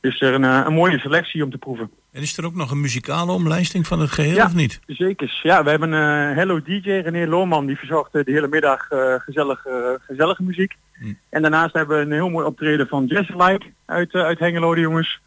Dus 0.00 0.20
er 0.20 0.34
een, 0.34 0.42
een 0.42 0.72
mooie 0.72 0.98
selectie 0.98 1.44
om 1.44 1.50
te 1.50 1.58
proeven. 1.58 1.90
En 2.12 2.22
is 2.22 2.36
er 2.36 2.44
ook 2.44 2.54
nog 2.54 2.70
een 2.70 2.80
muzikale 2.80 3.32
omlijsting 3.32 3.86
van 3.86 4.00
het 4.00 4.10
geheel 4.10 4.44
of 4.44 4.54
niet? 4.54 4.80
zeker. 4.86 5.40
Ja, 5.42 5.64
we 5.64 5.70
hebben 5.70 5.92
een 5.92 6.34
Hello 6.34 6.62
DJ, 6.62 6.90
René 6.90 7.26
Loorman, 7.26 7.66
die 7.66 7.76
verzorgt 7.76 8.12
de 8.12 8.22
hele 8.24 8.48
middag 8.48 8.86
gezellige, 9.24 10.00
gezellige 10.02 10.42
muziek. 10.42 10.76
Hm. 10.92 11.12
En 11.28 11.42
daarnaast 11.42 11.74
hebben 11.74 11.96
we 11.96 12.04
een 12.04 12.12
heel 12.12 12.28
mooi 12.28 12.46
optreden 12.46 12.86
van 12.88 13.06
Jazz 13.06 13.28
Like 13.28 13.66
uit, 13.86 14.12
uit 14.12 14.38
Hengelo, 14.38 14.74
de 14.74 14.80
jongens. 14.80 15.20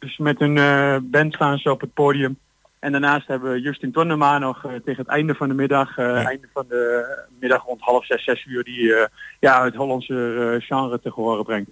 Dus 0.00 0.18
met 0.18 0.40
een 0.40 0.56
uh, 0.56 0.96
band 1.02 1.34
staan 1.34 1.58
ze 1.58 1.70
op 1.70 1.80
het 1.80 1.94
podium. 1.94 2.38
En 2.78 2.92
daarnaast 2.92 3.26
hebben 3.26 3.52
we 3.52 3.60
Justin 3.60 3.92
Tonnema 3.92 4.38
nog 4.38 4.64
uh, 4.64 4.72
tegen 4.72 4.96
het 4.96 5.06
einde 5.06 5.34
van 5.34 5.48
de 5.48 5.54
middag, 5.54 5.98
uh, 5.98 6.04
ja. 6.04 6.24
einde 6.24 6.48
van 6.52 6.64
de 6.68 7.04
middag 7.40 7.64
rond 7.64 7.80
half 7.80 8.06
zes, 8.06 8.24
zes 8.24 8.44
uur, 8.44 8.64
die 8.64 8.80
uh, 8.80 9.04
ja, 9.40 9.64
het 9.64 9.74
Hollandse 9.74 10.56
genre 10.60 11.00
te 11.00 11.08
horen 11.08 11.44
brengt. 11.44 11.70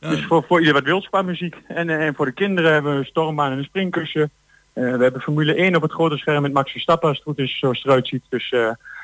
Ja. 0.00 0.08
Dus 0.08 0.24
voor, 0.24 0.44
voor 0.48 0.58
ieder 0.58 0.74
wat 0.74 0.84
wils 0.84 1.08
qua 1.08 1.22
muziek. 1.22 1.56
En, 1.68 1.90
en 1.90 2.14
voor 2.14 2.26
de 2.26 2.32
kinderen 2.32 2.72
hebben 2.72 2.98
we 2.98 3.04
Stormbaan 3.04 3.52
en 3.52 3.58
een 3.58 3.64
springkussen. 3.64 4.30
we 4.72 4.80
hebben 4.80 5.20
Formule 5.20 5.54
1 5.54 5.76
op 5.76 5.82
het 5.82 5.92
grote 5.92 6.16
scherm 6.16 6.42
met 6.42 6.52
Max 6.52 6.72
Verstappen, 6.72 7.08
als 7.08 7.18
het 7.18 7.26
goed 7.26 7.38
is, 7.38 7.58
zoals 7.58 7.78
het 7.78 7.86
eruit 7.86 8.08
ziet. 8.08 8.22
Dus 8.28 8.48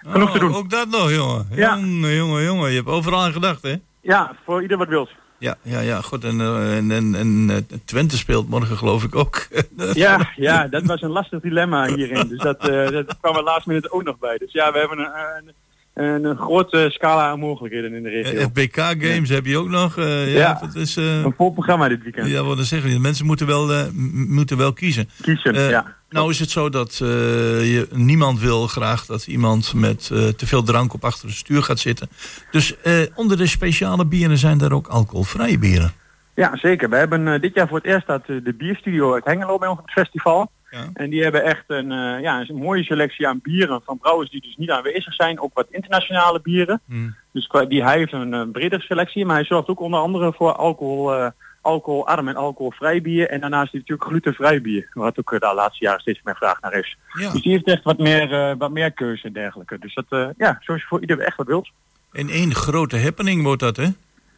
genoeg 0.03 0.29
oh, 0.29 0.33
te 0.33 0.39
doen. 0.39 0.55
Ook 0.55 0.71
dat 0.71 0.89
nog, 0.89 1.11
jongen. 1.11 1.47
Ja. 1.51 1.77
Jongen, 1.77 2.15
jongen, 2.15 2.43
jongen. 2.43 2.71
Je 2.71 2.77
hebt 2.77 2.89
overal 2.89 3.21
aan 3.21 3.33
gedacht, 3.33 3.63
hè? 3.63 3.75
Ja, 4.01 4.37
voor 4.45 4.63
ieder 4.63 4.79
wat 4.79 4.89
wils. 4.89 5.11
Ja, 5.45 5.57
ja, 5.63 5.81
ja, 5.81 6.01
goed. 6.01 6.25
En, 6.25 6.41
en, 6.41 6.91
en, 6.91 7.15
en 7.15 7.67
Twente 7.85 8.17
speelt 8.17 8.49
morgen 8.49 8.77
geloof 8.77 9.05
ik 9.05 9.15
ook. 9.15 9.47
ja, 9.93 10.33
ja, 10.37 10.69
dat 10.69 10.83
was 10.83 11.03
een 11.03 11.11
lastig 11.11 11.41
dilemma 11.41 11.87
hierin. 11.87 12.29
Dus 12.29 12.39
dat, 12.39 12.69
uh, 12.69 12.91
dat 12.91 13.17
kwam 13.21 13.37
er 13.37 13.43
laatst 13.43 13.67
minute 13.67 13.93
ook 13.93 14.05
nog 14.05 14.19
bij. 14.19 14.39
Dus 14.39 14.53
ja, 14.53 14.73
we 14.73 14.79
hebben 14.79 14.99
een, 14.99 15.53
een, 15.95 16.25
een 16.25 16.37
grote 16.37 16.87
scala 16.91 17.29
aan 17.29 17.39
mogelijkheden 17.39 17.95
in 17.95 18.03
de 18.03 18.09
regio. 18.09 18.41
FBK 18.41 18.77
Games 18.77 19.29
ja. 19.29 19.35
heb 19.35 19.47
je 19.47 19.59
ook 19.59 19.69
nog. 19.69 19.97
Uh, 19.97 20.33
ja, 20.33 20.39
ja 20.39 20.59
dat 20.61 20.75
is, 20.75 20.97
uh, 20.97 21.23
een 21.23 21.35
vol 21.37 21.53
programma 21.53 21.89
dit 21.89 22.03
weekend. 22.03 22.29
Ja, 22.29 22.43
wat 22.43 22.57
dan 22.57 22.67
zeggen 22.67 23.01
mensen 23.01 23.27
moeten 23.27 23.47
wel, 23.47 23.91
moeten 24.29 24.57
wel 24.57 24.73
kiezen. 24.73 25.09
Kiezen, 25.21 25.55
ja. 25.55 25.97
Nou 26.15 26.31
is 26.31 26.39
het 26.39 26.51
zo 26.51 26.69
dat 26.69 26.97
je, 26.97 27.87
niemand 27.93 28.41
wil 28.41 28.67
graag 28.67 29.07
dat 29.07 29.27
iemand 29.27 29.75
met 29.75 30.07
te 30.07 30.47
veel 30.47 30.63
drank 30.63 30.95
op 30.95 31.05
achter 31.05 31.29
het 31.29 31.37
stuur 31.37 31.63
gaat 31.63 31.79
zitten. 31.79 32.09
Dus 32.51 32.75
onder 33.15 33.37
de 33.37 33.47
speciale 33.47 34.07
bieren 34.07 34.39
zijn 34.39 34.59
daar 34.59 34.73
ook 34.73 34.87
alcoholvrije 34.87 35.59
bieren. 35.59 35.93
Ja, 36.35 36.57
zeker. 36.57 36.89
We 36.89 36.97
hebben 36.97 37.41
dit 37.41 37.55
jaar 37.55 37.69
voor 37.69 37.77
het 37.77 37.87
eerst 37.87 38.07
dat 38.07 38.27
de 38.27 38.55
bierstudio 38.59 39.15
uit 39.15 39.25
Hengelo 39.25 39.59
bij 39.59 39.69
ons 39.69 39.79
op 39.79 39.85
het 39.85 39.95
festival. 39.95 40.51
Ja. 40.71 40.85
En 40.93 41.11
die 41.11 41.23
hebben 41.23 41.45
echt 41.45 41.65
een, 41.67 41.91
ja, 42.21 42.45
een 42.49 42.57
mooie 42.57 42.85
selectie 42.85 43.29
aan 43.29 43.41
bieren 43.43 43.81
van 43.85 43.99
brouwers 43.99 44.31
die 44.31 44.41
dus 44.41 44.57
niet 44.57 44.71
aanwezig 44.71 45.15
zijn. 45.15 45.41
Ook 45.41 45.55
wat 45.55 45.67
internationale 45.71 46.41
bieren. 46.41 46.81
Mm. 46.85 47.15
Dus 47.33 47.49
die, 47.69 47.83
hij 47.83 47.97
heeft 47.97 48.13
een, 48.13 48.51
bredere 48.53 48.83
selectie. 48.83 49.25
Maar 49.25 49.37
hij 49.37 49.45
zorgt 49.45 49.69
ook 49.69 49.81
onder 49.81 50.01
andere 50.01 50.33
voor 50.33 50.53
alcohol, 50.53 51.31
alcoholarm 51.65 52.29
en 52.29 52.37
alcoholvrij 52.37 53.01
bier. 53.01 53.29
En 53.29 53.41
daarnaast 53.41 53.73
heeft 53.73 53.89
hij 53.89 53.97
natuurlijk 53.97 54.25
glutenvrij 54.25 54.61
bier. 54.61 54.89
Wat 54.93 55.19
ook 55.19 55.31
de 55.31 55.53
laatste 55.55 55.85
jaren 55.85 56.01
steeds 56.01 56.21
meer 56.25 56.37
vraag 56.37 56.61
naar 56.61 56.73
is. 56.73 56.97
Ja. 57.19 57.33
Dus 57.33 57.43
die 57.43 57.53
heeft 57.53 57.67
echt 57.67 57.83
wat 57.83 57.99
meer, 57.99 58.33
uh, 58.33 58.53
wat 58.59 58.71
meer 58.71 58.93
keuze 58.93 59.27
en 59.27 59.33
dergelijke. 59.33 59.79
Dus 59.79 59.95
dat, 59.95 60.35
ja, 60.37 60.59
zoals 60.61 60.81
je 60.81 60.87
voor 60.87 61.01
ieder 61.01 61.19
echt 61.19 61.37
wat 61.37 61.47
wilt. 61.47 61.71
En 62.13 62.29
één 62.29 62.55
grote 62.55 62.99
happening 62.99 63.43
wordt 63.43 63.61
dat, 63.61 63.77
hè? 63.77 63.89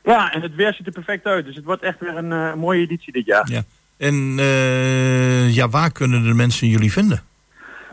Ja, 0.06 0.32
en 0.32 0.42
het 0.42 0.54
weer 0.54 0.74
ziet 0.74 0.86
er 0.86 0.92
perfect 0.92 1.26
uit. 1.26 1.44
Dus 1.44 1.56
het 1.56 1.64
wordt 1.64 1.82
echt 1.82 2.00
weer 2.00 2.16
een 2.16 2.32
eh, 2.32 2.54
mooie 2.54 2.80
editie 2.80 3.12
dit 3.12 3.26
jaar. 3.26 3.50
Ja. 3.50 3.62
En 3.96 4.34
eh, 4.38 5.54
ja, 5.54 5.68
waar 5.68 5.92
kunnen 5.92 6.22
de 6.22 6.34
mensen 6.34 6.68
jullie 6.68 6.92
vinden? 6.92 7.22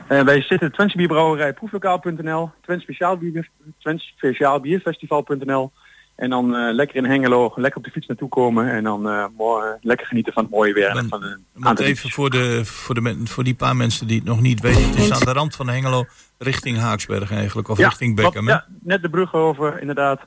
Wij 0.07 0.41
zitten 0.41 0.71
Twentse 0.71 0.97
Bierbrouwerij 0.97 1.53
Proeflokaal.nl, 1.53 2.51
Twents 2.61 2.83
Speciaal, 2.83 3.17
Bier, 3.17 3.49
Twents 3.77 4.13
Speciaal 4.17 4.59
Bierfestival.nl. 4.59 5.71
En 6.15 6.29
dan 6.29 6.55
uh, 6.55 6.73
lekker 6.73 6.95
in 6.95 7.05
Hengelo, 7.05 7.53
lekker 7.55 7.79
op 7.79 7.85
de 7.85 7.91
fiets 7.91 8.07
naartoe 8.07 8.29
komen 8.29 8.71
en 8.71 8.83
dan 8.83 9.07
uh, 9.07 9.25
mooi, 9.37 9.65
lekker 9.81 10.07
genieten 10.07 10.33
van 10.33 10.43
het 10.43 10.51
mooie 10.51 10.73
weer. 10.73 10.93
Dan, 10.93 11.07
van 11.07 11.37
want 11.53 11.79
even 11.79 12.09
voor, 12.09 12.29
de, 12.29 12.65
voor, 12.65 12.95
de, 12.95 13.21
voor 13.23 13.43
die 13.43 13.55
paar 13.55 13.75
mensen 13.75 14.07
die 14.07 14.17
het 14.17 14.27
nog 14.27 14.41
niet 14.41 14.61
weten. 14.61 14.89
Het 14.89 14.97
is 14.97 15.11
aan 15.11 15.19
de 15.19 15.33
rand 15.33 15.55
van 15.55 15.69
Hengelo 15.69 16.05
richting 16.37 16.77
Haaksberg 16.77 17.31
eigenlijk, 17.31 17.67
of 17.67 17.77
ja, 17.77 17.87
richting 17.87 18.15
Beckham. 18.15 18.47
Ja, 18.47 18.65
net 18.81 19.01
de 19.01 19.09
brug 19.09 19.33
over 19.33 19.79
inderdaad. 19.79 20.21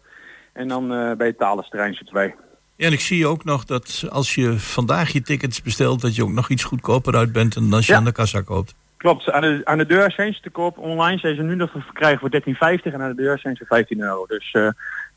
En 0.53 0.69
dan 0.69 0.93
uh, 0.93 1.13
bij 1.17 1.27
het 1.27 1.39
Talensterrein 1.39 1.95
zitten 1.95 2.15
wij. 2.15 2.35
Ja, 2.77 2.87
en 2.87 2.93
ik 2.93 3.01
zie 3.01 3.27
ook 3.27 3.45
nog 3.45 3.65
dat 3.65 4.05
als 4.09 4.35
je 4.35 4.59
vandaag 4.59 5.13
je 5.13 5.23
tickets 5.23 5.63
bestelt... 5.63 6.01
dat 6.01 6.15
je 6.15 6.23
ook 6.23 6.33
nog 6.33 6.49
iets 6.49 6.65
goedkoper 6.65 7.17
uit 7.17 7.33
bent 7.33 7.55
dan 7.55 7.73
als 7.73 7.87
je 7.87 7.93
Ja. 7.93 7.99
aan 7.99 8.05
de 8.05 8.13
kassa 8.13 8.41
koopt. 8.41 8.75
Klopt, 8.97 9.31
aan 9.31 9.41
de, 9.41 9.61
aan 9.65 9.79
de 9.79 9.87
deur 9.87 10.11
zijn 10.11 10.35
ze 10.35 10.41
te 10.41 10.51
koop. 10.51 10.79
Online 10.79 11.19
zijn 11.19 11.37
ze 11.37 11.43
nu 11.43 11.55
nog 11.55 11.71
te 11.71 11.81
verkrijgen 11.81 12.19
voor 12.19 12.79
13,50 12.79 12.93
en 12.93 13.03
aan 13.03 13.15
de 13.17 13.23
deur 13.23 13.39
zijn 13.39 13.57
ze 13.57 13.65
15 13.65 14.01
euro. 14.01 14.27
Dus 14.27 14.55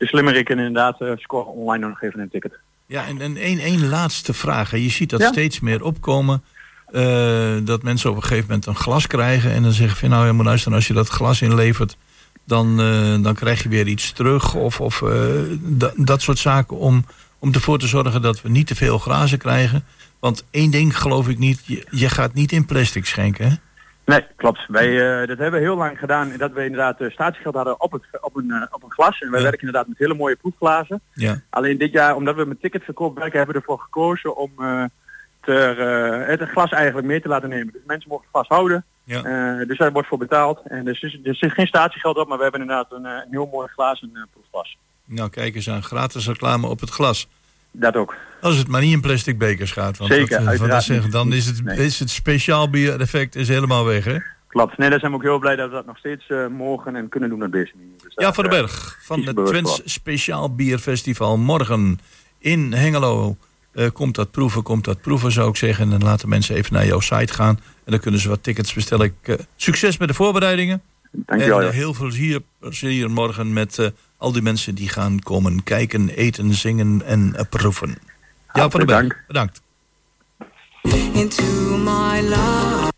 de 0.00 0.06
slimmerikken 0.06 0.56
inderdaad 0.58 1.00
uh, 1.00 1.12
scoren 1.16 1.52
online 1.52 1.88
nog 1.88 2.02
even 2.02 2.20
een 2.20 2.30
ticket. 2.30 2.52
Ja, 2.86 3.06
en, 3.06 3.20
en 3.20 3.36
één, 3.36 3.58
één 3.58 3.88
laatste 3.88 4.32
vraag. 4.34 4.70
Je 4.70 4.90
ziet 4.90 5.10
dat 5.10 5.20
Ja. 5.20 5.28
steeds 5.28 5.60
meer 5.60 5.82
opkomen. 5.84 6.42
eh, 6.92 7.56
dat 7.62 7.82
mensen 7.82 8.10
op 8.10 8.16
een 8.16 8.22
gegeven 8.22 8.44
moment 8.48 8.66
een 8.66 8.74
glas 8.74 9.06
krijgen. 9.06 9.52
En 9.52 9.62
dan 9.62 9.72
zeggen 9.72 9.96
van 9.98 10.08
nou, 10.08 10.26
je 10.26 10.32
moet 10.32 10.44
luisteren, 10.44 10.76
als 10.76 10.86
je 10.86 10.92
dat 10.94 11.08
glas 11.08 11.42
inlevert, 11.42 11.96
dan, 12.44 12.80
eh, 12.80 13.22
dan 13.22 13.34
krijg 13.34 13.62
je 13.62 13.68
weer 13.68 13.86
iets 13.86 14.12
terug. 14.12 14.54
Of, 14.54 14.80
of 14.80 15.02
eh, 15.02 15.10
da- 15.58 15.92
dat 15.96 16.22
soort 16.22 16.38
zaken 16.38 16.76
om, 16.76 17.04
om 17.38 17.52
ervoor 17.52 17.78
te 17.78 17.86
zorgen 17.86 18.22
dat 18.22 18.42
we 18.42 18.48
niet 18.48 18.66
te 18.66 18.74
veel 18.74 18.98
glazen 18.98 19.38
krijgen. 19.38 19.84
Want 20.20 20.44
één 20.50 20.70
ding 20.70 20.98
geloof 20.98 21.28
ik 21.28 21.38
niet, 21.38 21.60
je, 21.66 21.86
je 21.90 22.08
gaat 22.08 22.34
niet 22.34 22.52
in 22.52 22.64
plastic 22.66 23.06
schenken. 23.06 23.48
Hè? 23.48 23.54
Nee, 24.10 24.26
klopt. 24.36 24.66
Wij, 24.68 24.88
uh, 24.88 25.28
dat 25.28 25.38
hebben 25.38 25.60
we 25.60 25.66
heel 25.66 25.76
lang 25.76 25.98
gedaan. 25.98 26.32
Dat 26.36 26.52
we 26.52 26.64
inderdaad 26.64 27.00
uh, 27.00 27.10
statiegeld 27.10 27.54
hadden 27.54 27.80
op, 27.80 27.92
het, 27.92 28.02
op, 28.20 28.36
een, 28.36 28.48
uh, 28.48 28.62
op 28.70 28.82
een 28.82 28.90
glas. 28.90 29.20
En 29.20 29.30
wij 29.30 29.38
Ja. 29.40 29.44
werken 29.44 29.66
inderdaad 29.66 29.88
met 29.88 29.98
hele 29.98 30.14
mooie 30.14 30.36
proefglazen. 30.36 31.00
Ja. 31.12 31.40
Alleen 31.50 31.78
dit 31.78 31.92
jaar, 31.92 32.16
omdat 32.16 32.36
we 32.36 32.44
met 32.44 32.60
ticketverkoop 32.60 33.18
werken, 33.18 33.38
hebben 33.38 33.54
we 33.54 33.60
ervoor 33.60 33.78
gekozen 33.78 34.36
om 34.36 34.50
ter, 35.40 35.78
het 36.26 36.48
glas 36.48 36.70
eigenlijk 36.70 37.06
mee 37.06 37.20
te 37.20 37.28
laten 37.28 37.48
nemen. 37.48 37.72
Dus 37.72 37.82
mensen 37.86 38.08
mogen 38.08 38.24
het 38.24 38.34
glas 38.34 38.58
houden. 38.58 38.84
Ja. 39.04 39.64
Dus 39.64 39.78
daar 39.78 39.92
wordt 39.92 40.08
voor 40.08 40.18
betaald. 40.18 40.60
En 40.64 40.84
dus, 40.84 41.00
dus, 41.00 41.18
er 41.22 41.34
zit 41.34 41.52
geen 41.52 41.66
statiegeld 41.66 42.16
op, 42.16 42.28
maar 42.28 42.36
we 42.36 42.42
hebben 42.42 42.60
inderdaad 42.60 42.92
een, 42.92 43.06
heel 43.30 43.48
mooi 43.52 43.68
glazen 43.68 44.28
proefglas. 44.32 44.76
Nou, 45.04 45.30
kijk 45.30 45.54
eens 45.54 45.70
aan. 45.70 45.82
Gratis 45.82 46.26
reclame 46.26 46.66
op 46.66 46.80
het 46.80 46.90
glas. 46.90 47.28
Dat 47.72 47.96
ook. 47.96 48.14
Als 48.40 48.56
het 48.56 48.68
maar 48.68 48.80
niet 48.80 48.92
in 48.92 49.00
plastic 49.00 49.38
bekers 49.38 49.72
gaat. 49.72 49.96
Want 49.98 50.12
Zeker, 50.12 50.38
dat, 50.38 50.46
uiteraard 50.46 50.72
dat 50.72 50.82
zeggen, 50.82 51.10
dan 51.10 51.32
is 51.32 51.46
het, 51.46 51.64
Nee. 51.64 51.76
is 51.76 51.98
het 51.98 52.10
speciaal 52.10 52.70
bier 52.70 53.00
effect 53.00 53.36
is 53.36 53.48
helemaal 53.48 53.84
weg. 53.84 54.04
Hè? 54.04 54.18
Klopt. 54.46 54.78
Nee, 54.78 54.90
daar 54.90 54.98
zijn 54.98 55.10
we 55.10 55.16
ook 55.16 55.22
heel 55.22 55.38
blij 55.38 55.56
dat 55.56 55.68
we 55.68 55.74
dat 55.74 55.86
nog 55.86 55.98
steeds 55.98 56.28
uh, 56.28 56.46
mogen 56.46 56.96
en 56.96 57.08
kunnen 57.08 57.28
doen 57.28 57.42
op 57.44 57.52
deze 57.52 57.72
manier. 57.76 57.92
Dus 58.02 58.12
Ja, 58.14 58.32
van 58.32 58.44
den 58.44 58.52
uh, 58.52 58.58
Berg 58.60 58.98
van 59.02 59.22
het 59.22 59.46
Twents 59.46 59.74
voor. 59.74 59.82
Speciaal 59.84 60.54
Bierfestival. 60.54 61.38
Morgen 61.38 61.98
in 62.38 62.72
Hengelo 62.72 63.36
eh, 63.72 63.86
komt 63.92 64.14
dat 64.14 64.30
proeven, 64.30 64.62
komt 64.62 64.84
dat 64.84 65.00
proeven 65.00 65.32
zou 65.32 65.48
ik 65.48 65.56
zeggen. 65.56 65.84
En 65.84 65.90
dan 65.90 66.08
laten 66.08 66.28
mensen 66.28 66.54
even 66.54 66.72
naar 66.72 66.86
jouw 66.86 67.00
site 67.00 67.32
gaan. 67.32 67.58
En 67.84 67.90
dan 67.92 68.00
kunnen 68.00 68.20
ze 68.20 68.28
wat 68.28 68.42
tickets 68.42 68.72
bestellen. 68.72 69.06
Ik, 69.06 69.28
eh, 69.28 69.34
succes 69.56 69.96
met 69.98 70.08
de 70.08 70.14
voorbereidingen. 70.14 70.82
Dankjewel. 71.12 71.60
en 71.60 71.66
eh, 71.66 71.72
heel 71.72 71.94
veel 71.94 72.06
plezier, 72.06 72.40
plezier 72.58 73.10
morgen 73.10 73.52
met 73.52 73.78
eh, 73.78 73.86
al 74.20 74.32
die 74.32 74.42
mensen 74.42 74.74
die 74.74 74.88
gaan 74.88 75.20
komen 75.20 75.62
kijken, 75.62 76.08
eten, 76.08 76.54
zingen 76.54 77.02
en 77.04 77.34
eh, 77.36 77.44
proeven. 77.50 77.96
Ja, 78.52 78.70
van 78.70 78.80
den 78.80 78.86
Berg. 78.86 79.00
Dank. 79.00 79.24
Bedankt. 79.26 79.62
into 81.20 81.76
my 81.76 82.20
life. 82.22 82.89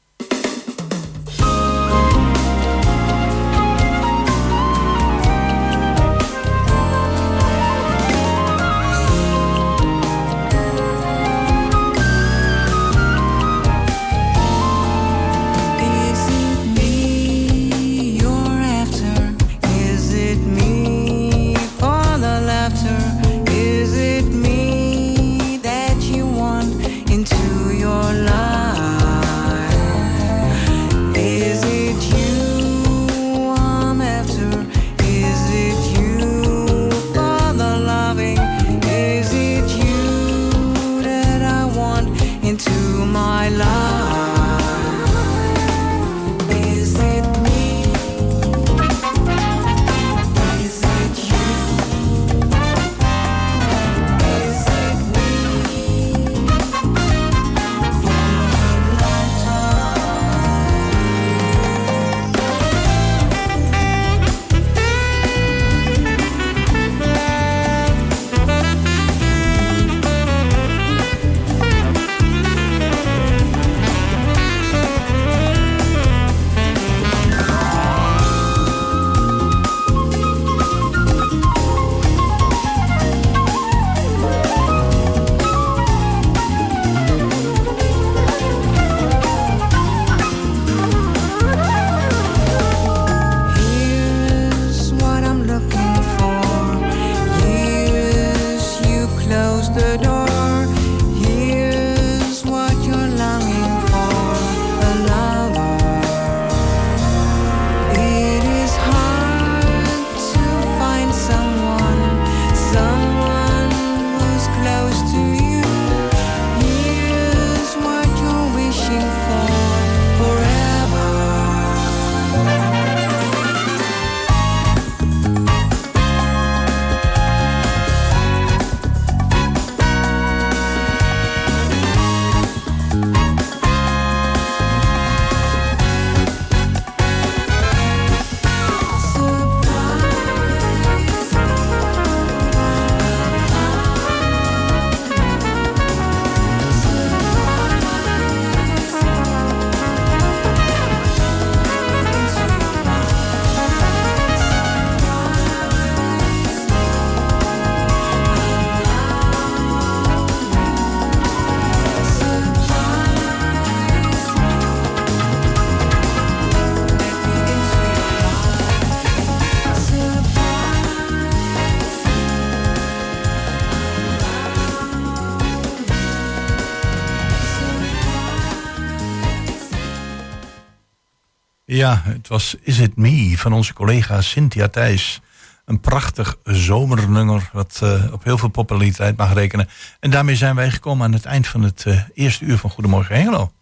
Ja, 181.83 182.03
het 182.05 182.29
was 182.29 182.57
Is 182.61 182.79
It 182.79 182.97
Me 182.97 183.39
van 183.39 183.53
onze 183.53 183.73
collega 183.73 184.21
Cynthia 184.21 184.69
Thijs. 184.69 185.21
Een 185.65 185.81
prachtig 185.81 186.37
zomernummer 186.45 187.51
wat 187.53 187.81
eh, 187.83 188.13
op 188.13 188.25
heel 188.25 188.39
veel 188.39 188.49
populariteit 188.49 189.17
mag 189.17 189.35
rekenen. 189.35 189.69
En 190.01 190.11
daarmee 190.11 190.37
zijn 190.37 190.55
wij 190.55 190.71
gekomen 190.71 191.07
aan 191.07 191.13
het 191.13 191.25
eind 191.25 191.47
van 191.47 191.63
het 191.63 191.87
eh, 191.87 192.01
eerste 192.15 192.45
uur 192.45 192.59
van 192.59 192.71
Goedemorgen 192.71 193.17
Hengelo. 193.17 193.53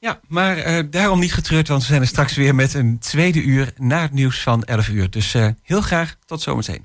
Ja, 0.00 0.20
maar 0.28 0.56
eh, 0.56 0.84
daarom 0.90 1.18
niet 1.18 1.34
getreurd, 1.34 1.68
want 1.68 1.80
we 1.80 1.86
zijn 1.88 2.00
er 2.00 2.06
straks 2.06 2.34
weer 2.34 2.54
met 2.54 2.74
een 2.74 2.98
tweede 2.98 3.42
uur 3.42 3.72
na 3.76 4.02
het 4.02 4.12
nieuws 4.12 4.42
van 4.42 4.64
11 4.64 4.88
uur. 4.88 5.10
Dus 5.10 5.32
heel 5.62 5.80
graag 5.80 6.16
tot 6.26 6.42
zometeen. 6.42 6.84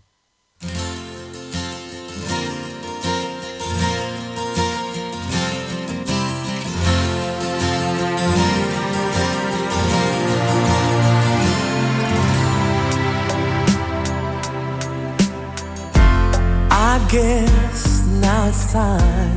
Guess 17.12 18.08
now 18.22 18.48
it's 18.48 18.72
time 18.72 19.36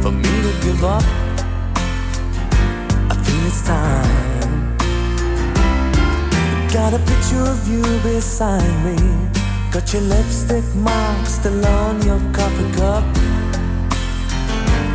for 0.00 0.10
me 0.10 0.22
to 0.22 0.52
give 0.64 0.82
up. 0.82 1.02
I 3.10 3.14
think 3.24 3.44
it's 3.46 3.62
time. 3.66 4.78
Got 6.72 6.94
a 6.94 6.98
picture 6.98 7.44
of 7.44 7.68
you 7.68 7.82
beside 8.02 8.72
me. 8.86 8.96
Got 9.70 9.92
your 9.92 10.00
lipstick 10.02 10.64
mark 10.76 11.26
still 11.26 11.66
on 11.66 12.00
your 12.00 12.20
coffee 12.32 12.70
cup. 12.72 13.04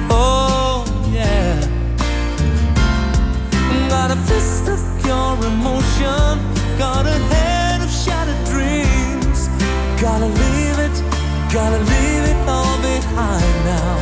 Oh, 0.09 0.83
yeah. 1.13 1.59
Got 3.87 4.09
a 4.09 4.15
fist 4.15 4.67
of 4.67 4.81
your 5.05 5.35
emotion. 5.45 6.39
Got 6.79 7.05
a 7.05 7.17
head 7.29 7.81
of 7.83 7.91
dreams. 8.03 8.32
Gotta 10.03 10.25
leave 10.25 10.79
it, 10.79 10.97
gotta 11.53 11.79
leave 11.79 12.23
it 12.31 12.35
all 12.45 12.75
behind 12.81 13.55
now. 13.63 13.95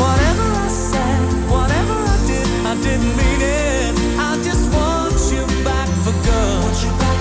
Whatever 0.00 0.46
I 0.64 0.68
said, 0.68 1.20
whatever 1.52 1.92
I 1.92 2.16
did, 2.26 2.48
I 2.64 2.74
didn't 2.82 3.14
mean 3.20 3.42
it. 3.44 3.92
I 4.16 4.40
just 4.42 4.64
want 4.72 5.12
you 5.30 5.44
back 5.62 5.88
for 6.04 6.14
good. 6.24 6.56
Want 6.64 6.78
you 6.84 6.92
back, 7.02 7.20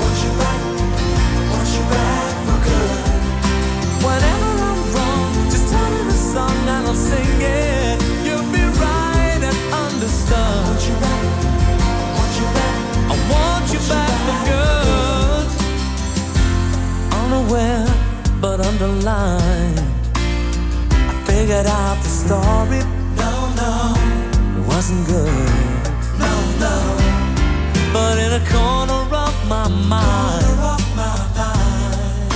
want 0.00 0.16
you 0.24 0.32
back, 0.36 0.60
want 1.48 1.70
you 1.76 1.84
back 1.96 2.34
for 2.44 2.58
good. 2.68 3.00
Whenever 4.04 4.50
I'm 4.68 4.80
wrong, 4.92 5.32
just 5.48 5.66
tell 5.72 5.88
me 5.96 6.00
the 6.12 6.18
song 6.34 6.56
and 6.76 6.86
I'll 6.88 6.94
sing 6.94 7.40
it. 7.40 7.96
You'll 8.20 8.52
be 8.52 8.64
right 8.84 9.40
and 9.48 9.58
understood. 9.72 10.60
Want 10.68 10.84
you 10.84 10.96
back, 11.00 11.24
want 12.20 12.32
you 12.36 12.48
back, 12.52 12.76
I 13.08 13.14
want 13.32 13.64
you 13.72 13.80
back 13.88 14.12
for 14.28 14.38
good 14.50 14.73
unaware, 17.34 17.86
but 18.40 18.60
underlined. 18.60 19.80
I 20.14 21.24
figured 21.26 21.66
out 21.66 21.96
the 22.02 22.08
story. 22.08 22.80
No, 23.22 23.32
no, 23.62 23.72
it 24.58 24.66
wasn't 24.66 25.06
good. 25.06 25.48
No, 26.18 26.32
no. 26.64 26.76
But 27.92 28.18
in 28.18 28.32
a 28.40 28.44
corner 28.50 29.02
of 29.26 29.34
my 29.48 29.68
mind, 29.68 30.44
corner 30.44 30.68
of 30.76 30.84
my 30.96 31.16
mind 31.38 32.32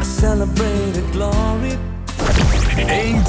I 0.00 0.04
celebrated 0.04 1.06
glory. 1.12 1.76